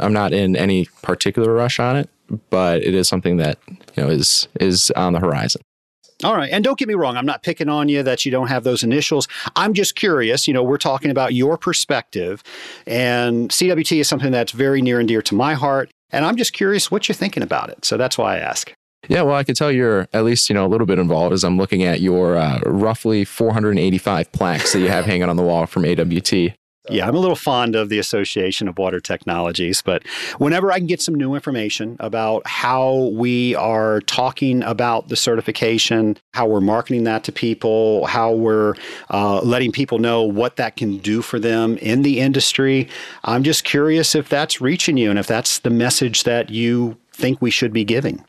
I'm 0.00 0.12
not 0.12 0.32
in 0.32 0.56
any 0.56 0.86
particular 1.02 1.52
rush 1.52 1.78
on 1.78 1.96
it, 1.96 2.08
but 2.50 2.82
it 2.82 2.94
is 2.94 3.08
something 3.08 3.36
that 3.38 3.58
you 3.68 4.02
know 4.02 4.08
is 4.08 4.48
is 4.60 4.90
on 4.92 5.12
the 5.12 5.20
horizon. 5.20 5.60
All 6.24 6.34
right. 6.34 6.50
And 6.50 6.64
don't 6.64 6.78
get 6.78 6.88
me 6.88 6.94
wrong, 6.94 7.16
I'm 7.16 7.26
not 7.26 7.42
picking 7.44 7.68
on 7.68 7.88
you 7.88 8.02
that 8.02 8.24
you 8.24 8.32
don't 8.32 8.48
have 8.48 8.64
those 8.64 8.82
initials. 8.82 9.28
I'm 9.54 9.72
just 9.72 9.94
curious. 9.94 10.48
You 10.48 10.54
know, 10.54 10.64
we're 10.64 10.78
talking 10.78 11.10
about 11.10 11.32
your 11.32 11.56
perspective, 11.56 12.42
and 12.86 13.50
CWT 13.50 14.00
is 14.00 14.08
something 14.08 14.32
that's 14.32 14.52
very 14.52 14.82
near 14.82 14.98
and 14.98 15.06
dear 15.06 15.22
to 15.22 15.34
my 15.34 15.54
heart. 15.54 15.90
And 16.10 16.24
I'm 16.24 16.36
just 16.36 16.52
curious 16.52 16.90
what 16.90 17.08
you're 17.08 17.14
thinking 17.14 17.42
about 17.42 17.70
it. 17.70 17.84
So 17.84 17.96
that's 17.96 18.18
why 18.18 18.36
I 18.36 18.38
ask. 18.38 18.72
Yeah, 19.06 19.22
well, 19.22 19.36
I 19.36 19.44
can 19.44 19.54
tell 19.54 19.70
you're 19.70 20.08
at 20.12 20.24
least 20.24 20.48
you 20.48 20.54
know 20.54 20.66
a 20.66 20.68
little 20.68 20.86
bit 20.86 20.98
involved 20.98 21.32
as 21.32 21.44
I'm 21.44 21.56
looking 21.56 21.84
at 21.84 22.00
your 22.00 22.36
uh, 22.36 22.58
roughly 22.66 23.24
485 23.24 24.32
plaques 24.32 24.72
that 24.72 24.80
you 24.80 24.88
have 24.88 25.04
hanging 25.06 25.28
on 25.28 25.36
the 25.36 25.42
wall 25.42 25.66
from 25.66 25.84
AWT. 25.84 26.54
Yeah, 26.90 27.06
I'm 27.06 27.14
a 27.14 27.18
little 27.18 27.36
fond 27.36 27.76
of 27.76 27.90
the 27.90 27.98
Association 27.98 28.66
of 28.66 28.78
Water 28.78 28.98
Technologies, 28.98 29.82
but 29.82 30.06
whenever 30.38 30.72
I 30.72 30.78
can 30.78 30.86
get 30.86 31.02
some 31.02 31.14
new 31.14 31.34
information 31.34 31.96
about 32.00 32.46
how 32.46 33.10
we 33.12 33.54
are 33.56 34.00
talking 34.02 34.62
about 34.62 35.08
the 35.08 35.16
certification, 35.16 36.16
how 36.32 36.46
we're 36.46 36.62
marketing 36.62 37.04
that 37.04 37.24
to 37.24 37.32
people, 37.32 38.06
how 38.06 38.32
we're 38.32 38.74
uh, 39.10 39.40
letting 39.40 39.70
people 39.70 39.98
know 39.98 40.22
what 40.22 40.56
that 40.56 40.76
can 40.76 40.96
do 40.98 41.20
for 41.20 41.38
them 41.38 41.76
in 41.78 42.02
the 42.02 42.20
industry, 42.20 42.88
I'm 43.24 43.42
just 43.42 43.64
curious 43.64 44.14
if 44.14 44.30
that's 44.30 44.60
reaching 44.60 44.96
you 44.96 45.10
and 45.10 45.18
if 45.18 45.26
that's 45.26 45.58
the 45.58 45.70
message 45.70 46.24
that 46.24 46.48
you 46.48 46.96
think 47.12 47.42
we 47.42 47.50
should 47.50 47.72
be 47.72 47.84
giving. 47.84 48.24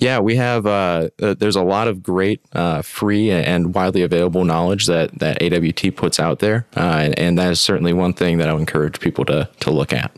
Yeah, 0.00 0.20
we 0.20 0.36
have. 0.36 0.66
Uh, 0.66 1.08
uh, 1.20 1.34
there's 1.34 1.56
a 1.56 1.62
lot 1.62 1.88
of 1.88 2.02
great 2.02 2.40
uh, 2.52 2.82
free 2.82 3.30
and 3.30 3.74
widely 3.74 4.02
available 4.02 4.44
knowledge 4.44 4.86
that 4.86 5.18
that 5.18 5.42
AWT 5.42 5.96
puts 5.96 6.20
out 6.20 6.38
there, 6.38 6.66
uh, 6.76 7.00
and, 7.02 7.18
and, 7.18 7.38
that 7.38 7.50
is 7.50 7.60
certainly 7.60 7.92
one 7.92 8.12
thing 8.12 8.38
that 8.38 8.48
I 8.48 8.52
would 8.52 8.60
encourage 8.60 9.00
people 9.00 9.24
to 9.26 9.48
to 9.60 9.70
look 9.70 9.92
at. 9.92 10.12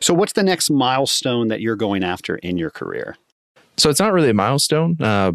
So, 0.00 0.12
what's 0.12 0.32
the 0.32 0.42
next 0.42 0.70
milestone 0.70 1.48
that 1.48 1.60
you're 1.60 1.76
going 1.76 2.02
after 2.02 2.36
in 2.36 2.56
your 2.56 2.70
career? 2.70 3.16
So, 3.76 3.90
it's 3.90 4.00
not 4.00 4.12
really 4.12 4.30
a 4.30 4.34
milestone. 4.34 4.96
Uh, 5.00 5.32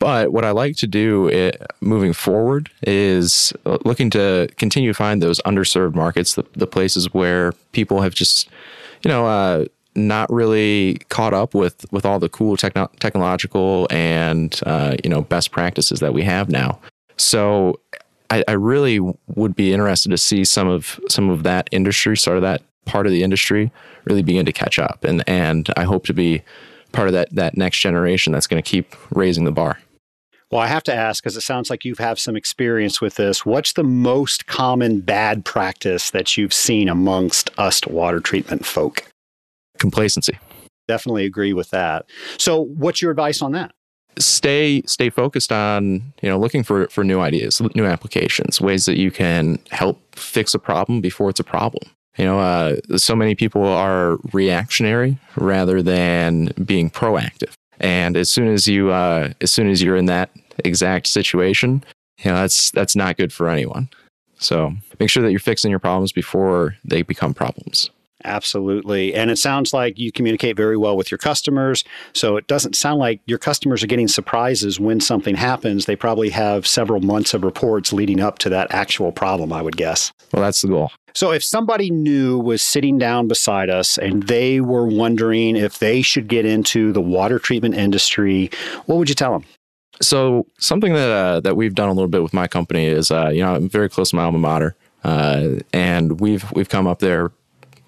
but 0.00 0.32
what 0.32 0.44
I 0.44 0.50
like 0.52 0.76
to 0.76 0.86
do 0.86 1.28
it, 1.28 1.60
moving 1.80 2.12
forward 2.12 2.70
is 2.82 3.52
looking 3.84 4.10
to 4.10 4.48
continue 4.56 4.90
to 4.90 4.94
find 4.94 5.20
those 5.20 5.40
underserved 5.40 5.96
markets, 5.96 6.34
the, 6.34 6.44
the 6.52 6.68
places 6.68 7.12
where 7.12 7.52
people 7.72 8.00
have 8.02 8.14
just, 8.14 8.48
you 9.02 9.08
know, 9.08 9.26
uh, 9.26 9.64
not 9.98 10.30
really 10.32 10.98
caught 11.08 11.34
up 11.34 11.54
with 11.54 11.84
with 11.92 12.04
all 12.04 12.18
the 12.18 12.28
cool 12.28 12.56
techno- 12.56 12.90
technological 13.00 13.86
and 13.90 14.60
uh, 14.64 14.96
you 15.02 15.10
know 15.10 15.22
best 15.22 15.50
practices 15.50 16.00
that 16.00 16.14
we 16.14 16.22
have 16.22 16.48
now. 16.48 16.78
So 17.16 17.80
I, 18.30 18.44
I, 18.46 18.52
really 18.52 19.00
would 19.34 19.56
be 19.56 19.72
interested 19.72 20.10
to 20.10 20.18
see 20.18 20.44
some 20.44 20.68
of 20.68 21.00
some 21.08 21.30
of 21.30 21.42
that 21.42 21.68
industry, 21.72 22.16
sort 22.16 22.36
of 22.36 22.42
that 22.42 22.62
part 22.84 23.06
of 23.06 23.12
the 23.12 23.22
industry, 23.22 23.72
really 24.04 24.22
begin 24.22 24.46
to 24.46 24.52
catch 24.52 24.78
up, 24.78 25.04
and 25.04 25.22
and 25.28 25.68
I 25.76 25.84
hope 25.84 26.06
to 26.06 26.14
be 26.14 26.42
part 26.92 27.08
of 27.08 27.14
that 27.14 27.34
that 27.34 27.56
next 27.56 27.78
generation 27.78 28.32
that's 28.32 28.46
going 28.46 28.62
to 28.62 28.68
keep 28.68 28.94
raising 29.10 29.44
the 29.44 29.52
bar. 29.52 29.78
Well, 30.50 30.62
I 30.62 30.66
have 30.66 30.84
to 30.84 30.94
ask 30.94 31.22
because 31.22 31.36
it 31.36 31.42
sounds 31.42 31.68
like 31.68 31.84
you 31.84 31.92
have 31.92 31.98
have 31.98 32.18
some 32.18 32.36
experience 32.36 33.02
with 33.02 33.16
this. 33.16 33.44
What's 33.44 33.74
the 33.74 33.84
most 33.84 34.46
common 34.46 35.00
bad 35.00 35.44
practice 35.44 36.10
that 36.10 36.38
you've 36.38 36.54
seen 36.54 36.88
amongst 36.88 37.50
us 37.58 37.86
water 37.86 38.20
treatment 38.20 38.64
folk? 38.64 39.04
Complacency. 39.78 40.38
Definitely 40.86 41.24
agree 41.24 41.52
with 41.52 41.70
that. 41.70 42.06
So, 42.38 42.62
what's 42.62 43.02
your 43.02 43.10
advice 43.10 43.42
on 43.42 43.52
that? 43.52 43.72
Stay 44.18 44.82
stay 44.86 45.10
focused 45.10 45.52
on 45.52 46.12
you 46.22 46.28
know 46.28 46.38
looking 46.38 46.62
for 46.62 46.88
for 46.88 47.04
new 47.04 47.20
ideas, 47.20 47.60
new 47.74 47.84
applications, 47.84 48.60
ways 48.60 48.86
that 48.86 48.96
you 48.96 49.10
can 49.10 49.58
help 49.70 50.00
fix 50.14 50.54
a 50.54 50.58
problem 50.58 51.00
before 51.00 51.30
it's 51.30 51.40
a 51.40 51.44
problem. 51.44 51.90
You 52.16 52.24
know, 52.24 52.40
uh, 52.40 52.76
so 52.96 53.14
many 53.14 53.36
people 53.36 53.64
are 53.64 54.18
reactionary 54.32 55.18
rather 55.36 55.82
than 55.82 56.52
being 56.64 56.90
proactive. 56.90 57.52
And 57.78 58.16
as 58.16 58.28
soon 58.28 58.48
as 58.48 58.66
you 58.66 58.90
uh, 58.90 59.32
as 59.40 59.52
soon 59.52 59.68
as 59.68 59.82
you're 59.82 59.96
in 59.96 60.06
that 60.06 60.30
exact 60.64 61.06
situation, 61.06 61.84
you 62.18 62.30
know 62.30 62.38
that's 62.38 62.72
that's 62.72 62.96
not 62.96 63.16
good 63.16 63.32
for 63.32 63.48
anyone. 63.48 63.88
So 64.38 64.74
make 64.98 65.10
sure 65.10 65.22
that 65.22 65.30
you're 65.30 65.40
fixing 65.40 65.70
your 65.70 65.80
problems 65.80 66.12
before 66.12 66.76
they 66.84 67.02
become 67.02 67.34
problems. 67.34 67.90
Absolutely. 68.24 69.14
And 69.14 69.30
it 69.30 69.38
sounds 69.38 69.72
like 69.72 69.98
you 69.98 70.10
communicate 70.10 70.56
very 70.56 70.76
well 70.76 70.96
with 70.96 71.10
your 71.10 71.18
customers. 71.18 71.84
So 72.14 72.36
it 72.36 72.46
doesn't 72.48 72.74
sound 72.74 72.98
like 72.98 73.20
your 73.26 73.38
customers 73.38 73.82
are 73.82 73.86
getting 73.86 74.08
surprises 74.08 74.80
when 74.80 75.00
something 75.00 75.36
happens. 75.36 75.86
They 75.86 75.96
probably 75.96 76.30
have 76.30 76.66
several 76.66 77.00
months 77.00 77.32
of 77.32 77.44
reports 77.44 77.92
leading 77.92 78.20
up 78.20 78.38
to 78.40 78.48
that 78.50 78.72
actual 78.72 79.12
problem, 79.12 79.52
I 79.52 79.62
would 79.62 79.76
guess. 79.76 80.12
Well, 80.32 80.42
that's 80.42 80.62
the 80.62 80.68
goal. 80.68 80.90
So 81.14 81.32
if 81.32 81.42
somebody 81.42 81.90
new 81.90 82.38
was 82.38 82.62
sitting 82.62 82.98
down 82.98 83.28
beside 83.28 83.70
us 83.70 83.98
and 83.98 84.24
they 84.24 84.60
were 84.60 84.86
wondering 84.86 85.56
if 85.56 85.78
they 85.78 86.02
should 86.02 86.28
get 86.28 86.44
into 86.44 86.92
the 86.92 87.00
water 87.00 87.38
treatment 87.38 87.74
industry, 87.74 88.50
what 88.86 88.98
would 88.98 89.08
you 89.08 89.14
tell 89.14 89.32
them? 89.32 89.44
So 90.00 90.46
something 90.58 90.92
that 90.92 91.10
uh, 91.10 91.40
that 91.40 91.56
we've 91.56 91.74
done 91.74 91.88
a 91.88 91.92
little 91.92 92.08
bit 92.08 92.22
with 92.22 92.32
my 92.32 92.46
company 92.46 92.86
is, 92.86 93.10
uh, 93.10 93.30
you 93.30 93.42
know, 93.42 93.54
I'm 93.54 93.68
very 93.68 93.88
close 93.88 94.10
to 94.10 94.16
my 94.16 94.24
alma 94.24 94.38
mater, 94.38 94.76
uh, 95.02 95.56
and 95.72 96.20
we've 96.20 96.50
we've 96.52 96.68
come 96.68 96.86
up 96.86 97.00
there 97.00 97.32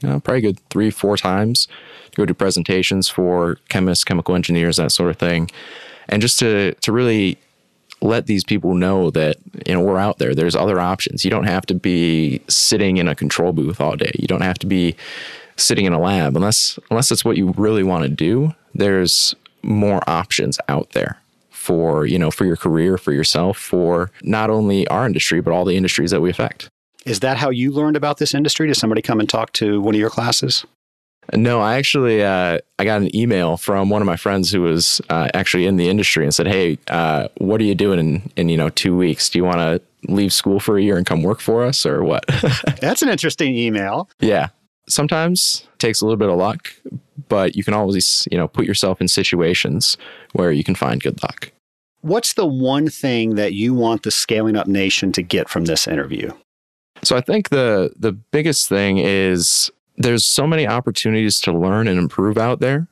you 0.03 0.09
know, 0.09 0.21
probably 0.21 0.41
good 0.41 0.61
three, 0.71 0.91
four 0.91 1.17
times 1.17 1.69
to 2.11 2.17
go 2.17 2.27
do 2.27 2.35
presentations 2.35 3.09
for 3.09 3.59
chemists, 3.69 4.05
chemical 4.05 4.35
engineers, 4.35 4.77
that 4.77 4.93
sort 4.93 5.11
of 5.11 5.17
thing. 5.17 5.51
And 6.09 6.21
just 6.21 6.39
to, 6.41 6.75
to 6.75 6.93
really 6.93 7.39
let 8.03 8.27
these 8.27 8.45
people 8.45 8.75
know 8.75 9.11
that, 9.11 9.37
you 9.67 9.75
know, 9.75 9.81
we're 9.81 9.99
out 9.99 10.19
there. 10.19 10.35
There's 10.35 10.57
other 10.57 10.81
options. 10.81 11.25
You 11.25 11.31
don't 11.31 11.45
have 11.45 11.67
to 11.67 11.75
be 11.75 12.41
sitting 12.49 12.97
in 12.97 13.09
a 13.09 13.15
control 13.15 13.53
booth 13.53 13.81
all 13.81 13.97
day. 13.97 14.13
You 14.19 14.27
don't 14.27 14.41
have 14.41 14.59
to 14.61 14.67
be 14.67 14.97
sitting 15.57 15.85
in 15.85 15.93
a 15.93 16.01
lab 16.01 16.37
unless 16.37 16.79
unless 16.91 17.11
that's 17.11 17.25
what 17.25 17.37
you 17.37 17.53
really 17.57 17.83
want 17.83 18.05
to 18.05 18.09
do. 18.09 18.55
There's 18.75 19.35
more 19.63 20.01
options 20.09 20.59
out 20.69 20.91
there 20.93 21.19
for, 21.51 22.07
you 22.07 22.19
know, 22.19 22.31
for 22.31 22.47
your 22.47 22.57
career, 22.57 22.97
for 22.97 23.13
yourself, 23.13 23.59
for 23.59 24.11
not 24.23 24.49
only 24.49 24.89
our 24.89 25.05
industry, 25.05 25.43
but 25.43 25.53
all 25.53 25.67
the 25.67 25.77
industries 25.77 26.11
that 26.11 26.23
we 26.23 26.31
affect. 26.31 26.71
Is 27.07 27.21
that 27.21 27.39
how 27.39 27.51
you 27.51 27.71
learned 27.71 27.97
about 27.97 28.19
this 28.19 28.35
industry? 28.35 28.67
Did 28.67 28.77
somebody 28.77 29.03
come 29.03 29.21
and 29.21 29.29
talk 29.29 29.53
to 29.55 29.81
one 29.81 29.95
of 29.95 30.01
your 30.01 30.11
classes? 30.11 30.67
No, 31.35 31.61
I 31.61 31.77
actually 31.77 32.23
uh, 32.25 32.59
I 32.79 32.85
got 32.85 33.03
an 33.03 33.15
email 33.15 33.57
from 33.57 33.89
one 33.89 34.03
of 34.03 34.07
my 34.07 34.17
friends 34.17 34.51
who 34.51 34.63
was 34.63 35.01
uh, 35.11 35.29
actually 35.35 35.67
in 35.67 35.77
the 35.77 35.89
industry 35.89 36.25
and 36.25 36.35
said, 36.35 36.49
"Hey, 36.49 36.79
uh, 36.89 37.29
what 37.39 37.61
are 37.61 37.65
you 37.65 37.75
doing 37.75 37.99
in 37.99 38.33
in 38.37 38.49
you 38.49 38.57
know 38.57 38.69
two 38.71 38.97
weeks? 38.97 39.29
Do 39.29 39.39
you 39.39 39.45
want 39.45 39.59
to 39.59 39.81
leave 40.13 40.33
school 40.33 40.59
for 40.59 40.77
a 40.77 40.83
year 40.83 40.97
and 40.97 41.07
come 41.07 41.23
work 41.23 41.41
for 41.41 41.65
us, 41.65 41.87
or 41.87 42.03
what?" 42.03 42.25
That's 42.81 43.03
an 43.03 43.09
interesting 43.09 43.55
email. 43.55 44.09
Yeah, 44.19 44.49
sometimes 44.89 45.65
it 45.75 45.79
takes 45.79 46.01
a 46.01 46.05
little 46.05 46.17
bit 46.17 46.31
of 46.31 46.37
luck, 46.37 46.73
but 47.29 47.55
you 47.55 47.63
can 47.63 47.75
always 47.75 48.27
you 48.31 48.39
know 48.39 48.49
put 48.49 48.67
yourself 48.67 49.01
in 49.01 49.07
situations 49.07 49.97
where 50.33 50.51
you 50.51 50.65
can 50.65 50.75
find 50.75 51.01
good 51.01 51.23
luck. 51.23 51.53
What's 52.01 52.33
the 52.33 52.47
one 52.47 52.89
thing 52.89 53.35
that 53.37 53.53
you 53.53 53.75
want 53.75 54.03
the 54.03 54.11
Scaling 54.11 54.57
Up 54.57 54.67
Nation 54.67 55.13
to 55.13 55.23
get 55.23 55.49
from 55.49 55.67
this 55.67 55.87
interview? 55.87 56.33
So 57.03 57.17
I 57.17 57.21
think 57.21 57.49
the 57.49 57.93
the 57.97 58.13
biggest 58.13 58.69
thing 58.69 58.99
is 58.99 59.71
there's 59.97 60.25
so 60.25 60.47
many 60.47 60.67
opportunities 60.67 61.41
to 61.41 61.53
learn 61.53 61.89
and 61.89 61.99
improve 61.99 62.39
out 62.39 62.61
there. 62.61 62.89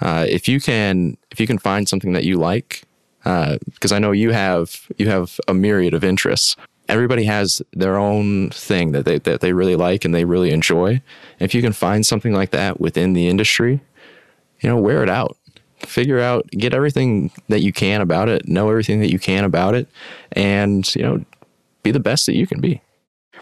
Uh, 0.00 0.26
if 0.28 0.48
you 0.48 0.60
can 0.60 1.16
if 1.30 1.40
you 1.40 1.46
can 1.46 1.58
find 1.58 1.88
something 1.88 2.12
that 2.12 2.24
you 2.24 2.36
like, 2.36 2.82
because 3.24 3.92
uh, 3.92 3.96
I 3.96 3.98
know 3.98 4.12
you 4.12 4.30
have 4.30 4.86
you 4.98 5.08
have 5.08 5.38
a 5.48 5.54
myriad 5.54 5.94
of 5.94 6.04
interests. 6.04 6.56
Everybody 6.88 7.24
has 7.24 7.60
their 7.72 7.96
own 7.96 8.50
thing 8.50 8.92
that 8.92 9.04
they 9.04 9.18
that 9.20 9.40
they 9.40 9.52
really 9.52 9.76
like 9.76 10.04
and 10.04 10.14
they 10.14 10.24
really 10.24 10.50
enjoy. 10.50 11.00
If 11.40 11.54
you 11.54 11.62
can 11.62 11.72
find 11.72 12.04
something 12.04 12.32
like 12.32 12.50
that 12.50 12.78
within 12.80 13.14
the 13.14 13.28
industry, 13.28 13.80
you 14.60 14.68
know, 14.68 14.76
wear 14.76 15.02
it 15.02 15.10
out. 15.10 15.36
Figure 15.80 16.20
out, 16.20 16.46
get 16.52 16.72
everything 16.72 17.30
that 17.48 17.60
you 17.60 17.72
can 17.72 18.00
about 18.00 18.28
it, 18.28 18.48
know 18.48 18.68
everything 18.70 19.00
that 19.00 19.12
you 19.12 19.18
can 19.18 19.44
about 19.44 19.74
it, 19.74 19.88
and 20.32 20.94
you 20.94 21.02
know, 21.02 21.24
be 21.82 21.90
the 21.90 22.00
best 22.00 22.26
that 22.26 22.36
you 22.36 22.46
can 22.46 22.60
be. 22.60 22.80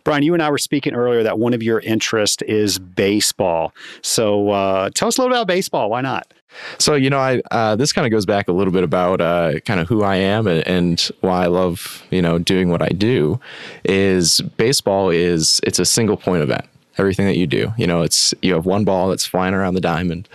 Brian, 0.04 0.22
you 0.22 0.34
and 0.34 0.42
I 0.42 0.50
were 0.50 0.58
speaking 0.58 0.94
earlier 0.94 1.22
that 1.22 1.38
one 1.38 1.54
of 1.54 1.62
your 1.62 1.80
interests 1.80 2.42
is 2.42 2.78
baseball. 2.78 3.72
So 4.02 4.50
uh, 4.50 4.90
tell 4.94 5.08
us 5.08 5.16
a 5.16 5.22
little 5.22 5.34
about 5.34 5.48
baseball. 5.48 5.90
Why 5.90 6.02
not? 6.02 6.32
So 6.78 6.94
you 6.94 7.10
know, 7.10 7.18
I 7.18 7.40
uh, 7.50 7.74
this 7.76 7.92
kind 7.92 8.06
of 8.06 8.10
goes 8.10 8.26
back 8.26 8.46
a 8.46 8.52
little 8.52 8.72
bit 8.72 8.84
about 8.84 9.20
uh, 9.20 9.60
kind 9.60 9.80
of 9.80 9.88
who 9.88 10.02
I 10.02 10.16
am 10.16 10.46
and, 10.46 10.66
and, 10.68 11.00
why 11.20 11.44
I 11.44 11.46
love 11.46 12.04
you 12.10 12.22
know 12.22 12.38
doing 12.38 12.68
what 12.68 12.82
I 12.82 12.90
do. 12.90 13.40
Is 13.84 14.40
baseball 14.56 15.10
is 15.10 15.60
it's 15.64 15.78
a 15.78 15.84
single 15.84 16.16
point 16.16 16.42
event. 16.42 16.66
Everything 16.96 17.26
that 17.26 17.36
you 17.36 17.48
do, 17.48 17.72
you 17.76 17.88
know, 17.88 18.02
it's 18.02 18.34
you 18.40 18.54
have 18.54 18.66
one 18.66 18.84
ball 18.84 19.08
that's 19.08 19.26
flying 19.26 19.52
around 19.52 19.74
the 19.74 19.80
diamond. 19.80 20.28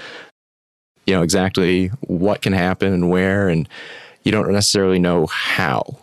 You 1.05 1.13
know 1.13 1.21
exactly 1.21 1.87
what 2.01 2.41
can 2.41 2.53
happen 2.53 2.91
and 2.91 3.09
where, 3.09 3.47
and 3.47 3.69
you 4.23 4.31
don't 4.31 4.51
necessarily 4.51 4.99
know 4.99 5.25
how. 5.27 5.97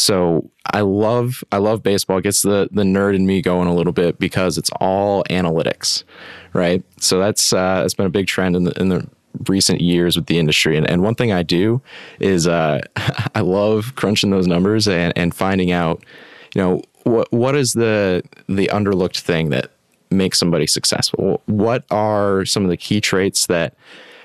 So 0.00 0.50
I 0.72 0.80
love 0.80 1.44
I 1.52 1.58
love 1.58 1.82
baseball. 1.82 2.18
It 2.18 2.22
gets 2.22 2.40
the 2.40 2.70
the 2.72 2.84
nerd 2.84 3.14
in 3.14 3.26
me 3.26 3.42
going 3.42 3.68
a 3.68 3.74
little 3.74 3.92
bit 3.92 4.18
because 4.18 4.56
it's 4.56 4.70
all 4.80 5.24
analytics, 5.24 6.04
right? 6.54 6.82
So 6.98 7.18
that's 7.18 7.52
uh, 7.52 7.82
that's 7.82 7.92
been 7.92 8.06
a 8.06 8.10
big 8.10 8.26
trend 8.26 8.56
in 8.56 8.64
the 8.64 8.80
in 8.80 8.88
the 8.88 9.06
recent 9.46 9.82
years 9.82 10.16
with 10.16 10.24
the 10.24 10.38
industry. 10.38 10.78
And, 10.78 10.88
and 10.88 11.02
one 11.02 11.14
thing 11.14 11.32
I 11.32 11.42
do 11.42 11.82
is 12.18 12.48
uh, 12.48 12.80
I 13.34 13.40
love 13.40 13.94
crunching 13.94 14.30
those 14.30 14.46
numbers 14.46 14.88
and, 14.88 15.12
and 15.16 15.34
finding 15.34 15.70
out, 15.70 16.02
you 16.54 16.62
know, 16.62 16.82
what 17.04 17.30
what 17.30 17.54
is 17.54 17.74
the 17.74 18.22
the 18.48 18.70
underlooked 18.72 19.20
thing 19.20 19.50
that 19.50 19.70
makes 20.10 20.38
somebody 20.38 20.66
successful? 20.66 21.42
What 21.44 21.84
are 21.90 22.46
some 22.46 22.64
of 22.64 22.70
the 22.70 22.78
key 22.78 23.02
traits 23.02 23.46
that 23.48 23.74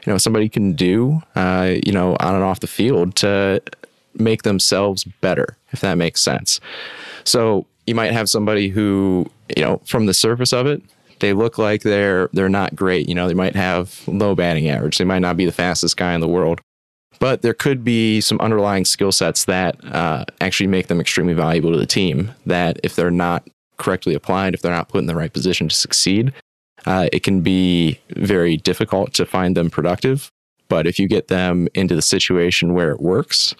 you 0.05 0.13
know 0.13 0.17
somebody 0.17 0.47
can 0.47 0.71
do, 0.71 1.21
uh, 1.35 1.75
you 1.85 1.91
know, 1.91 2.15
on 2.21 2.33
and 2.33 2.45
off 2.45 2.61
the 2.61 2.67
field 2.67 3.17
to 3.17 3.61
make 4.17 4.43
themselves 4.43 5.03
better, 5.03 5.57
if 5.75 5.81
that 5.81 5.97
makes 5.97 6.21
sense. 6.21 6.59
So 7.25 7.65
you 7.85 7.95
might 7.95 8.13
have 8.13 8.29
somebody 8.29 8.69
who, 8.69 9.29
you 9.55 9.63
know, 9.63 9.81
from 9.85 10.05
the 10.05 10.13
surface 10.13 10.53
of 10.53 10.65
it, 10.65 10.81
they 11.19 11.33
look 11.33 11.57
like 11.57 11.81
they're 11.81 12.29
they're 12.33 12.49
not 12.49 12.75
great. 12.75 13.07
You 13.07 13.15
know, 13.15 13.27
they 13.27 13.33
might 13.33 13.55
have 13.55 14.01
low 14.07 14.35
batting 14.35 14.69
average. 14.69 14.97
They 14.97 15.05
might 15.05 15.19
not 15.19 15.37
be 15.37 15.45
the 15.45 15.51
fastest 15.51 15.97
guy 15.97 16.13
in 16.13 16.21
the 16.21 16.27
world, 16.27 16.61
but 17.19 17.41
there 17.41 17.53
could 17.53 17.83
be 17.83 18.21
some 18.21 18.39
underlying 18.39 18.85
skill 18.85 19.11
sets 19.11 19.45
that 19.45 19.75
uh, 19.85 20.25
actually 20.41 20.67
make 20.67 20.87
them 20.87 20.99
extremely 20.99 21.33
valuable 21.33 21.71
to 21.71 21.77
the 21.77 21.85
team. 21.85 22.31
That 22.45 22.79
if 22.83 22.95
they're 22.95 23.11
not 23.11 23.47
correctly 23.77 24.13
applied, 24.13 24.53
if 24.53 24.61
they're 24.61 24.71
not 24.71 24.89
put 24.89 24.99
in 24.99 25.07
the 25.07 25.15
right 25.15 25.31
position 25.31 25.67
to 25.67 25.75
succeed, 25.75 26.33
uh, 26.85 27.09
it 27.11 27.23
can 27.23 27.41
be 27.41 27.99
very 28.15 28.57
difficult 28.57 29.13
to 29.13 29.25
find 29.25 29.55
them 29.55 29.69
productive. 29.69 30.29
But 30.67 30.87
if 30.87 30.97
you 30.99 31.07
get 31.07 31.27
them 31.27 31.67
into 31.73 31.95
the 31.95 32.01
situation 32.01 32.73
where 32.73 32.91
it 32.91 32.99
works, 32.99 33.55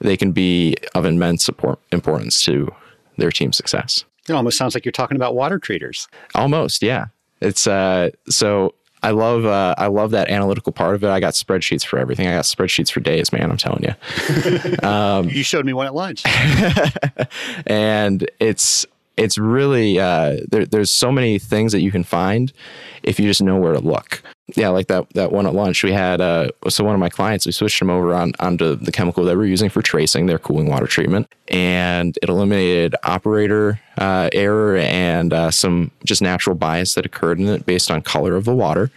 they 0.00 0.16
can 0.16 0.32
be 0.32 0.76
of 0.94 1.04
immense 1.04 1.44
support, 1.44 1.78
importance 1.92 2.42
to 2.44 2.74
their 3.16 3.30
team 3.30 3.52
success. 3.52 4.04
It 4.28 4.32
almost 4.32 4.58
sounds 4.58 4.74
like 4.74 4.84
you're 4.84 4.92
talking 4.92 5.16
about 5.16 5.34
water 5.34 5.58
treaters. 5.58 6.08
Almost, 6.34 6.82
yeah. 6.82 7.06
It's 7.40 7.66
uh, 7.66 8.10
so 8.28 8.74
I 9.02 9.10
love 9.10 9.46
uh, 9.46 9.74
I 9.78 9.86
love 9.86 10.10
that 10.10 10.28
analytical 10.28 10.72
part 10.72 10.94
of 10.94 11.02
it. 11.04 11.08
I 11.08 11.20
got 11.20 11.34
spreadsheets 11.34 11.84
for 11.84 11.98
everything. 11.98 12.26
I 12.26 12.32
got 12.32 12.44
spreadsheets 12.44 12.92
for 12.92 13.00
days, 13.00 13.32
man. 13.32 13.50
I'm 13.50 13.56
telling 13.56 13.84
you. 13.84 14.82
um, 14.88 15.28
you 15.28 15.42
showed 15.42 15.64
me 15.64 15.72
one 15.72 15.86
at 15.86 15.94
lunch, 15.94 16.22
and 17.66 18.30
it's 18.40 18.84
it's 19.20 19.38
really 19.38 19.98
uh, 19.98 20.38
there, 20.50 20.66
there's 20.66 20.90
so 20.90 21.12
many 21.12 21.38
things 21.38 21.72
that 21.72 21.80
you 21.80 21.90
can 21.90 22.04
find 22.04 22.52
if 23.02 23.20
you 23.20 23.26
just 23.26 23.42
know 23.42 23.56
where 23.56 23.72
to 23.72 23.80
look 23.80 24.22
yeah, 24.56 24.68
like 24.68 24.88
that 24.88 25.08
that 25.10 25.32
one 25.32 25.46
at 25.46 25.54
lunch, 25.54 25.82
we 25.82 25.92
had 25.92 26.20
uh, 26.20 26.50
so 26.68 26.84
one 26.84 26.94
of 26.94 27.00
my 27.00 27.08
clients, 27.08 27.46
we 27.46 27.52
switched 27.52 27.78
them 27.78 27.90
over 27.90 28.14
on 28.14 28.32
onto 28.40 28.76
the 28.76 28.92
chemical 28.92 29.24
that 29.24 29.36
we're 29.36 29.46
using 29.46 29.68
for 29.68 29.82
tracing 29.82 30.26
their 30.26 30.38
cooling 30.38 30.68
water 30.68 30.86
treatment, 30.86 31.32
and 31.48 32.18
it 32.22 32.28
eliminated 32.28 32.94
operator 33.04 33.80
uh, 33.98 34.28
error 34.32 34.76
and 34.76 35.32
uh, 35.32 35.50
some 35.50 35.90
just 36.04 36.22
natural 36.22 36.56
bias 36.56 36.94
that 36.94 37.06
occurred 37.06 37.38
in 37.38 37.48
it 37.48 37.66
based 37.66 37.90
on 37.90 38.02
color 38.02 38.36
of 38.36 38.44
the 38.44 38.54
water. 38.54 38.90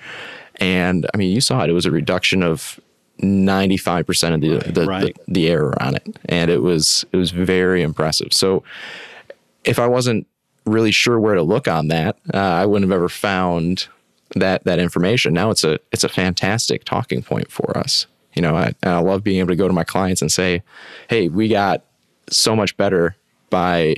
And 0.57 1.09
I 1.13 1.17
mean, 1.17 1.33
you 1.33 1.41
saw 1.41 1.63
it; 1.63 1.69
it 1.69 1.73
was 1.73 1.85
a 1.85 1.91
reduction 1.91 2.43
of 2.43 2.79
95% 3.21 4.33
of 4.33 4.41
the 4.41 4.71
the, 4.71 4.85
right. 4.85 5.15
the, 5.27 5.33
the 5.33 5.49
error 5.49 5.81
on 5.81 5.95
it, 5.95 6.19
and 6.25 6.49
it 6.49 6.61
was 6.61 7.05
it 7.11 7.17
was 7.17 7.31
very 7.31 7.81
impressive. 7.81 8.29
So, 8.31 8.63
if 9.63 9.79
I 9.79 9.87
wasn't 9.87 10.27
really 10.65 10.91
sure 10.91 11.19
where 11.19 11.35
to 11.35 11.43
look 11.43 11.67
on 11.67 11.89
that, 11.89 12.17
uh, 12.33 12.37
I 12.37 12.65
wouldn't 12.65 12.89
have 12.89 12.95
ever 12.95 13.09
found 13.09 13.87
that 14.35 14.63
that 14.63 14.79
information. 14.79 15.33
Now 15.33 15.49
it's 15.51 15.63
a 15.63 15.79
it's 15.91 16.03
a 16.03 16.09
fantastic 16.09 16.83
talking 16.85 17.21
point 17.21 17.51
for 17.51 17.77
us. 17.77 18.07
You 18.33 18.41
know, 18.41 18.55
I, 18.55 18.73
I 18.83 18.99
love 18.99 19.23
being 19.23 19.39
able 19.39 19.49
to 19.49 19.55
go 19.55 19.67
to 19.67 19.73
my 19.73 19.83
clients 19.83 20.21
and 20.21 20.31
say, 20.31 20.63
"Hey, 21.07 21.27
we 21.27 21.47
got 21.47 21.83
so 22.29 22.55
much 22.55 22.75
better 22.77 23.15
by, 23.49 23.95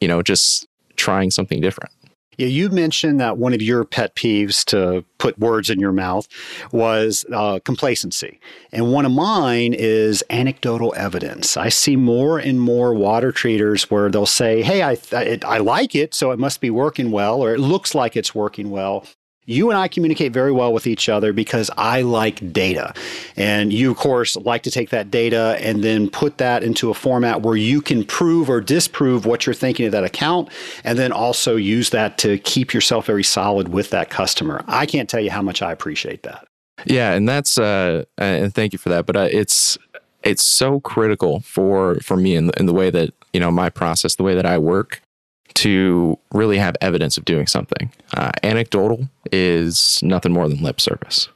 you 0.00 0.08
know, 0.08 0.22
just 0.22 0.66
trying 0.96 1.30
something 1.30 1.60
different." 1.60 1.92
Yeah, 2.38 2.46
you 2.46 2.68
mentioned 2.70 3.18
that 3.20 3.36
one 3.36 3.52
of 3.52 3.60
your 3.60 3.84
pet 3.84 4.14
peeves, 4.14 4.64
to 4.66 5.04
put 5.18 5.36
words 5.40 5.70
in 5.70 5.80
your 5.80 5.90
mouth, 5.90 6.28
was 6.70 7.24
uh, 7.32 7.58
complacency. 7.64 8.38
And 8.70 8.92
one 8.92 9.04
of 9.04 9.10
mine 9.10 9.74
is 9.76 10.22
anecdotal 10.30 10.94
evidence. 10.96 11.56
I 11.56 11.68
see 11.68 11.96
more 11.96 12.38
and 12.38 12.60
more 12.60 12.94
water 12.94 13.32
treaters 13.32 13.90
where 13.90 14.08
they'll 14.08 14.24
say, 14.24 14.62
hey, 14.62 14.82
I, 14.84 14.96
I, 15.12 15.40
I 15.44 15.58
like 15.58 15.96
it, 15.96 16.14
so 16.14 16.30
it 16.30 16.38
must 16.38 16.60
be 16.60 16.70
working 16.70 17.10
well, 17.10 17.42
or 17.42 17.52
it 17.52 17.58
looks 17.58 17.92
like 17.92 18.16
it's 18.16 18.36
working 18.36 18.70
well 18.70 19.04
you 19.48 19.70
and 19.70 19.78
I 19.78 19.88
communicate 19.88 20.32
very 20.32 20.52
well 20.52 20.74
with 20.74 20.86
each 20.86 21.08
other 21.08 21.32
because 21.32 21.70
I 21.78 22.02
like 22.02 22.52
data. 22.52 22.92
And 23.34 23.72
you, 23.72 23.90
of 23.90 23.96
course, 23.96 24.36
like 24.36 24.62
to 24.64 24.70
take 24.70 24.90
that 24.90 25.10
data 25.10 25.56
and 25.60 25.82
then 25.82 26.10
put 26.10 26.36
that 26.36 26.62
into 26.62 26.90
a 26.90 26.94
format 26.94 27.40
where 27.40 27.56
you 27.56 27.80
can 27.80 28.04
prove 28.04 28.50
or 28.50 28.60
disprove 28.60 29.24
what 29.24 29.46
you're 29.46 29.54
thinking 29.54 29.86
of 29.86 29.92
that 29.92 30.04
account, 30.04 30.50
and 30.84 30.98
then 30.98 31.12
also 31.12 31.56
use 31.56 31.90
that 31.90 32.18
to 32.18 32.38
keep 32.38 32.74
yourself 32.74 33.06
very 33.06 33.24
solid 33.24 33.68
with 33.68 33.88
that 33.88 34.10
customer. 34.10 34.62
I 34.68 34.84
can't 34.84 35.08
tell 35.08 35.20
you 35.20 35.30
how 35.30 35.42
much 35.42 35.62
I 35.62 35.72
appreciate 35.72 36.24
that. 36.24 36.46
Yeah, 36.84 37.14
and 37.14 37.26
that's 37.26 37.56
uh, 37.56 38.04
and 38.18 38.54
thank 38.54 38.74
you 38.74 38.78
for 38.78 38.90
that. 38.90 39.06
But 39.06 39.16
uh, 39.16 39.28
it's 39.32 39.78
it's 40.22 40.44
so 40.44 40.80
critical 40.80 41.40
for 41.40 41.96
for 42.00 42.18
me 42.18 42.36
in 42.36 42.50
in 42.58 42.66
the 42.66 42.74
way 42.74 42.90
that 42.90 43.14
you 43.32 43.40
know 43.40 43.50
my 43.50 43.70
process, 43.70 44.14
the 44.16 44.22
way 44.22 44.34
that 44.34 44.46
I 44.46 44.58
work 44.58 45.00
to 45.54 46.18
really 46.32 46.58
have 46.58 46.76
evidence 46.80 47.16
of 47.16 47.24
doing 47.24 47.46
something. 47.46 47.90
Uh, 48.16 48.30
anecdotal 48.42 49.08
is 49.32 50.00
nothing 50.02 50.32
more 50.32 50.48
than 50.48 50.62
lip 50.62 50.80
service. 50.80 51.28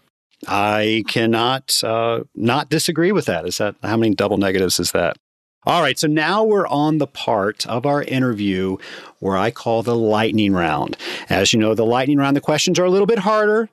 I 0.47 1.05
cannot 1.09 1.83
uh, 1.85 2.21
not 2.35 2.69
disagree 2.69 3.13
with 3.13 3.27
that. 3.27 3.47
Is 3.47 3.59
that 3.59 3.77
how 3.83 3.97
many 3.97 4.15
double 4.15 4.39
negatives 4.39 4.81
is 4.81 4.93
that? 4.93 5.17
All 5.65 5.81
right, 5.81 5.97
so 5.97 6.09
now 6.09 6.43
we're 6.43 6.67
on 6.67 6.99
the 6.99 7.07
part 7.07 7.65
of 7.69 7.87
our 7.87 8.03
interview 8.03 8.79
where 9.21 9.37
I 9.37 9.53
call 9.53 9.85
the 9.85 9.95
lightning 9.95 10.53
round. 10.53 10.97
As 11.29 11.53
you 11.53 11.61
know, 11.61 11.75
the 11.75 11.87
lightning 11.87 12.19
round, 12.19 12.37
the 12.37 12.41
questions 12.41 12.81
are 12.81 12.85
a 12.85 12.91
little 12.91 13.07
bit 13.07 13.21
harder. 13.21 13.69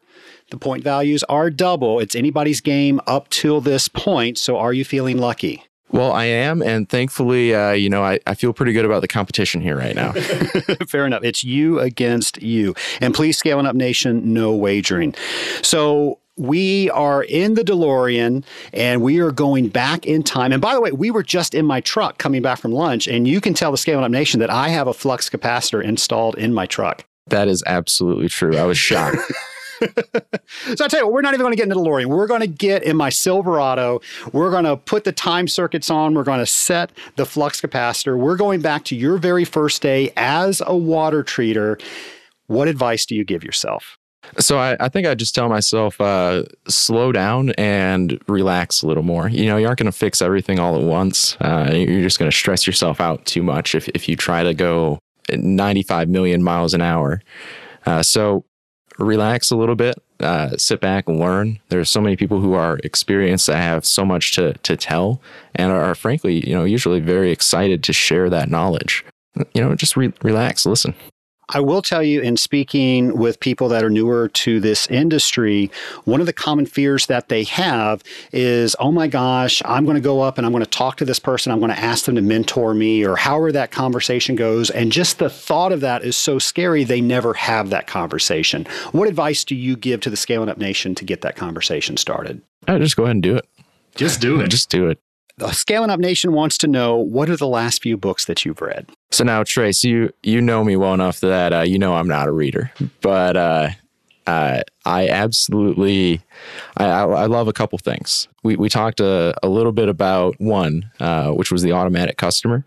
The 0.51 0.57
point 0.57 0.83
values 0.83 1.23
are 1.23 1.49
double. 1.49 1.99
It's 1.99 2.15
anybody's 2.15 2.61
game 2.61 3.01
up 3.07 3.29
till 3.29 3.59
this 3.59 3.87
point. 3.87 4.37
So 4.37 4.57
are 4.57 4.73
you 4.73 4.85
feeling 4.85 5.17
lucky? 5.17 5.63
Well, 5.91 6.11
I 6.11 6.25
am, 6.25 6.61
and 6.61 6.87
thankfully, 6.87 7.55
uh, 7.55 7.71
you 7.71 7.89
know, 7.89 8.03
I, 8.03 8.19
I 8.27 8.35
feel 8.35 8.53
pretty 8.53 8.73
good 8.73 8.85
about 8.85 9.01
the 9.01 9.07
competition 9.07 9.59
here 9.59 9.75
right 9.75 9.95
now. 9.95 10.11
Fair 10.87 11.05
enough. 11.05 11.23
It's 11.23 11.43
you 11.43 11.79
against 11.79 12.41
you. 12.41 12.75
And 13.01 13.13
please, 13.13 13.37
Scaling 13.37 13.65
Up 13.65 13.75
Nation, 13.75 14.33
no 14.33 14.53
wagering. 14.53 15.15
So 15.63 16.19
we 16.37 16.89
are 16.91 17.23
in 17.23 17.55
the 17.55 17.63
DeLorean 17.63 18.43
and 18.71 19.01
we 19.01 19.19
are 19.19 19.31
going 19.31 19.67
back 19.67 20.05
in 20.05 20.23
time. 20.23 20.53
And 20.53 20.61
by 20.61 20.73
the 20.73 20.81
way, 20.81 20.91
we 20.91 21.11
were 21.11 21.23
just 21.23 21.53
in 21.53 21.65
my 21.65 21.81
truck 21.81 22.17
coming 22.17 22.41
back 22.41 22.59
from 22.59 22.71
lunch, 22.71 23.07
and 23.07 23.27
you 23.27 23.41
can 23.41 23.53
tell 23.53 23.71
the 23.71 23.77
Scaling 23.77 24.05
Up 24.05 24.11
Nation 24.11 24.39
that 24.39 24.49
I 24.49 24.69
have 24.69 24.87
a 24.87 24.93
flux 24.93 25.29
capacitor 25.29 25.83
installed 25.83 26.35
in 26.35 26.53
my 26.53 26.65
truck. 26.65 27.03
That 27.27 27.47
is 27.47 27.63
absolutely 27.65 28.29
true. 28.29 28.57
I 28.57 28.65
was 28.65 28.77
shocked. 28.77 29.17
so 30.75 30.85
I 30.85 30.87
tell 30.87 30.99
you 30.99 31.05
what, 31.05 31.13
we're 31.13 31.21
not 31.21 31.33
even 31.33 31.43
going 31.43 31.53
to 31.53 31.57
get 31.57 31.63
into 31.63 31.75
the 31.75 31.81
DeLorean. 31.81 32.07
We're 32.07 32.27
going 32.27 32.41
to 32.41 32.47
get 32.47 32.83
in 32.83 32.97
my 32.97 33.09
Silverado. 33.09 34.01
We're 34.33 34.51
going 34.51 34.65
to 34.65 34.77
put 34.77 35.03
the 35.03 35.11
time 35.11 35.47
circuits 35.47 35.89
on. 35.89 36.13
We're 36.13 36.23
going 36.23 36.39
to 36.39 36.45
set 36.45 36.91
the 37.15 37.25
flux 37.25 37.61
capacitor. 37.61 38.17
We're 38.17 38.37
going 38.37 38.61
back 38.61 38.83
to 38.85 38.95
your 38.95 39.17
very 39.17 39.45
first 39.45 39.81
day 39.81 40.11
as 40.17 40.61
a 40.65 40.75
water 40.75 41.23
treater. 41.23 41.81
What 42.47 42.67
advice 42.67 43.05
do 43.05 43.15
you 43.15 43.23
give 43.23 43.43
yourself? 43.43 43.97
So 44.37 44.57
I, 44.57 44.75
I 44.79 44.89
think 44.89 45.07
I 45.07 45.15
just 45.15 45.33
tell 45.33 45.49
myself, 45.49 45.99
uh, 45.99 46.43
slow 46.67 47.11
down 47.11 47.51
and 47.51 48.21
relax 48.27 48.81
a 48.81 48.87
little 48.87 49.03
more. 49.03 49.29
You 49.29 49.47
know, 49.47 49.57
you 49.57 49.65
aren't 49.65 49.79
going 49.79 49.91
to 49.91 49.97
fix 49.97 50.21
everything 50.21 50.59
all 50.59 50.75
at 50.75 50.83
once. 50.83 51.35
Uh, 51.39 51.71
you're 51.73 52.01
just 52.01 52.19
going 52.19 52.29
to 52.29 52.35
stress 52.35 52.67
yourself 52.67 52.99
out 53.01 53.25
too 53.25 53.41
much 53.41 53.75
if, 53.75 53.87
if 53.89 54.07
you 54.07 54.15
try 54.15 54.43
to 54.43 54.53
go 54.53 54.99
95 55.31 56.09
million 56.09 56.43
miles 56.43 56.73
an 56.73 56.81
hour. 56.81 57.21
Uh, 57.85 58.03
so 58.03 58.43
relax 58.99 59.51
a 59.51 59.55
little 59.55 59.75
bit, 59.75 59.95
uh, 60.19 60.57
sit 60.57 60.79
back 60.81 61.07
and 61.07 61.19
learn. 61.19 61.59
There's 61.69 61.89
so 61.89 62.01
many 62.01 62.15
people 62.15 62.41
who 62.41 62.53
are 62.53 62.79
experienced 62.83 63.47
that 63.47 63.57
have 63.57 63.85
so 63.85 64.05
much 64.05 64.33
to, 64.35 64.53
to 64.53 64.75
tell 64.75 65.21
and 65.55 65.71
are, 65.71 65.95
frankly, 65.95 66.47
you 66.47 66.53
know, 66.53 66.63
usually 66.63 66.99
very 66.99 67.31
excited 67.31 67.83
to 67.83 67.93
share 67.93 68.29
that 68.29 68.49
knowledge. 68.49 69.05
You 69.53 69.61
know, 69.61 69.75
just 69.75 69.95
re- 69.95 70.13
relax, 70.21 70.65
listen. 70.65 70.93
I 71.49 71.59
will 71.59 71.81
tell 71.81 72.03
you, 72.03 72.21
in 72.21 72.37
speaking 72.37 73.17
with 73.17 73.39
people 73.39 73.69
that 73.69 73.83
are 73.83 73.89
newer 73.89 74.29
to 74.29 74.59
this 74.59 74.87
industry, 74.87 75.71
one 76.05 76.19
of 76.19 76.27
the 76.27 76.33
common 76.33 76.65
fears 76.65 77.07
that 77.07 77.29
they 77.29 77.43
have 77.45 78.03
is, 78.31 78.75
oh 78.79 78.91
my 78.91 79.07
gosh, 79.07 79.61
I'm 79.65 79.85
going 79.85 79.95
to 79.95 80.01
go 80.01 80.21
up 80.21 80.37
and 80.37 80.45
I'm 80.45 80.51
going 80.51 80.63
to 80.63 80.69
talk 80.69 80.97
to 80.97 81.05
this 81.05 81.19
person. 81.19 81.51
I'm 81.51 81.59
going 81.59 81.71
to 81.71 81.79
ask 81.79 82.05
them 82.05 82.15
to 82.15 82.21
mentor 82.21 82.73
me 82.73 83.03
or 83.03 83.15
however 83.15 83.51
that 83.51 83.71
conversation 83.71 84.35
goes. 84.35 84.69
And 84.69 84.91
just 84.91 85.17
the 85.17 85.29
thought 85.29 85.71
of 85.71 85.81
that 85.81 86.03
is 86.03 86.15
so 86.15 86.37
scary, 86.37 86.83
they 86.83 87.01
never 87.01 87.33
have 87.33 87.71
that 87.71 87.87
conversation. 87.87 88.65
What 88.91 89.07
advice 89.07 89.43
do 89.43 89.55
you 89.55 89.75
give 89.75 90.01
to 90.01 90.09
the 90.09 90.17
Scaling 90.17 90.49
Up 90.49 90.57
Nation 90.57 90.93
to 90.95 91.05
get 91.05 91.21
that 91.21 91.35
conversation 91.35 91.97
started? 91.97 92.41
Oh, 92.67 92.77
just 92.77 92.95
go 92.95 93.03
ahead 93.03 93.15
and 93.15 93.23
do 93.23 93.35
it. 93.35 93.45
Just 93.95 94.21
do 94.21 94.39
it. 94.39 94.49
just 94.49 94.69
do 94.69 94.87
it. 94.87 94.99
The 95.37 95.51
Scaling 95.51 95.89
Up 95.89 95.99
Nation 95.99 96.33
wants 96.33 96.57
to 96.59 96.67
know 96.67 96.97
what 96.97 97.29
are 97.29 97.37
the 97.37 97.47
last 97.47 97.81
few 97.81 97.97
books 97.97 98.25
that 98.25 98.45
you've 98.45 98.61
read? 98.61 98.87
So 99.11 99.23
now, 99.23 99.43
Trace, 99.43 99.83
you 99.83 100.13
you 100.21 100.41
know 100.41 100.63
me 100.63 100.75
well 100.75 100.93
enough 100.93 101.19
that 101.21 101.53
uh, 101.53 101.61
you 101.61 101.79
know 101.79 101.95
I'm 101.95 102.07
not 102.07 102.27
a 102.27 102.31
reader, 102.31 102.71
but 103.01 103.35
uh, 103.35 103.69
uh, 104.27 104.61
I 104.85 105.09
absolutely 105.09 106.21
I, 106.77 106.85
I, 106.85 107.25
love 107.25 107.47
a 107.47 107.53
couple 107.53 107.79
things. 107.79 108.27
We 108.43 108.55
we 108.55 108.69
talked 108.69 108.99
a, 108.99 109.33
a 109.41 109.49
little 109.49 109.71
bit 109.71 109.89
about 109.89 110.39
one, 110.39 110.91
uh, 110.99 111.31
which 111.31 111.51
was 111.51 111.63
the 111.63 111.71
automatic 111.71 112.17
customer. 112.17 112.63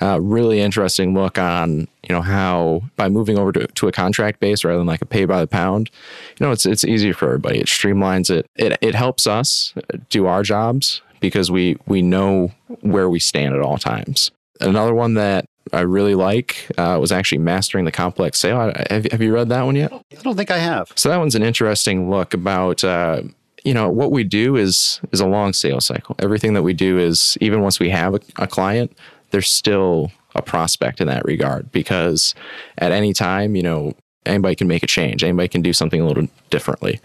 Uh, 0.00 0.20
really 0.20 0.60
interesting 0.60 1.12
look 1.12 1.38
on 1.38 1.88
you 2.02 2.14
know 2.14 2.22
how 2.22 2.82
by 2.96 3.08
moving 3.08 3.38
over 3.38 3.50
to, 3.50 3.66
to 3.68 3.88
a 3.88 3.92
contract 3.92 4.38
base 4.38 4.62
rather 4.62 4.78
than 4.78 4.86
like 4.86 5.02
a 5.02 5.06
pay 5.06 5.24
by 5.24 5.40
the 5.40 5.46
pound, 5.46 5.90
you 6.38 6.44
know 6.44 6.52
it's 6.52 6.66
it's 6.66 6.84
easier 6.84 7.14
for 7.14 7.24
everybody. 7.26 7.58
It 7.58 7.66
streamlines 7.66 8.30
it. 8.30 8.46
It 8.56 8.76
it 8.82 8.94
helps 8.94 9.26
us 9.26 9.72
do 10.10 10.26
our 10.26 10.42
jobs 10.42 11.00
because 11.20 11.50
we 11.50 11.78
we 11.86 12.02
know 12.02 12.52
where 12.82 13.08
we 13.08 13.18
stand 13.18 13.54
at 13.54 13.62
all 13.62 13.78
times. 13.78 14.30
Another 14.60 14.94
one 14.94 15.14
that 15.14 15.46
I 15.72 15.80
really 15.80 16.14
like 16.14 16.68
uh, 16.78 16.98
was 17.00 17.12
actually 17.12 17.38
Mastering 17.38 17.84
the 17.84 17.92
Complex 17.92 18.38
Sale. 18.38 18.72
Have, 18.90 19.06
have 19.06 19.22
you 19.22 19.34
read 19.34 19.48
that 19.50 19.62
one 19.62 19.76
yet? 19.76 19.92
I 19.92 20.22
don't 20.22 20.36
think 20.36 20.50
I 20.50 20.58
have. 20.58 20.92
So 20.94 21.08
that 21.08 21.18
one's 21.18 21.34
an 21.34 21.42
interesting 21.42 22.10
look 22.10 22.34
about. 22.34 22.82
Uh, 22.82 23.22
you 23.64 23.74
know 23.74 23.88
what 23.90 24.12
we 24.12 24.24
do 24.24 24.56
is 24.56 25.00
is 25.12 25.20
a 25.20 25.26
long 25.26 25.52
sales 25.52 25.84
cycle. 25.84 26.14
Everything 26.20 26.54
that 26.54 26.62
we 26.62 26.72
do 26.72 26.98
is 26.98 27.36
even 27.40 27.60
once 27.60 27.80
we 27.80 27.90
have 27.90 28.14
a, 28.14 28.20
a 28.36 28.46
client, 28.46 28.96
there's 29.30 29.50
still 29.50 30.12
a 30.34 30.42
prospect 30.42 31.00
in 31.00 31.08
that 31.08 31.24
regard 31.24 31.70
because 31.72 32.34
at 32.78 32.92
any 32.92 33.12
time, 33.12 33.56
you 33.56 33.62
know, 33.62 33.94
anybody 34.24 34.54
can 34.54 34.68
make 34.68 34.82
a 34.82 34.86
change. 34.86 35.24
Anybody 35.24 35.48
can 35.48 35.62
do 35.62 35.72
something 35.72 36.00
a 36.00 36.06
little 36.06 36.28
differently. 36.50 37.00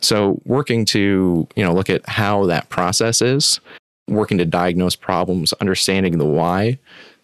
So 0.00 0.40
working 0.44 0.84
to, 0.86 1.46
you 1.54 1.64
know, 1.64 1.72
look 1.72 1.88
at 1.88 2.06
how 2.08 2.46
that 2.46 2.68
process 2.68 3.22
is, 3.22 3.60
working 4.08 4.38
to 4.38 4.44
diagnose 4.44 4.96
problems, 4.96 5.52
understanding 5.54 6.18
the 6.18 6.26
why 6.26 6.78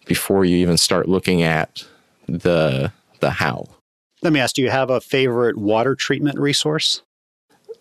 before 0.05 0.45
you 0.45 0.57
even 0.57 0.77
start 0.77 1.07
looking 1.07 1.43
at 1.43 1.85
the 2.27 2.91
the 3.19 3.29
how. 3.29 3.65
Let 4.21 4.33
me 4.33 4.39
ask, 4.39 4.55
do 4.55 4.61
you 4.61 4.69
have 4.69 4.89
a 4.89 4.99
favorite 4.99 5.57
water 5.57 5.95
treatment 5.95 6.39
resource? 6.39 7.01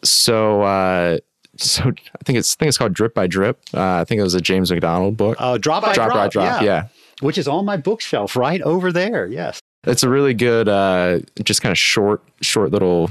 So 0.04 0.62
uh 0.62 1.18
so 1.56 1.82
I 1.84 2.24
think 2.24 2.38
it's 2.38 2.54
I 2.54 2.56
think 2.58 2.68
it's 2.68 2.78
called 2.78 2.92
Drip 2.92 3.14
by 3.14 3.26
Drip. 3.26 3.60
Uh, 3.74 3.96
I 4.00 4.04
think 4.04 4.20
it 4.20 4.22
was 4.22 4.34
a 4.34 4.40
James 4.40 4.70
McDonald 4.70 5.16
book. 5.16 5.36
Oh, 5.40 5.54
uh, 5.54 5.58
Drop 5.58 5.82
by 5.82 5.92
Drop. 5.92 6.08
Drop 6.08 6.16
by 6.16 6.28
Drop, 6.28 6.62
yeah. 6.62 6.66
yeah. 6.66 6.88
Which 7.20 7.36
is 7.36 7.48
on 7.48 7.64
my 7.64 7.76
bookshelf 7.76 8.36
right 8.36 8.62
over 8.62 8.92
there. 8.92 9.26
Yes. 9.26 9.60
It's 9.84 10.02
a 10.02 10.08
really 10.08 10.34
good, 10.34 10.68
uh, 10.68 11.20
just 11.44 11.62
kind 11.62 11.70
of 11.70 11.78
short, 11.78 12.20
short 12.42 12.72
little, 12.72 13.10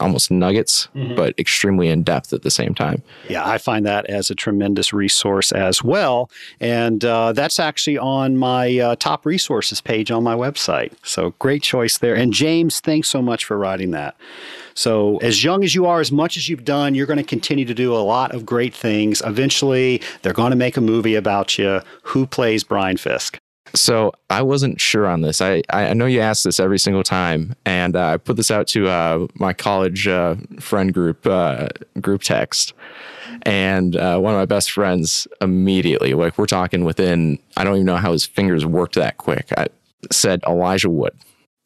almost 0.00 0.32
nuggets, 0.32 0.88
mm-hmm. 0.94 1.14
but 1.14 1.38
extremely 1.38 1.88
in 1.88 2.02
depth 2.02 2.32
at 2.32 2.42
the 2.42 2.50
same 2.50 2.74
time. 2.74 3.04
Yeah, 3.28 3.48
I 3.48 3.58
find 3.58 3.86
that 3.86 4.06
as 4.06 4.28
a 4.28 4.34
tremendous 4.34 4.92
resource 4.92 5.52
as 5.52 5.82
well, 5.82 6.28
and 6.58 7.04
uh, 7.04 7.32
that's 7.32 7.60
actually 7.60 7.98
on 7.98 8.36
my 8.36 8.78
uh, 8.78 8.96
top 8.96 9.26
resources 9.26 9.80
page 9.80 10.10
on 10.10 10.24
my 10.24 10.34
website. 10.34 10.92
So 11.04 11.34
great 11.38 11.62
choice 11.62 11.98
there. 11.98 12.16
And 12.16 12.32
James, 12.32 12.80
thanks 12.80 13.08
so 13.08 13.22
much 13.22 13.44
for 13.44 13.56
writing 13.56 13.92
that. 13.92 14.16
So, 14.74 15.18
as 15.18 15.42
young 15.42 15.64
as 15.64 15.74
you 15.74 15.86
are, 15.86 16.00
as 16.00 16.12
much 16.12 16.36
as 16.36 16.48
you've 16.48 16.64
done, 16.64 16.94
you're 16.94 17.06
going 17.06 17.18
to 17.18 17.24
continue 17.24 17.64
to 17.64 17.74
do 17.74 17.94
a 17.94 17.98
lot 17.98 18.32
of 18.32 18.46
great 18.46 18.74
things. 18.74 19.22
Eventually, 19.24 20.00
they're 20.22 20.32
going 20.32 20.50
to 20.50 20.56
make 20.56 20.76
a 20.76 20.80
movie 20.80 21.16
about 21.16 21.58
you. 21.58 21.80
Who 22.04 22.26
plays 22.26 22.62
Brian 22.62 22.96
Fisk? 22.96 23.38
So 23.74 24.12
I 24.30 24.42
wasn't 24.42 24.80
sure 24.80 25.06
on 25.06 25.20
this. 25.20 25.40
I, 25.40 25.62
I 25.70 25.92
know 25.94 26.06
you 26.06 26.20
ask 26.20 26.42
this 26.42 26.58
every 26.58 26.78
single 26.78 27.02
time, 27.02 27.54
and 27.64 27.96
uh, 27.96 28.06
I 28.06 28.16
put 28.16 28.36
this 28.36 28.50
out 28.50 28.66
to 28.68 28.88
uh, 28.88 29.26
my 29.34 29.52
college 29.52 30.06
uh, 30.06 30.36
friend 30.60 30.92
group 30.92 31.26
uh, 31.26 31.68
group 32.00 32.22
text, 32.22 32.72
and 33.42 33.96
uh, 33.96 34.18
one 34.18 34.34
of 34.34 34.38
my 34.38 34.46
best 34.46 34.72
friends 34.72 35.28
immediately, 35.40 36.14
like 36.14 36.38
we're 36.38 36.46
talking 36.46 36.84
within, 36.84 37.38
I 37.56 37.64
don't 37.64 37.74
even 37.74 37.86
know 37.86 37.96
how 37.96 38.12
his 38.12 38.24
fingers 38.24 38.64
worked 38.64 38.94
that 38.94 39.18
quick. 39.18 39.48
I 39.56 39.68
said 40.10 40.40
Elijah 40.46 40.90
Wood. 40.90 41.14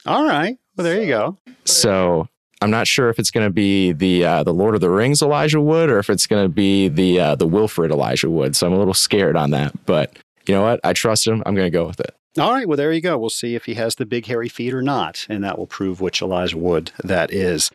All 0.06 0.26
right, 0.26 0.58
well 0.76 0.84
there 0.84 1.00
you 1.00 1.08
go. 1.08 1.38
So 1.64 2.28
I'm 2.62 2.70
not 2.70 2.86
sure 2.86 3.08
if 3.08 3.18
it's 3.18 3.30
going 3.30 3.46
to 3.46 3.52
be 3.52 3.92
the 3.92 4.24
uh, 4.24 4.42
the 4.44 4.54
Lord 4.54 4.74
of 4.74 4.80
the 4.80 4.90
Rings 4.90 5.20
Elijah 5.20 5.60
Wood 5.60 5.90
or 5.90 5.98
if 5.98 6.08
it's 6.08 6.26
going 6.26 6.44
to 6.44 6.48
be 6.48 6.88
the 6.88 7.18
uh, 7.18 7.34
the 7.34 7.46
Wilfred 7.46 7.90
Elijah 7.90 8.30
Wood. 8.30 8.54
So 8.54 8.66
I'm 8.66 8.72
a 8.72 8.78
little 8.78 8.94
scared 8.94 9.36
on 9.36 9.50
that, 9.50 9.84
but 9.84 10.16
you 10.46 10.54
know 10.54 10.62
what? 10.62 10.80
I 10.84 10.92
trust 10.92 11.26
him. 11.26 11.42
I'm 11.46 11.54
going 11.54 11.66
to 11.66 11.70
go 11.70 11.86
with 11.86 12.00
it. 12.00 12.14
All 12.38 12.52
right. 12.52 12.66
Well, 12.66 12.76
there 12.76 12.92
you 12.92 13.00
go. 13.00 13.18
We'll 13.18 13.30
see 13.30 13.54
if 13.54 13.66
he 13.66 13.74
has 13.74 13.96
the 13.96 14.06
big 14.06 14.26
hairy 14.26 14.48
feet 14.48 14.72
or 14.72 14.82
not. 14.82 15.26
And 15.28 15.44
that 15.44 15.58
will 15.58 15.66
prove 15.66 16.00
which 16.00 16.22
Elijah 16.22 16.56
Wood 16.56 16.90
that 17.04 17.32
is. 17.32 17.70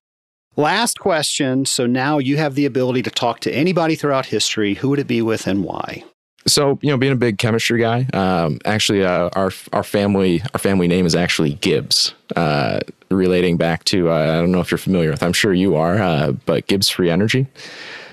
Last 0.56 1.00
question. 1.00 1.66
So 1.66 1.86
now 1.86 2.18
you 2.18 2.38
have 2.38 2.56
the 2.56 2.66
ability 2.66 3.04
to 3.04 3.12
talk 3.12 3.40
to 3.42 3.52
anybody 3.52 3.96
throughout 3.96 4.26
history. 4.26 4.74
Who 4.74 4.90
would 4.90 5.00
it 5.00 5.08
be 5.08 5.22
with 5.22 5.46
and 5.46 5.64
why? 5.64 6.04
So 6.48 6.80
you 6.82 6.90
know, 6.90 6.98
being 6.98 7.14
a 7.14 7.18
big 7.18 7.38
chemistry 7.38 7.80
guy, 7.80 8.08
um, 8.14 8.60
actually, 8.66 9.04
uh, 9.06 9.30
our 9.34 9.52
our 9.74 9.84
family 9.84 10.42
our 10.54 10.60
family 10.60 10.88
name 10.88 11.06
is 11.06 11.14
actually 11.14 11.56
Gibbs, 11.56 12.14
uh, 12.38 12.80
relating 13.12 13.58
back 13.58 13.84
to 13.86 14.10
uh, 14.10 14.16
I 14.16 14.38
don't 14.38 14.52
know 14.52 14.62
if 14.62 14.72
you're 14.72 14.78
familiar 14.78 15.12
with. 15.12 15.22
I'm 15.22 15.34
sure 15.34 15.54
you 15.54 15.76
are, 15.76 15.98
uh, 16.02 16.32
but 16.46 16.68
Gibbs 16.68 16.90
Free 16.90 17.10
Energy. 17.10 17.48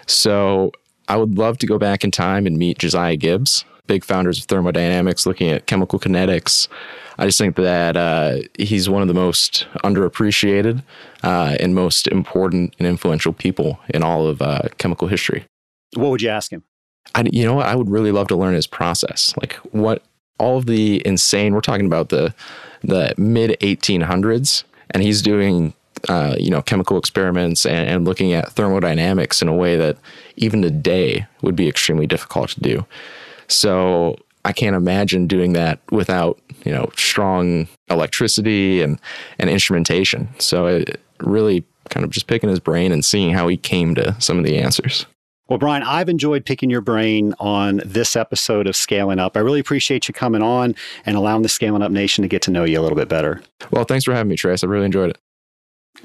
So 0.06 0.72
I 1.06 1.16
would 1.16 1.38
love 1.38 1.58
to 1.58 1.66
go 1.66 1.78
back 1.78 2.02
in 2.02 2.10
time 2.10 2.44
and 2.46 2.58
meet 2.58 2.78
Josiah 2.78 3.16
Gibbs 3.16 3.64
big 3.86 4.04
founders 4.04 4.38
of 4.38 4.44
thermodynamics, 4.44 5.26
looking 5.26 5.50
at 5.50 5.66
chemical 5.66 5.98
kinetics. 5.98 6.68
I 7.18 7.26
just 7.26 7.38
think 7.38 7.56
that 7.56 7.96
uh, 7.96 8.38
he's 8.58 8.88
one 8.88 9.02
of 9.02 9.08
the 9.08 9.14
most 9.14 9.66
underappreciated 9.84 10.82
uh, 11.22 11.56
and 11.60 11.74
most 11.74 12.08
important 12.08 12.74
and 12.78 12.88
influential 12.88 13.32
people 13.32 13.78
in 13.88 14.02
all 14.02 14.26
of 14.26 14.42
uh, 14.42 14.62
chemical 14.78 15.08
history. 15.08 15.44
What 15.94 16.10
would 16.10 16.22
you 16.22 16.28
ask 16.28 16.52
him? 16.52 16.64
I, 17.14 17.24
you 17.30 17.44
know, 17.44 17.60
I 17.60 17.74
would 17.74 17.88
really 17.88 18.12
love 18.12 18.28
to 18.28 18.36
learn 18.36 18.54
his 18.54 18.66
process, 18.66 19.34
like 19.36 19.54
what 19.72 20.02
all 20.38 20.58
of 20.58 20.66
the 20.66 21.06
insane. 21.06 21.54
We're 21.54 21.60
talking 21.60 21.86
about 21.86 22.08
the 22.08 22.34
the 22.82 23.14
mid 23.16 23.56
1800s, 23.60 24.64
and 24.90 25.02
he's 25.02 25.22
doing 25.22 25.74
uh, 26.08 26.36
you 26.38 26.50
know 26.50 26.62
chemical 26.62 26.98
experiments 26.98 27.64
and, 27.64 27.88
and, 27.88 28.04
looking 28.04 28.32
at 28.32 28.52
thermodynamics 28.52 29.40
in 29.40 29.48
a 29.48 29.54
way 29.54 29.76
that 29.76 29.96
even 30.36 30.60
today 30.60 31.26
would 31.42 31.56
be 31.56 31.68
extremely 31.68 32.06
difficult 32.06 32.50
to 32.50 32.60
do. 32.60 32.86
So 33.54 34.16
I 34.44 34.52
can't 34.52 34.76
imagine 34.76 35.26
doing 35.26 35.52
that 35.54 35.80
without, 35.90 36.40
you 36.64 36.72
know, 36.72 36.90
strong 36.96 37.68
electricity 37.88 38.82
and, 38.82 39.00
and 39.38 39.48
instrumentation. 39.48 40.28
So 40.38 40.66
it 40.66 41.00
really 41.20 41.64
kind 41.90 42.04
of 42.04 42.10
just 42.10 42.26
picking 42.26 42.50
his 42.50 42.60
brain 42.60 42.92
and 42.92 43.04
seeing 43.04 43.32
how 43.32 43.48
he 43.48 43.56
came 43.56 43.94
to 43.94 44.16
some 44.18 44.38
of 44.38 44.44
the 44.44 44.58
answers. 44.58 45.06
Well, 45.48 45.58
Brian, 45.58 45.82
I've 45.82 46.08
enjoyed 46.08 46.46
picking 46.46 46.70
your 46.70 46.80
brain 46.80 47.34
on 47.38 47.82
this 47.84 48.16
episode 48.16 48.66
of 48.66 48.74
Scaling 48.74 49.18
Up. 49.18 49.36
I 49.36 49.40
really 49.40 49.60
appreciate 49.60 50.08
you 50.08 50.14
coming 50.14 50.40
on 50.40 50.74
and 51.04 51.16
allowing 51.16 51.42
the 51.42 51.50
Scaling 51.50 51.82
Up 51.82 51.90
Nation 51.92 52.22
to 52.22 52.28
get 52.28 52.40
to 52.42 52.50
know 52.50 52.64
you 52.64 52.80
a 52.80 52.82
little 52.82 52.96
bit 52.96 53.08
better. 53.08 53.42
Well, 53.70 53.84
thanks 53.84 54.06
for 54.06 54.14
having 54.14 54.30
me, 54.30 54.36
Trace. 54.36 54.64
I 54.64 54.68
really 54.68 54.86
enjoyed 54.86 55.10
it. 55.10 55.18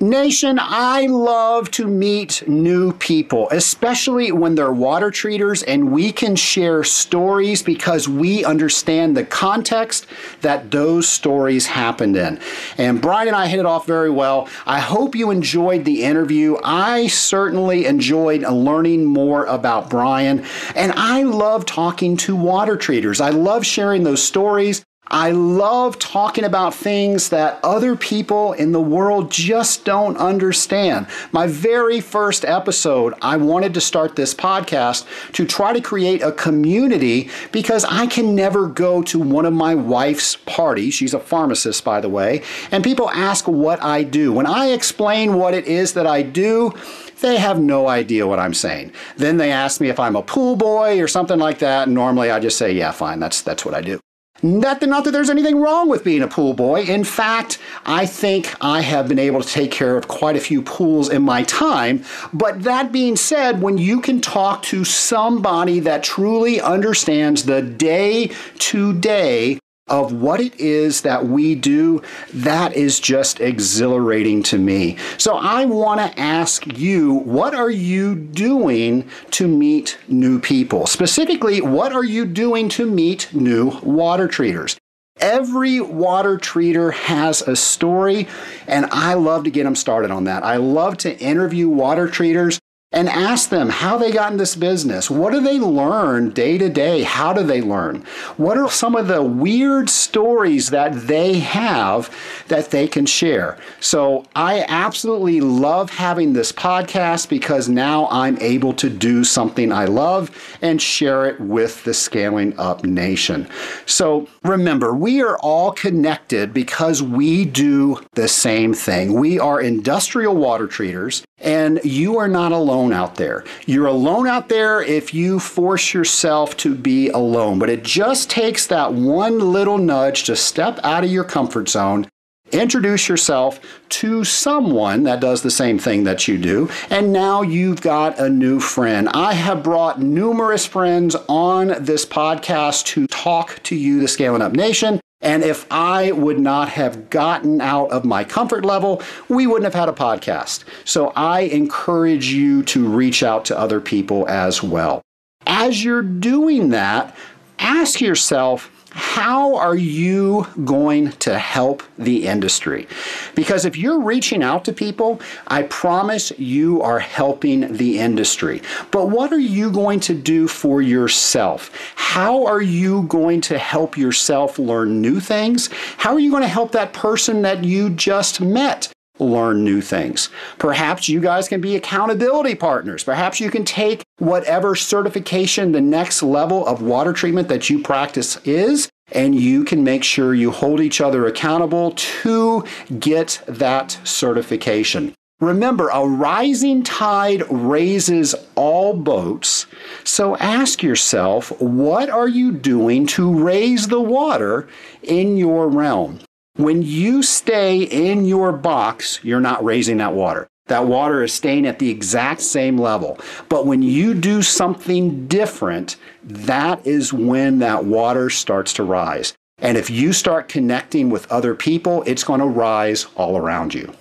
Nation, 0.02 0.60
I 0.62 1.08
love 1.08 1.72
to 1.72 1.86
meet 1.86 2.48
new 2.48 2.94
people, 2.94 3.50
especially 3.52 4.32
when 4.32 4.56
they're 4.56 4.72
water 4.72 5.12
treaters 5.12 5.62
and 5.64 5.92
we 5.92 6.14
can 6.14 6.38
share 6.38 6.86
stories 6.86 7.62
because 7.62 8.08
we 8.08 8.46
understand 8.46 9.18
the 9.18 9.26
context 9.26 10.08
that 10.40 10.72
those 10.72 11.10
stories 11.10 11.66
happened 11.66 12.16
in. 12.16 12.40
And 12.78 13.02
Brian 13.02 13.28
and 13.28 13.36
I 13.36 13.48
hit 13.48 13.60
it 13.60 13.66
off 13.66 13.86
very 13.86 14.10
well. 14.10 14.48
I 14.66 14.80
hope 14.80 15.16
you 15.16 15.32
enjoyed 15.32 15.84
the 15.84 16.04
interview. 16.04 16.56
I 16.64 17.08
certainly 17.08 17.86
enjoyed 17.86 18.44
learning 18.44 19.04
more 19.04 19.46
about 19.48 19.90
Brian, 19.90 20.46
and 20.76 20.94
I 20.94 21.24
love 21.24 21.66
talking 21.66 22.16
to 22.18 22.38
water 22.38 22.78
treaters. 22.78 23.20
I 23.20 23.32
love 23.32 23.66
sharing 23.66 24.04
those 24.04 24.24
stories. 24.24 24.86
I 25.12 25.32
love 25.32 25.98
talking 25.98 26.44
about 26.44 26.76
things 26.76 27.30
that 27.30 27.60
other 27.64 27.96
people 27.96 28.54
in 28.54 28.74
the 28.74 28.82
world 28.82 29.32
just 29.32 29.84
don't 29.84 30.16
understand. 30.18 31.08
My 31.32 31.48
very 31.48 32.00
first 32.00 32.46
episode, 32.46 33.16
I 33.22 33.38
wanted 33.38 33.74
to 33.74 33.82
start 33.82 34.16
this 34.16 34.36
podcast 34.36 35.08
to 35.34 35.46
try 35.46 35.74
to 35.74 35.82
create 35.82 36.22
a 36.22 36.32
community 36.32 37.30
because 37.52 37.86
I 37.86 38.06
can 38.06 38.36
never 38.36 38.68
go 38.68 39.02
to 39.04 39.18
one 39.18 39.46
of 39.46 39.54
my 39.54 39.74
wife's 39.74 40.36
parties. 40.36 40.94
She's 40.94 41.16
a 41.16 41.20
pharmacist, 41.20 41.84
by 41.84 42.02
the 42.02 42.10
way, 42.10 42.44
and 42.72 42.84
people 42.84 43.10
ask 43.10 43.48
what 43.48 43.82
I 43.82 44.04
do. 44.04 44.32
When 44.32 44.46
I 44.46 44.68
explain 44.68 45.34
what 45.34 45.56
it 45.56 45.66
is 45.66 45.94
that 45.94 46.06
I 46.06 46.22
do, 46.22 46.74
they 47.22 47.38
have 47.38 47.60
no 47.60 47.88
idea 47.88 48.28
what 48.28 48.40
I'm 48.40 48.54
saying. 48.54 48.92
Then 49.18 49.38
they 49.38 49.52
ask 49.52 49.82
me 49.82 49.90
if 49.90 50.00
I'm 50.00 50.16
a 50.16 50.22
pool 50.22 50.56
boy 50.56 51.02
or 51.02 51.08
something 51.08 51.40
like 51.40 51.60
that, 51.60 51.88
and 51.88 51.96
normally 51.96 52.30
I 52.30 52.40
just 52.40 52.60
say, 52.60 52.72
yeah, 52.74 52.92
fine, 52.92 53.20
that's 53.20 53.42
that's 53.42 53.66
what 53.66 53.74
I 53.74 53.82
do. 53.82 54.00
Not 54.42 54.80
that, 54.80 54.88
not 54.88 55.04
that 55.04 55.12
there's 55.12 55.30
anything 55.30 55.60
wrong 55.60 55.90
with 55.90 56.04
being 56.04 56.22
a 56.22 56.28
pool 56.28 56.54
boy. 56.54 56.84
In 56.84 57.04
fact, 57.04 57.60
I 57.86 58.06
think 58.06 58.56
I 58.62 58.82
have 58.82 59.10
been 59.10 59.20
able 59.20 59.42
to 59.42 59.48
take 59.48 59.72
care 59.72 59.98
of 59.98 60.08
quite 60.08 60.38
a 60.38 60.40
few 60.40 60.62
pools 60.62 61.10
in 61.10 61.24
my 61.24 61.44
time. 61.44 62.06
But 62.32 62.64
that 62.64 62.92
being 62.92 63.18
said, 63.18 63.62
when 63.62 63.78
you 63.78 64.00
can 64.00 64.22
talk 64.22 64.64
to 64.64 64.86
somebody 64.86 65.80
that 65.82 66.04
truly 66.04 66.62
understands 66.62 67.44
the 67.44 67.62
day 67.62 68.32
to 68.60 68.94
day 68.94 69.59
of 69.90 70.14
what 70.14 70.40
it 70.40 70.60
is 70.60 71.02
that 71.02 71.26
we 71.26 71.56
do, 71.56 72.02
that 72.34 72.76
is 72.76 73.00
just 73.00 73.40
exhilarating 73.40 74.44
to 74.44 74.58
me. 74.58 74.98
So 75.18 75.36
I 75.36 75.66
want 75.66 76.00
to 76.00 76.20
ask 76.20 76.66
you, 76.78 77.14
what 77.14 77.54
are 77.54 77.70
you 77.70 78.16
doing 78.16 79.10
to 79.32 79.48
meet 79.48 79.98
new 80.08 80.40
people? 80.40 80.86
Specifically, 80.88 81.62
what 81.62 81.94
are 81.94 82.04
you 82.04 82.26
doing 82.26 82.70
to 82.70 82.90
meet 82.90 83.34
new 83.34 83.80
water 83.82 84.28
treaters? 84.28 84.78
Every 85.20 85.82
water 85.82 86.38
treater 86.38 86.94
has 86.94 87.42
a 87.42 87.56
story, 87.56 88.28
and 88.68 88.86
I 88.92 89.16
love 89.16 89.44
to 89.44 89.52
get 89.52 89.66
them 89.66 89.76
started 89.76 90.12
on 90.12 90.24
that. 90.26 90.44
I 90.44 90.56
love 90.58 90.98
to 91.00 91.18
interview 91.20 91.68
water 91.68 92.08
treaters 92.08 92.60
and 92.92 93.08
ask 93.08 93.50
them 93.50 93.70
how 93.70 94.00
they 94.00 94.12
got 94.12 94.32
in 94.32 94.40
this 94.40 94.56
business. 94.56 95.12
What 95.12 95.32
do 95.32 95.42
they 95.42 95.60
learn 95.60 96.32
day 96.32 96.58
to 96.58 96.70
day? 96.70 97.04
How 97.04 97.34
do 97.34 97.44
they 97.44 97.62
learn? 97.62 98.04
What 98.38 98.58
are 98.58 98.70
some 98.70 98.96
of 98.96 99.08
the 99.08 99.22
weird 99.22 99.92
stories 99.92 100.72
that 100.72 100.94
they 100.94 101.38
have 101.38 102.10
that 102.48 102.72
they 102.72 102.88
can 102.88 103.06
share? 103.06 103.60
So 103.80 104.26
I 104.36 104.66
absolutely 104.68 105.40
love 105.40 105.92
having 105.92 106.34
this 106.34 106.52
podcast 106.52 107.30
because 107.30 107.70
now 107.70 108.08
I'm 108.10 108.40
able 108.40 108.74
to 108.74 108.90
do 108.90 109.24
something 109.24 109.72
I 109.72 109.86
love 109.86 110.32
and 110.64 110.82
share 110.82 111.28
it 111.28 111.40
with 111.40 111.84
the 111.84 111.94
Scaling 111.94 112.58
Up 112.58 112.84
Nation. 112.84 113.48
So 113.86 114.28
remember, 114.44 114.94
we 114.94 115.22
are 115.22 115.38
all 115.38 115.72
connected 115.72 116.54
because 116.54 117.02
we 117.02 117.46
do 117.46 118.00
the 118.14 118.28
same 118.28 118.74
thing. 118.74 119.14
We 119.14 119.40
are 119.40 119.62
industrial 119.62 120.36
water 120.36 120.68
treaters 120.68 121.24
and 121.40 121.80
you 121.84 122.18
are 122.18 122.28
not 122.28 122.52
alone 122.52 122.94
out 122.94 123.16
there. 123.16 123.44
You're 123.66 123.88
alone 123.88 124.28
out 124.28 124.50
there 124.50 124.82
if 124.82 125.14
you 125.14 125.40
force 125.40 125.94
yourself 125.94 126.58
to 126.58 126.76
be 126.76 127.10
alone. 127.10 127.60
But 127.60 127.70
it 127.70 127.84
just 127.84 128.30
takes 128.30 128.68
that 128.68 128.94
one 128.94 129.40
little 129.40 129.78
nudge 129.78 130.24
to 130.26 130.36
step 130.36 130.80
out 130.84 131.04
of 131.04 131.12
your 131.12 131.24
comfort 131.24 131.70
zone, 131.70 132.08
introduce 132.52 133.10
yourself 133.10 133.60
to 133.90 134.24
someone 134.24 135.04
that 135.04 135.20
does 135.20 135.42
the 135.42 135.52
same 135.52 135.80
thing 135.80 136.04
that 136.04 136.28
you 136.28 136.38
do, 136.38 136.70
and 136.90 137.12
now 137.14 137.42
you've 137.42 137.82
got 137.82 138.20
a 138.20 138.30
new 138.30 138.60
friend. 138.60 139.10
I 139.10 139.34
have 139.34 139.64
brought 139.64 140.02
numerous 140.02 140.66
friends 140.66 141.16
on 141.28 141.76
this 141.80 142.06
podcast 142.06 142.86
to 142.88 143.08
talk 143.08 143.62
to 143.64 143.76
you, 143.76 144.00
the 144.00 144.08
Scaling 144.08 144.42
Up 144.42 144.54
Nation. 144.54 145.00
And 145.22 145.44
if 145.44 145.70
I 145.70 146.14
would 146.14 146.40
not 146.40 146.70
have 146.70 147.10
gotten 147.10 147.60
out 147.60 147.92
of 147.92 148.06
my 148.06 148.24
comfort 148.24 148.64
level, 148.64 149.02
we 149.28 149.48
wouldn't 149.48 149.66
have 149.66 149.74
had 149.74 149.90
a 149.90 149.94
podcast. 149.94 150.64
So 150.86 151.12
I 151.16 151.42
encourage 151.42 152.32
you 152.32 152.64
to 152.64 152.88
reach 152.88 153.22
out 153.22 153.44
to 153.46 153.60
other 153.60 153.82
people 153.82 154.28
as 154.30 154.64
well. 154.64 155.02
As 155.46 155.84
you're 155.84 156.04
doing 156.04 156.70
that, 156.70 157.16
ask 157.58 158.00
yourself, 158.00 158.72
how 158.92 159.56
are 159.56 159.76
you 159.76 160.48
going 160.66 161.12
to 161.14 161.38
help 161.38 161.84
the 161.98 162.26
industry? 162.28 162.88
Because 163.36 163.66
if 163.66 163.78
you're 163.78 164.02
reaching 164.02 164.44
out 164.44 164.66
to 164.66 164.74
people, 164.74 165.22
I 165.48 165.64
promise 165.64 166.32
you 166.40 166.82
are 166.82 167.00
helping 167.00 167.74
the 167.74 168.00
industry. 168.00 168.62
But 168.92 169.10
what 169.10 169.32
are 169.32 169.40
you 169.40 169.72
going 169.72 170.00
to 170.02 170.14
do 170.14 170.48
for 170.48 170.82
yourself? 170.82 171.72
How 171.96 172.46
are 172.46 172.62
you 172.62 173.04
going 173.04 173.42
to 173.42 173.58
help 173.58 173.98
yourself 173.98 174.58
learn 174.58 175.02
new 175.02 175.20
things? 175.20 175.70
How 175.98 176.14
are 176.14 176.20
you 176.20 176.32
going 176.32 176.44
to 176.44 176.50
help 176.50 176.72
that 176.72 176.94
person 176.94 177.44
that 177.44 177.64
you 177.64 177.90
just 177.90 178.42
met? 178.42 178.92
Learn 179.20 179.64
new 179.64 179.82
things. 179.82 180.30
Perhaps 180.58 181.10
you 181.10 181.20
guys 181.20 181.48
can 181.48 181.62
be 181.62 181.76
accountability 181.76 182.56
partners. 182.56 183.04
Perhaps 183.04 183.40
you 183.40 183.52
can 183.52 183.66
take 183.66 184.04
whatever 184.18 184.76
certification 184.76 185.72
the 185.72 185.82
next 185.82 186.24
level 186.24 186.66
of 186.66 186.82
water 186.82 187.14
treatment 187.14 187.48
that 187.50 187.70
you 187.70 187.82
practice 187.82 188.38
is, 188.46 188.90
and 189.12 189.36
you 189.36 189.64
can 189.64 189.84
make 189.84 190.04
sure 190.04 190.34
you 190.34 190.52
hold 190.52 190.80
each 190.80 191.02
other 191.02 191.26
accountable 191.26 191.92
to 191.92 192.64
get 193.00 193.42
that 193.48 194.00
certification. 194.04 195.14
Remember, 195.40 195.88
a 195.88 196.06
rising 196.06 196.84
tide 196.84 197.44
raises 197.50 198.36
all 198.56 198.94
boats. 198.94 199.68
So 200.04 200.36
ask 200.36 200.84
yourself, 200.84 201.50
what 201.62 202.10
are 202.10 202.28
you 202.28 202.52
doing 202.52 203.08
to 203.08 203.34
raise 203.42 203.88
the 203.88 204.02
water 204.02 204.68
in 205.02 205.38
your 205.38 205.70
realm? 205.70 206.20
When 206.60 206.82
you 206.82 207.24
stay 207.24 207.84
in 207.84 208.26
your 208.26 208.52
box, 208.52 209.22
you're 209.24 209.40
not 209.40 209.64
raising 209.64 209.96
that 210.00 210.14
water. 210.14 210.50
That 210.68 210.88
water 210.88 211.24
is 211.24 211.32
staying 211.32 211.66
at 211.66 211.80
the 211.80 211.90
exact 211.90 212.42
same 212.42 212.78
level. 212.78 213.18
But 213.48 213.66
when 213.66 213.82
you 213.82 214.14
do 214.14 214.42
something 214.42 215.26
different, 215.28 215.96
that 216.22 216.86
is 216.86 217.14
when 217.14 217.60
that 217.60 217.86
water 217.86 218.30
starts 218.30 218.74
to 218.74 218.84
rise. 218.84 219.34
And 219.60 219.78
if 219.78 219.90
you 219.90 220.12
start 220.12 220.50
connecting 220.50 221.10
with 221.10 221.32
other 221.32 221.56
people, 221.56 222.04
it's 222.06 222.26
going 222.26 222.42
to 222.42 222.46
rise 222.46 223.08
all 223.16 223.38
around 223.38 223.74
you. 223.74 223.94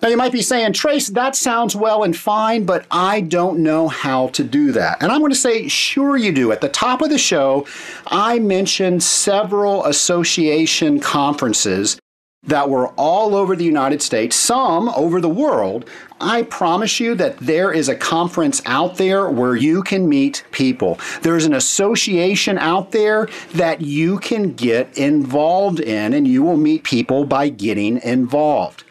Now, 0.00 0.08
you 0.08 0.16
might 0.16 0.30
be 0.30 0.42
saying, 0.42 0.74
Trace, 0.74 1.08
that 1.08 1.34
sounds 1.34 1.74
well 1.74 2.04
and 2.04 2.16
fine, 2.16 2.64
but 2.64 2.86
I 2.88 3.20
don't 3.20 3.58
know 3.58 3.88
how 3.88 4.28
to 4.28 4.44
do 4.44 4.70
that. 4.72 5.02
And 5.02 5.10
I'm 5.10 5.18
going 5.18 5.32
to 5.32 5.36
say, 5.36 5.66
sure, 5.66 6.16
you 6.16 6.30
do. 6.30 6.52
At 6.52 6.60
the 6.60 6.68
top 6.68 7.02
of 7.02 7.10
the 7.10 7.18
show, 7.18 7.66
I 8.06 8.38
mentioned 8.38 9.02
several 9.02 9.84
association 9.86 11.00
conferences 11.00 11.98
that 12.44 12.70
were 12.70 12.88
all 12.90 13.34
over 13.34 13.56
the 13.56 13.64
United 13.64 14.00
States, 14.00 14.36
some 14.36 14.88
over 14.90 15.20
the 15.20 15.28
world. 15.28 15.88
I 16.20 16.44
promise 16.44 17.00
you 17.00 17.16
that 17.16 17.36
there 17.38 17.72
is 17.72 17.88
a 17.88 17.96
conference 17.96 18.62
out 18.66 18.96
there 18.96 19.28
where 19.28 19.56
you 19.56 19.82
can 19.82 20.08
meet 20.08 20.44
people. 20.52 21.00
There's 21.22 21.44
an 21.44 21.54
association 21.54 22.56
out 22.56 22.92
there 22.92 23.28
that 23.54 23.80
you 23.80 24.20
can 24.20 24.52
get 24.52 24.96
involved 24.96 25.80
in, 25.80 26.14
and 26.14 26.28
you 26.28 26.44
will 26.44 26.56
meet 26.56 26.84
people 26.84 27.24
by 27.24 27.48
getting 27.48 28.00
involved. 28.02 28.84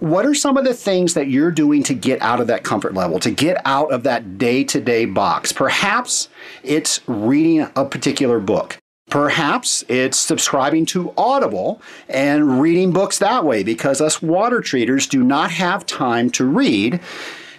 What 0.00 0.26
are 0.26 0.34
some 0.34 0.56
of 0.56 0.64
the 0.64 0.74
things 0.74 1.14
that 1.14 1.28
you're 1.28 1.52
doing 1.52 1.82
to 1.84 1.94
get 1.94 2.20
out 2.20 2.40
of 2.40 2.48
that 2.48 2.64
comfort 2.64 2.94
level, 2.94 3.20
to 3.20 3.30
get 3.30 3.60
out 3.64 3.92
of 3.92 4.02
that 4.02 4.38
day 4.38 4.64
to 4.64 4.80
day 4.80 5.04
box? 5.04 5.52
Perhaps 5.52 6.28
it's 6.62 7.00
reading 7.06 7.68
a 7.76 7.84
particular 7.84 8.40
book. 8.40 8.78
Perhaps 9.08 9.84
it's 9.88 10.18
subscribing 10.18 10.86
to 10.86 11.12
Audible 11.16 11.80
and 12.08 12.60
reading 12.60 12.90
books 12.90 13.18
that 13.20 13.44
way 13.44 13.62
because 13.62 14.00
us 14.00 14.20
water 14.20 14.60
treaters 14.60 15.06
do 15.06 15.22
not 15.22 15.52
have 15.52 15.86
time 15.86 16.30
to 16.30 16.44
read. 16.44 16.98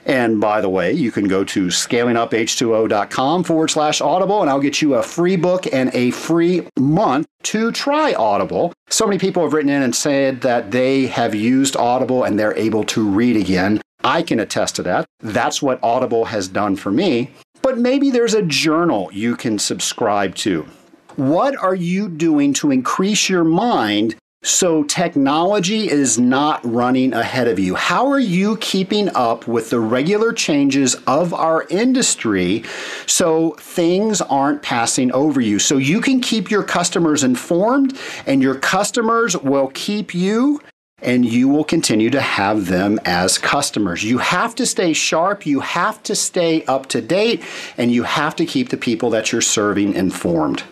And 0.05 0.39
by 0.39 0.61
the 0.61 0.69
way, 0.69 0.93
you 0.93 1.11
can 1.11 1.27
go 1.27 1.43
to 1.45 1.67
scalinguph2o.com 1.67 3.43
forward 3.43 3.71
slash 3.71 4.01
audible, 4.01 4.41
and 4.41 4.49
I'll 4.49 4.59
get 4.59 4.81
you 4.81 4.95
a 4.95 5.03
free 5.03 5.35
book 5.35 5.65
and 5.73 5.89
a 5.93 6.11
free 6.11 6.67
month 6.77 7.25
to 7.43 7.71
try 7.71 8.13
Audible. 8.13 8.73
So 8.89 9.05
many 9.05 9.19
people 9.19 9.43
have 9.43 9.53
written 9.53 9.69
in 9.69 9.81
and 9.81 9.95
said 9.95 10.41
that 10.41 10.71
they 10.71 11.07
have 11.07 11.35
used 11.35 11.75
Audible 11.75 12.23
and 12.23 12.37
they're 12.37 12.57
able 12.57 12.83
to 12.85 13.07
read 13.07 13.35
again. 13.35 13.81
I 14.03 14.21
can 14.21 14.39
attest 14.39 14.75
to 14.77 14.83
that. 14.83 15.05
That's 15.19 15.61
what 15.61 15.79
Audible 15.83 16.25
has 16.25 16.47
done 16.47 16.75
for 16.75 16.91
me. 16.91 17.31
But 17.61 17.77
maybe 17.79 18.11
there's 18.11 18.35
a 18.35 18.43
journal 18.43 19.09
you 19.11 19.35
can 19.35 19.57
subscribe 19.57 20.35
to. 20.35 20.67
What 21.15 21.55
are 21.55 21.75
you 21.75 22.09
doing 22.09 22.53
to 22.55 22.71
increase 22.71 23.29
your 23.29 23.43
mind 23.43 24.15
So, 24.45 24.83
technology 24.83 25.89
is 25.89 26.19
not 26.19 26.63
running 26.63 27.13
ahead 27.13 27.47
of 27.47 27.57
you. 27.57 27.73
How 27.73 28.11
are 28.11 28.19
you 28.19 28.57
keeping 28.57 29.09
up 29.15 29.47
with 29.47 29.71
the 29.71 29.79
regular 29.79 30.33
changes 30.33 30.93
of 31.07 31.33
our 31.33 31.65
industry 31.71 32.63
so 33.07 33.55
things 33.59 34.21
aren't 34.21 34.61
passing 34.61 35.11
over 35.13 35.41
you? 35.41 35.57
So, 35.57 35.77
you 35.77 35.99
can 35.99 36.21
keep 36.21 36.51
your 36.51 36.61
customers 36.61 37.23
informed, 37.23 37.97
and 38.27 38.43
your 38.43 38.53
customers 38.53 39.35
will 39.35 39.71
keep 39.73 40.13
you 40.13 40.61
and 41.01 41.25
you 41.25 41.49
will 41.49 41.63
continue 41.63 42.11
to 42.11 42.21
have 42.21 42.67
them 42.67 42.99
as 43.03 43.39
customers. 43.39 44.03
You 44.03 44.19
have 44.19 44.53
to 44.55 44.65
stay 44.65 44.93
sharp, 44.93 45.45
you 45.47 45.59
have 45.59 46.01
to 46.03 46.15
stay 46.15 46.63
up 46.65 46.85
to 46.89 47.01
date, 47.01 47.43
and 47.77 47.91
you 47.91 48.03
have 48.03 48.35
to 48.37 48.45
keep 48.45 48.69
the 48.69 48.77
people 48.77 49.09
that 49.09 49.31
you're 49.31 49.41
serving 49.41 49.93
informed. 49.93 50.63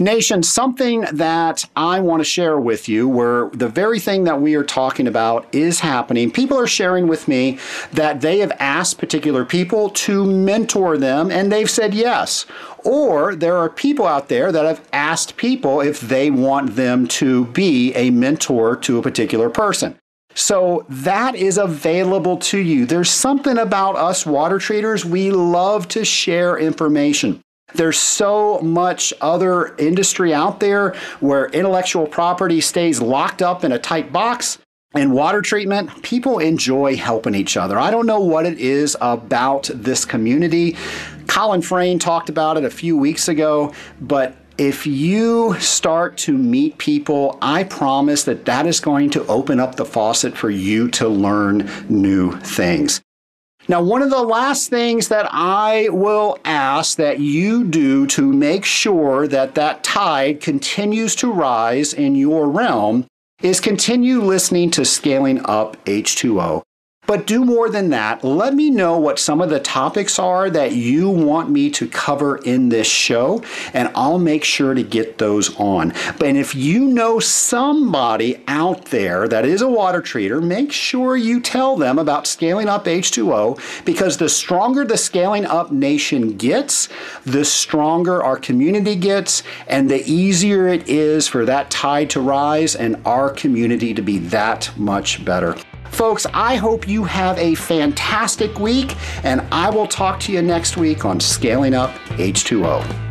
Nation, 0.00 0.42
something 0.42 1.02
that 1.12 1.68
I 1.76 2.00
want 2.00 2.20
to 2.20 2.24
share 2.24 2.58
with 2.58 2.88
you 2.88 3.08
where 3.08 3.50
the 3.50 3.68
very 3.68 4.00
thing 4.00 4.24
that 4.24 4.40
we 4.40 4.54
are 4.54 4.64
talking 4.64 5.06
about 5.06 5.46
is 5.54 5.80
happening. 5.80 6.30
People 6.30 6.58
are 6.58 6.66
sharing 6.66 7.06
with 7.06 7.28
me 7.28 7.58
that 7.92 8.20
they 8.20 8.38
have 8.38 8.52
asked 8.58 8.98
particular 8.98 9.44
people 9.44 9.90
to 9.90 10.24
mentor 10.24 10.96
them 10.96 11.30
and 11.30 11.52
they've 11.52 11.70
said 11.70 11.94
yes. 11.94 12.46
Or 12.84 13.34
there 13.34 13.56
are 13.56 13.68
people 13.68 14.06
out 14.06 14.28
there 14.28 14.50
that 14.50 14.64
have 14.64 14.88
asked 14.92 15.36
people 15.36 15.80
if 15.80 16.00
they 16.00 16.30
want 16.30 16.76
them 16.76 17.06
to 17.08 17.44
be 17.46 17.94
a 17.94 18.10
mentor 18.10 18.76
to 18.76 18.98
a 18.98 19.02
particular 19.02 19.50
person. 19.50 19.98
So 20.34 20.86
that 20.88 21.34
is 21.34 21.58
available 21.58 22.36
to 22.38 22.58
you. 22.58 22.86
There's 22.86 23.10
something 23.10 23.58
about 23.58 23.96
us 23.96 24.24
water 24.24 24.58
treaters, 24.58 25.04
we 25.04 25.30
love 25.30 25.88
to 25.88 26.04
share 26.04 26.56
information. 26.56 27.42
There's 27.74 27.98
so 27.98 28.60
much 28.60 29.12
other 29.20 29.74
industry 29.76 30.34
out 30.34 30.60
there 30.60 30.94
where 31.20 31.46
intellectual 31.46 32.06
property 32.06 32.60
stays 32.60 33.00
locked 33.00 33.42
up 33.42 33.64
in 33.64 33.72
a 33.72 33.78
tight 33.78 34.12
box. 34.12 34.58
And 34.92 35.12
water 35.12 35.40
treatment, 35.40 36.02
people 36.02 36.40
enjoy 36.40 36.96
helping 36.96 37.36
each 37.36 37.56
other. 37.56 37.78
I 37.78 37.92
don't 37.92 38.06
know 38.06 38.18
what 38.18 38.44
it 38.44 38.58
is 38.58 38.96
about 39.00 39.70
this 39.72 40.04
community. 40.04 40.76
Colin 41.28 41.62
Frayne 41.62 42.00
talked 42.00 42.28
about 42.28 42.56
it 42.56 42.64
a 42.64 42.70
few 42.70 42.96
weeks 42.96 43.28
ago, 43.28 43.72
but 44.00 44.34
if 44.58 44.86
you 44.86 45.54
start 45.60 46.18
to 46.18 46.36
meet 46.36 46.76
people, 46.78 47.38
I 47.40 47.62
promise 47.64 48.24
that 48.24 48.44
that 48.46 48.66
is 48.66 48.80
going 48.80 49.10
to 49.10 49.24
open 49.26 49.60
up 49.60 49.76
the 49.76 49.84
faucet 49.84 50.36
for 50.36 50.50
you 50.50 50.88
to 50.90 51.08
learn 51.08 51.70
new 51.88 52.32
things. 52.40 53.00
Now, 53.68 53.82
one 53.82 54.02
of 54.02 54.10
the 54.10 54.22
last 54.22 54.70
things 54.70 55.08
that 55.08 55.28
I 55.30 55.88
will 55.90 56.38
ask 56.44 56.96
that 56.96 57.20
you 57.20 57.64
do 57.64 58.06
to 58.08 58.32
make 58.32 58.64
sure 58.64 59.28
that 59.28 59.54
that 59.54 59.84
tide 59.84 60.40
continues 60.40 61.14
to 61.16 61.30
rise 61.30 61.92
in 61.92 62.14
your 62.14 62.48
realm 62.48 63.06
is 63.42 63.60
continue 63.60 64.20
listening 64.20 64.70
to 64.72 64.84
Scaling 64.84 65.40
Up 65.44 65.76
H2O. 65.84 66.62
But 67.10 67.26
do 67.26 67.44
more 67.44 67.68
than 67.68 67.90
that. 67.90 68.22
Let 68.22 68.54
me 68.54 68.70
know 68.70 68.96
what 68.96 69.18
some 69.18 69.40
of 69.40 69.50
the 69.50 69.58
topics 69.58 70.16
are 70.20 70.48
that 70.48 70.76
you 70.76 71.10
want 71.10 71.50
me 71.50 71.68
to 71.70 71.88
cover 71.88 72.36
in 72.36 72.68
this 72.68 72.86
show, 72.86 73.42
and 73.74 73.90
I'll 73.96 74.20
make 74.20 74.44
sure 74.44 74.74
to 74.74 74.84
get 74.84 75.18
those 75.18 75.58
on. 75.58 75.92
But 76.20 76.36
if 76.36 76.54
you 76.54 76.86
know 76.86 77.18
somebody 77.18 78.40
out 78.46 78.84
there 78.84 79.26
that 79.26 79.44
is 79.44 79.60
a 79.60 79.68
water 79.68 80.00
treater, 80.00 80.40
make 80.40 80.70
sure 80.70 81.16
you 81.16 81.40
tell 81.40 81.74
them 81.74 81.98
about 81.98 82.28
scaling 82.28 82.68
up 82.68 82.84
H2O 82.84 83.84
because 83.84 84.18
the 84.18 84.28
stronger 84.28 84.84
the 84.84 84.96
scaling 84.96 85.46
up 85.46 85.72
nation 85.72 86.36
gets, 86.36 86.88
the 87.24 87.44
stronger 87.44 88.22
our 88.22 88.36
community 88.36 88.94
gets, 88.94 89.42
and 89.66 89.90
the 89.90 90.08
easier 90.08 90.68
it 90.68 90.88
is 90.88 91.26
for 91.26 91.44
that 91.44 91.72
tide 91.72 92.08
to 92.10 92.20
rise 92.20 92.76
and 92.76 93.02
our 93.04 93.30
community 93.30 93.94
to 93.94 94.00
be 94.00 94.18
that 94.18 94.70
much 94.76 95.24
better. 95.24 95.56
Folks, 96.00 96.24
I 96.32 96.56
hope 96.56 96.88
you 96.88 97.04
have 97.04 97.36
a 97.36 97.54
fantastic 97.56 98.58
week, 98.58 98.96
and 99.22 99.42
I 99.52 99.68
will 99.68 99.86
talk 99.86 100.18
to 100.20 100.32
you 100.32 100.40
next 100.40 100.78
week 100.78 101.04
on 101.04 101.20
Scaling 101.20 101.74
Up 101.74 101.90
H2O. 102.16 103.09